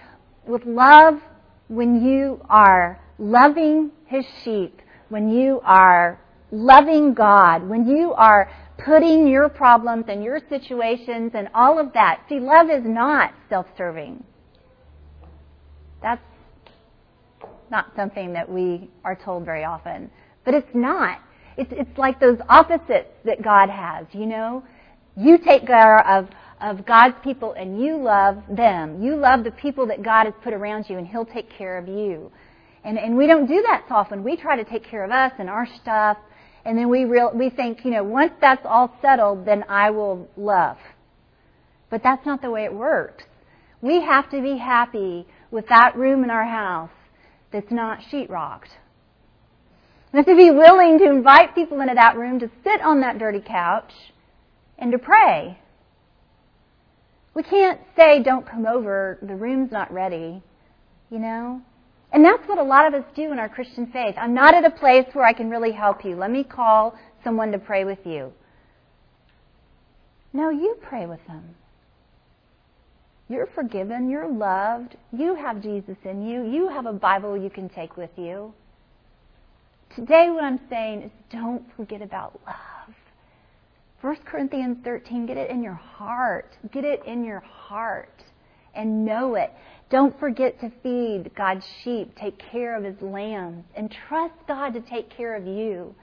with 0.46 0.66
love, 0.66 1.20
when 1.68 2.06
you 2.06 2.42
are 2.48 3.00
loving 3.18 3.92
His 4.06 4.26
sheep, 4.44 4.82
when 5.10 5.30
you 5.30 5.62
are 5.64 6.20
loving 6.52 7.14
God, 7.16 7.68
when 7.68 7.88
you 7.88 8.14
are 8.14 8.52
putting 8.78 9.28
your 9.28 9.50
problems 9.50 10.06
and 10.08 10.24
your 10.24 10.40
situations 10.50 11.32
and 11.34 11.50
all 11.54 11.80
of 11.80 11.94
that. 11.94 12.22
See, 12.30 12.40
love 12.40 12.70
is 12.70 12.84
not 12.84 13.34
self-serving. 13.50 14.24
That's 16.02 16.22
not 17.72 17.92
something 17.96 18.34
that 18.34 18.50
we 18.50 18.90
are 19.04 19.16
told 19.16 19.46
very 19.46 19.64
often. 19.64 20.10
But 20.46 20.54
it's 20.54 20.74
not. 20.74 21.20
It's, 21.58 21.72
it's 21.72 21.98
like 21.98 22.20
those 22.20 22.38
opposites 22.50 23.10
that 23.26 23.42
God 23.44 23.70
has, 23.70 24.08
you 24.12 24.26
know? 24.26 24.64
You 25.16 25.38
take 25.38 25.68
care 25.68 26.06
of, 26.08 26.28
of 26.60 26.86
God's 26.86 27.16
people 27.24 27.54
and 27.54 27.82
you 27.82 27.98
love 27.98 28.44
them. 28.50 29.02
You 29.04 29.16
love 29.16 29.44
the 29.44 29.52
people 29.52 29.86
that 29.88 30.04
God 30.04 30.26
has 30.26 30.34
put 30.44 30.54
around 30.54 30.90
you 30.90 30.98
and 30.98 31.08
He'll 31.08 31.26
take 31.26 31.50
care 31.50 31.78
of 31.78 31.88
you. 31.88 32.32
And, 32.84 32.98
and 32.98 33.16
we 33.16 33.28
don't 33.28 33.46
do 33.46 33.62
that 33.62 33.86
so 33.88 33.96
often. 33.96 34.24
We 34.24 34.36
try 34.36 34.56
to 34.56 34.64
take 34.66 34.84
care 34.84 35.06
of 35.06 35.12
us 35.12 35.32
and 35.40 35.50
our 35.50 35.68
stuff 35.82 36.18
and 36.66 36.78
then 36.78 36.90
we 36.90 37.06
real, 37.06 37.32
we 37.34 37.50
think, 37.50 37.84
you 37.84 37.92
know, 37.92 38.04
once 38.04 38.32
that's 38.40 38.66
all 38.66 38.96
settled, 39.02 39.46
then 39.46 39.64
I 39.68 39.90
will 39.90 40.30
love. 40.38 40.78
But 41.90 42.02
that's 42.04 42.26
not 42.26 42.42
the 42.42 42.50
way 42.50 42.64
it 42.64 42.74
works. 42.74 43.26
We 43.82 44.02
have 44.02 44.30
to 44.32 44.42
be 44.42 44.58
happy 44.58 45.28
with 45.52 45.68
that 45.68 45.96
room 45.96 46.24
in 46.24 46.30
our 46.30 46.46
house 46.46 46.90
that's 47.52 47.72
not 47.72 48.00
sheetrocked. 48.12 48.70
We 50.14 50.18
have 50.18 50.26
to 50.26 50.36
be 50.36 50.52
willing 50.52 51.00
to 51.00 51.06
invite 51.06 51.54
people 51.54 51.82
into 51.82 51.96
that 51.96 52.18
room 52.18 52.40
to 52.40 52.50
sit 52.64 52.82
on 52.82 53.02
that 53.02 53.20
dirty 53.20 53.42
couch 53.42 53.92
and 54.78 54.92
to 54.92 55.00
pray. 55.00 55.60
We 57.34 57.44
can't 57.44 57.82
say, 57.96 58.22
don't 58.22 58.48
come 58.48 58.66
over, 58.66 59.18
the 59.22 59.36
room's 59.36 59.72
not 59.72 59.92
ready, 59.92 60.44
you 61.10 61.20
know? 61.20 61.62
And 62.14 62.24
that's 62.24 62.48
what 62.48 62.60
a 62.60 62.64
lot 62.64 62.86
of 62.88 62.94
us 62.94 63.06
do 63.16 63.32
in 63.32 63.40
our 63.40 63.50
Christian 63.50 63.88
faith. 63.92 64.14
I'm 64.18 64.36
not 64.36 64.54
at 64.54 64.64
a 64.64 64.70
place 64.70 65.06
where 65.14 65.26
I 65.26 65.34
can 65.34 65.50
really 65.50 65.72
help 65.72 66.06
you. 66.06 66.16
Let 66.16 66.30
me 66.30 66.44
call 66.44 66.96
someone 67.24 67.52
to 67.52 67.58
pray 67.58 67.86
with 67.86 68.06
you. 68.06 68.32
No, 70.32 70.52
you 70.52 70.78
pray 70.82 71.08
with 71.08 71.26
them. 71.28 71.56
You're 73.30 73.50
forgiven. 73.56 74.10
You're 74.10 74.30
loved. 74.30 74.96
You 75.12 75.34
have 75.36 75.64
Jesus 75.64 75.98
in 76.06 76.22
you. 76.22 76.46
You 76.46 76.70
have 76.70 76.86
a 76.86 76.94
Bible 76.94 77.36
you 77.36 77.50
can 77.50 77.68
take 77.68 77.98
with 77.98 78.12
you. 78.16 78.54
Today, 79.96 80.30
what 80.30 80.44
I'm 80.44 80.60
saying 80.70 81.04
is 81.04 81.12
don't 81.32 81.64
forget 81.76 82.02
about 82.02 82.40
love. 82.46 82.96
1 84.02 84.18
Corinthians 84.26 84.78
13, 84.84 85.26
get 85.26 85.38
it 85.38 85.50
in 85.50 85.64
your 85.64 85.74
heart. 85.74 86.58
Get 86.72 86.84
it 86.84 87.04
in 87.06 87.24
your 87.24 87.40
heart 87.40 88.24
and 88.76 89.06
know 89.06 89.36
it. 89.36 89.52
Don't 89.94 90.20
forget 90.20 90.60
to 90.62 90.72
feed 90.82 91.36
God's 91.36 91.64
sheep, 91.84 92.16
take 92.16 92.40
care 92.40 92.76
of 92.76 92.84
his 92.84 93.00
lambs, 93.00 93.64
and 93.76 93.96
trust 94.10 94.34
God 94.48 94.74
to 94.74 94.82
take 94.82 95.16
care 95.16 95.36
of 95.36 95.46
you. 95.46 95.94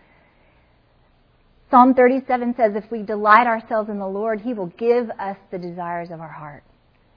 Psalm 1.72 1.94
37 1.94 2.54
says, 2.56 2.74
if 2.76 2.88
we 2.92 3.02
delight 3.02 3.48
ourselves 3.48 3.90
in 3.90 3.98
the 3.98 4.06
Lord, 4.06 4.42
he 4.42 4.54
will 4.54 4.68
give 4.78 5.10
us 5.18 5.36
the 5.50 5.58
desires 5.58 6.10
of 6.12 6.20
our 6.20 6.30
heart. 6.30 6.62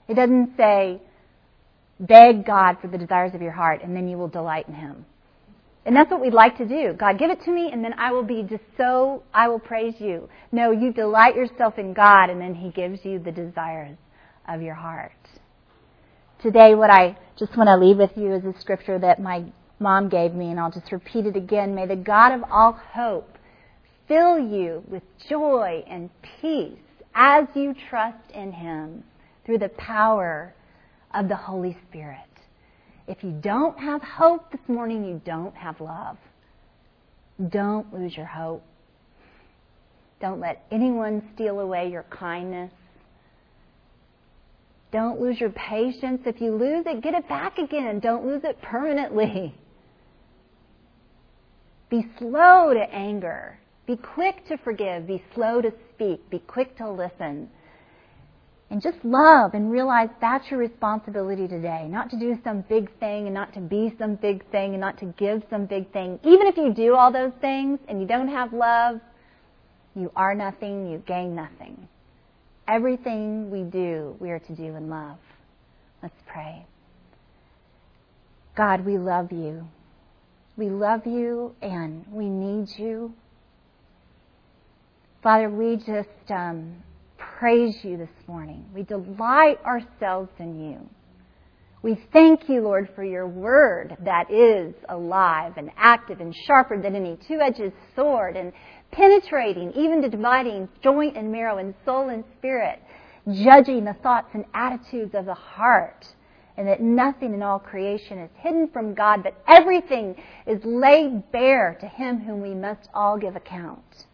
It 0.08 0.16
doesn't 0.16 0.58
say, 0.58 1.00
beg 2.00 2.44
God 2.44 2.78
for 2.82 2.88
the 2.88 2.98
desires 2.98 3.36
of 3.36 3.44
your 3.44 3.52
heart, 3.52 3.84
and 3.84 3.96
then 3.96 4.08
you 4.08 4.18
will 4.18 4.28
delight 4.28 4.68
in 4.68 4.74
him. 4.74 5.06
And 5.86 5.96
that's 5.96 6.10
what 6.10 6.22
we'd 6.22 6.34
like 6.34 6.58
to 6.58 6.66
do. 6.66 6.94
God, 6.94 7.20
give 7.20 7.30
it 7.30 7.44
to 7.44 7.52
me, 7.52 7.70
and 7.72 7.86
then 7.86 7.94
I 8.00 8.12
will 8.12 8.24
be 8.24 8.42
just 8.42 8.64
so, 8.80 9.22
I 9.32 9.48
will 9.48 9.60
praise 9.60 9.94
you. 10.00 10.28
No, 10.52 10.72
you 10.72 10.92
delight 10.92 11.36
yourself 11.36 11.78
in 11.78 11.94
God, 11.94 12.32
and 12.32 12.42
then 12.42 12.56
he 12.56 12.72
gives 12.72 13.06
you 13.06 13.20
the 13.20 13.32
desires 13.32 13.98
of 14.48 14.64
your 14.64 14.74
heart. 14.74 15.12
Today, 16.44 16.76
what 16.76 16.90
I 16.90 17.16
just 17.40 17.56
want 17.56 17.70
to 17.70 17.78
leave 17.78 17.96
with 17.96 18.12
you 18.18 18.34
is 18.34 18.44
a 18.44 18.54
scripture 18.60 19.00
that 19.00 19.22
my 19.22 19.46
mom 19.80 20.10
gave 20.10 20.34
me, 20.34 20.52
and 20.52 20.60
I'll 20.60 20.70
just 20.70 20.92
repeat 20.92 21.26
it 21.26 21.38
again. 21.38 21.74
May 21.74 21.86
the 21.86 21.96
God 21.96 22.34
of 22.34 22.44
all 22.52 22.74
hope 22.74 23.38
fill 24.10 24.38
you 24.38 24.84
with 24.90 25.04
joy 25.30 25.86
and 25.88 26.10
peace 26.42 26.78
as 27.16 27.46
you 27.56 27.74
trust 27.90 28.30
in 28.34 28.52
Him 28.52 29.06
through 29.46 29.60
the 29.60 29.70
power 29.70 30.54
of 31.14 31.30
the 31.30 31.36
Holy 31.38 31.78
Spirit. 31.88 32.20
If 33.08 33.24
you 33.24 33.32
don't 33.32 33.80
have 33.80 34.02
hope 34.02 34.52
this 34.52 34.68
morning, 34.68 35.06
you 35.06 35.22
don't 35.24 35.56
have 35.56 35.80
love. 35.80 36.18
Don't 37.52 37.94
lose 37.94 38.18
your 38.18 38.26
hope. 38.26 38.66
Don't 40.20 40.42
let 40.42 40.66
anyone 40.72 41.24
steal 41.36 41.62
away 41.62 41.90
your 41.90 42.04
kindness 42.04 42.74
don't 44.94 45.20
lose 45.20 45.40
your 45.40 45.50
patience. 45.50 46.22
If 46.26 46.40
you 46.40 46.56
lose 46.56 46.86
it, 46.86 47.02
get 47.02 47.16
it 47.16 47.28
back 47.28 47.58
again. 47.58 48.00
Don't 48.00 48.26
lose 48.26 48.44
it 48.44 48.62
permanently. 48.62 49.56
Be 51.90 52.06
slow 52.20 52.74
to 52.74 52.94
anger. 52.94 53.58
Be 53.88 53.98
quick 53.98 54.48
to 54.48 54.58
forgive. 54.58 55.08
Be 55.08 55.22
slow 55.34 55.62
to 55.62 55.74
speak. 55.94 56.30
Be 56.30 56.40
quick 56.40 56.78
to 56.78 56.90
listen. 56.90 57.50
And 58.70 58.82
just 58.82 59.04
love 59.04 59.56
and 59.56 59.72
realize 59.72 60.10
that's 60.22 60.50
your 60.50 60.60
responsibility 60.60 61.48
today. 61.48 61.88
Not 61.90 62.10
to 62.12 62.20
do 62.20 62.40
some 62.44 62.62
big 62.62 62.90
thing 63.00 63.26
and 63.26 63.34
not 63.34 63.54
to 63.54 63.60
be 63.60 63.94
some 64.00 64.16
big 64.16 64.50
thing 64.52 64.72
and 64.72 64.82
not 64.82 64.98
to 65.00 65.06
give 65.18 65.44
some 65.50 65.66
big 65.66 65.92
thing. 65.92 66.20
Even 66.24 66.48
if 66.48 66.56
you 66.56 66.74
do 66.74 66.96
all 66.96 67.12
those 67.12 67.34
things 67.42 67.80
and 67.88 68.00
you 68.00 68.08
don't 68.08 68.30
have 68.30 68.54
love, 68.54 69.02
you 69.96 70.12
are 70.16 70.34
nothing, 70.34 70.90
you 70.90 71.04
gain 71.06 71.36
nothing. 71.36 71.88
Everything 72.68 73.50
we 73.52 73.64
do, 73.64 74.16
we 74.20 74.32
are 74.32 74.40
to 74.40 74.56
do 74.56 74.76
in 74.76 74.90
love. 74.90 75.18
Let's 76.02 76.16
pray. 76.26 76.66
God, 78.56 78.86
we 78.86 78.98
love 78.98 79.32
you. 79.32 79.68
We 80.56 80.70
love 80.70 81.06
you 81.06 81.56
and 81.62 82.06
we 82.12 82.30
need 82.30 82.70
you. 82.78 83.14
Father, 85.24 85.50
we 85.50 85.78
just 85.78 86.10
um, 86.30 86.76
praise 87.18 87.76
you 87.84 87.98
this 87.98 88.28
morning. 88.28 88.66
We 88.74 88.84
delight 88.84 89.60
ourselves 89.66 90.30
in 90.38 90.72
you. 90.72 90.90
We 91.82 92.00
thank 92.14 92.48
you, 92.48 92.62
Lord, 92.62 92.90
for 92.96 93.04
your 93.04 93.28
word 93.28 93.98
that 94.06 94.32
is 94.32 94.74
alive 94.88 95.54
and 95.58 95.70
active 95.76 96.22
and 96.22 96.34
sharper 96.46 96.82
than 96.82 96.96
any 96.96 97.18
two-edged 97.28 97.74
sword 97.96 98.38
and 98.38 98.54
penetrating 98.94 99.74
even 99.74 100.02
to 100.02 100.10
dividing 100.10 100.70
joint 100.82 101.18
and 101.18 101.32
marrow 101.32 101.58
and 101.58 101.74
soul 101.84 102.10
and 102.10 102.24
spirit, 102.38 102.82
judging 103.32 103.86
the 103.86 103.96
thoughts 104.02 104.30
and 104.34 104.46
attitudes 104.54 105.14
of 105.16 105.26
the 105.26 105.34
heart, 105.34 106.06
and 106.56 106.68
that 106.68 106.82
nothing 106.82 107.34
in 107.34 107.42
all 107.42 107.60
creation 107.60 108.20
is 108.20 108.30
hidden 108.38 108.70
from 108.72 108.94
God, 108.94 109.24
but 109.24 109.36
everything 109.48 110.16
is 110.46 110.62
laid 110.64 111.32
bare 111.32 111.76
to 111.82 111.88
him 111.88 112.20
whom 112.20 112.42
we 112.42 112.54
must 112.54 112.90
all 112.94 113.18
give 113.18 113.36
account. 113.36 114.06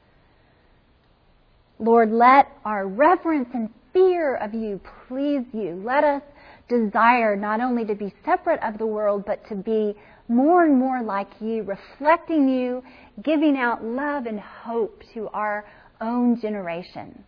Lord, 1.80 2.12
let 2.12 2.48
our 2.66 2.88
reverence 2.88 3.50
and 3.54 3.70
fear 3.94 4.36
of 4.36 4.54
you 4.54 4.80
please 5.08 5.46
you. 5.54 5.82
Let 5.84 6.04
us 6.04 6.22
desire 6.68 7.36
not 7.36 7.62
only 7.62 7.86
to 7.86 7.96
be 7.96 8.14
separate 8.24 8.62
of 8.62 8.78
the 8.78 8.86
world, 8.86 9.24
but 9.26 9.46
to 9.50 9.56
be 9.56 9.96
more 10.30 10.64
and 10.64 10.78
more 10.78 11.02
like 11.02 11.28
you, 11.42 11.64
reflecting 11.64 12.48
you, 12.48 12.84
giving 13.24 13.58
out 13.58 13.84
love 13.84 14.28
and 14.28 14.40
hope 14.40 15.04
to 15.14 15.28
our 15.30 15.66
own 16.00 16.40
generation. 16.40 17.24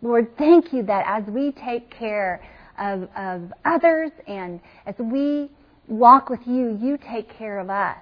Lord, 0.00 0.36
thank 0.38 0.72
you 0.72 0.84
that 0.84 1.04
as 1.06 1.24
we 1.28 1.52
take 1.52 1.90
care 1.90 2.40
of, 2.78 3.08
of 3.16 3.52
others 3.64 4.12
and 4.28 4.60
as 4.86 4.94
we 4.98 5.50
walk 5.88 6.30
with 6.30 6.40
you, 6.46 6.78
you 6.80 6.98
take 7.10 7.36
care 7.36 7.58
of 7.58 7.68
us. 7.68 7.98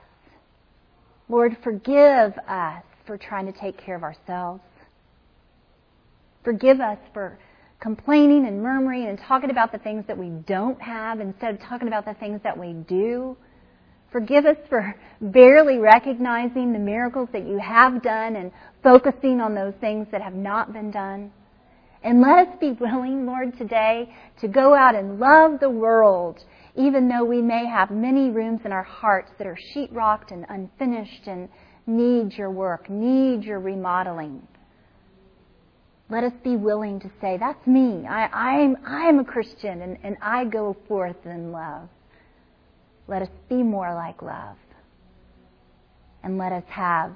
Lord, 1.28 1.56
forgive 1.64 2.36
us 2.46 2.82
for 3.06 3.16
trying 3.16 3.46
to 3.50 3.58
take 3.58 3.78
care 3.78 3.96
of 3.96 4.02
ourselves. 4.02 4.62
Forgive 6.42 6.80
us 6.80 6.98
for 7.14 7.38
complaining 7.80 8.46
and 8.46 8.62
murmuring 8.62 9.06
and 9.06 9.18
talking 9.18 9.50
about 9.50 9.72
the 9.72 9.78
things 9.78 10.04
that 10.06 10.16
we 10.16 10.28
don't 10.28 10.80
have 10.80 11.20
instead 11.20 11.54
of 11.54 11.60
talking 11.60 11.88
about 11.88 12.04
the 12.04 12.14
things 12.14 12.40
that 12.42 12.58
we 12.58 12.72
do. 12.72 13.36
Forgive 14.14 14.46
us 14.46 14.56
for 14.68 14.94
barely 15.20 15.78
recognizing 15.78 16.72
the 16.72 16.78
miracles 16.78 17.28
that 17.32 17.48
you 17.48 17.58
have 17.58 18.00
done 18.00 18.36
and 18.36 18.52
focusing 18.80 19.40
on 19.40 19.56
those 19.56 19.74
things 19.80 20.06
that 20.12 20.22
have 20.22 20.36
not 20.36 20.72
been 20.72 20.92
done. 20.92 21.32
And 22.04 22.20
let 22.20 22.46
us 22.46 22.56
be 22.60 22.70
willing, 22.80 23.26
Lord, 23.26 23.58
today 23.58 24.14
to 24.40 24.46
go 24.46 24.72
out 24.72 24.94
and 24.94 25.18
love 25.18 25.58
the 25.58 25.68
world, 25.68 26.38
even 26.76 27.08
though 27.08 27.24
we 27.24 27.42
may 27.42 27.66
have 27.66 27.90
many 27.90 28.30
rooms 28.30 28.60
in 28.64 28.70
our 28.70 28.84
hearts 28.84 29.32
that 29.38 29.48
are 29.48 29.58
sheetrocked 29.74 30.30
and 30.30 30.46
unfinished 30.48 31.26
and 31.26 31.48
need 31.88 32.34
your 32.34 32.52
work, 32.52 32.88
need 32.88 33.42
your 33.42 33.58
remodeling. 33.58 34.46
Let 36.08 36.22
us 36.22 36.34
be 36.44 36.54
willing 36.54 37.00
to 37.00 37.10
say, 37.20 37.36
that's 37.36 37.66
me. 37.66 38.06
I, 38.06 38.60
am 38.60 38.76
I'm 38.86 39.18
a 39.18 39.24
Christian 39.24 39.82
and, 39.82 39.98
and 40.04 40.16
I 40.22 40.44
go 40.44 40.76
forth 40.86 41.26
in 41.26 41.50
love. 41.50 41.88
Let 43.06 43.22
us 43.22 43.28
be 43.48 43.62
more 43.62 43.94
like 43.94 44.22
love. 44.22 44.56
And 46.22 46.38
let 46.38 46.52
us 46.52 46.64
have 46.68 47.12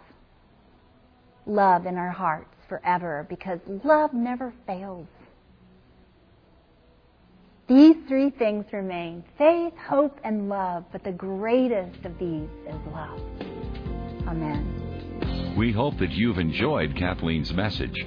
love 1.47 1.87
in 1.87 1.97
our 1.97 2.11
hearts 2.11 2.55
forever 2.69 3.27
because 3.29 3.59
love 3.85 4.13
never 4.13 4.53
fails. 4.67 5.07
These 7.69 7.97
three 8.07 8.31
things 8.31 8.65
remain 8.73 9.25
faith, 9.37 9.75
hope, 9.77 10.19
and 10.25 10.49
love, 10.49 10.85
but 10.91 11.05
the 11.05 11.13
greatest 11.13 12.05
of 12.05 12.19
these 12.19 12.49
is 12.67 12.77
love. 12.93 13.21
Amen. 14.27 15.55
We 15.57 15.73
hope 15.73 15.99
that 15.99 16.11
you've 16.13 16.39
enjoyed 16.39 16.97
Kathleen's 16.97 17.53
message. 17.53 18.07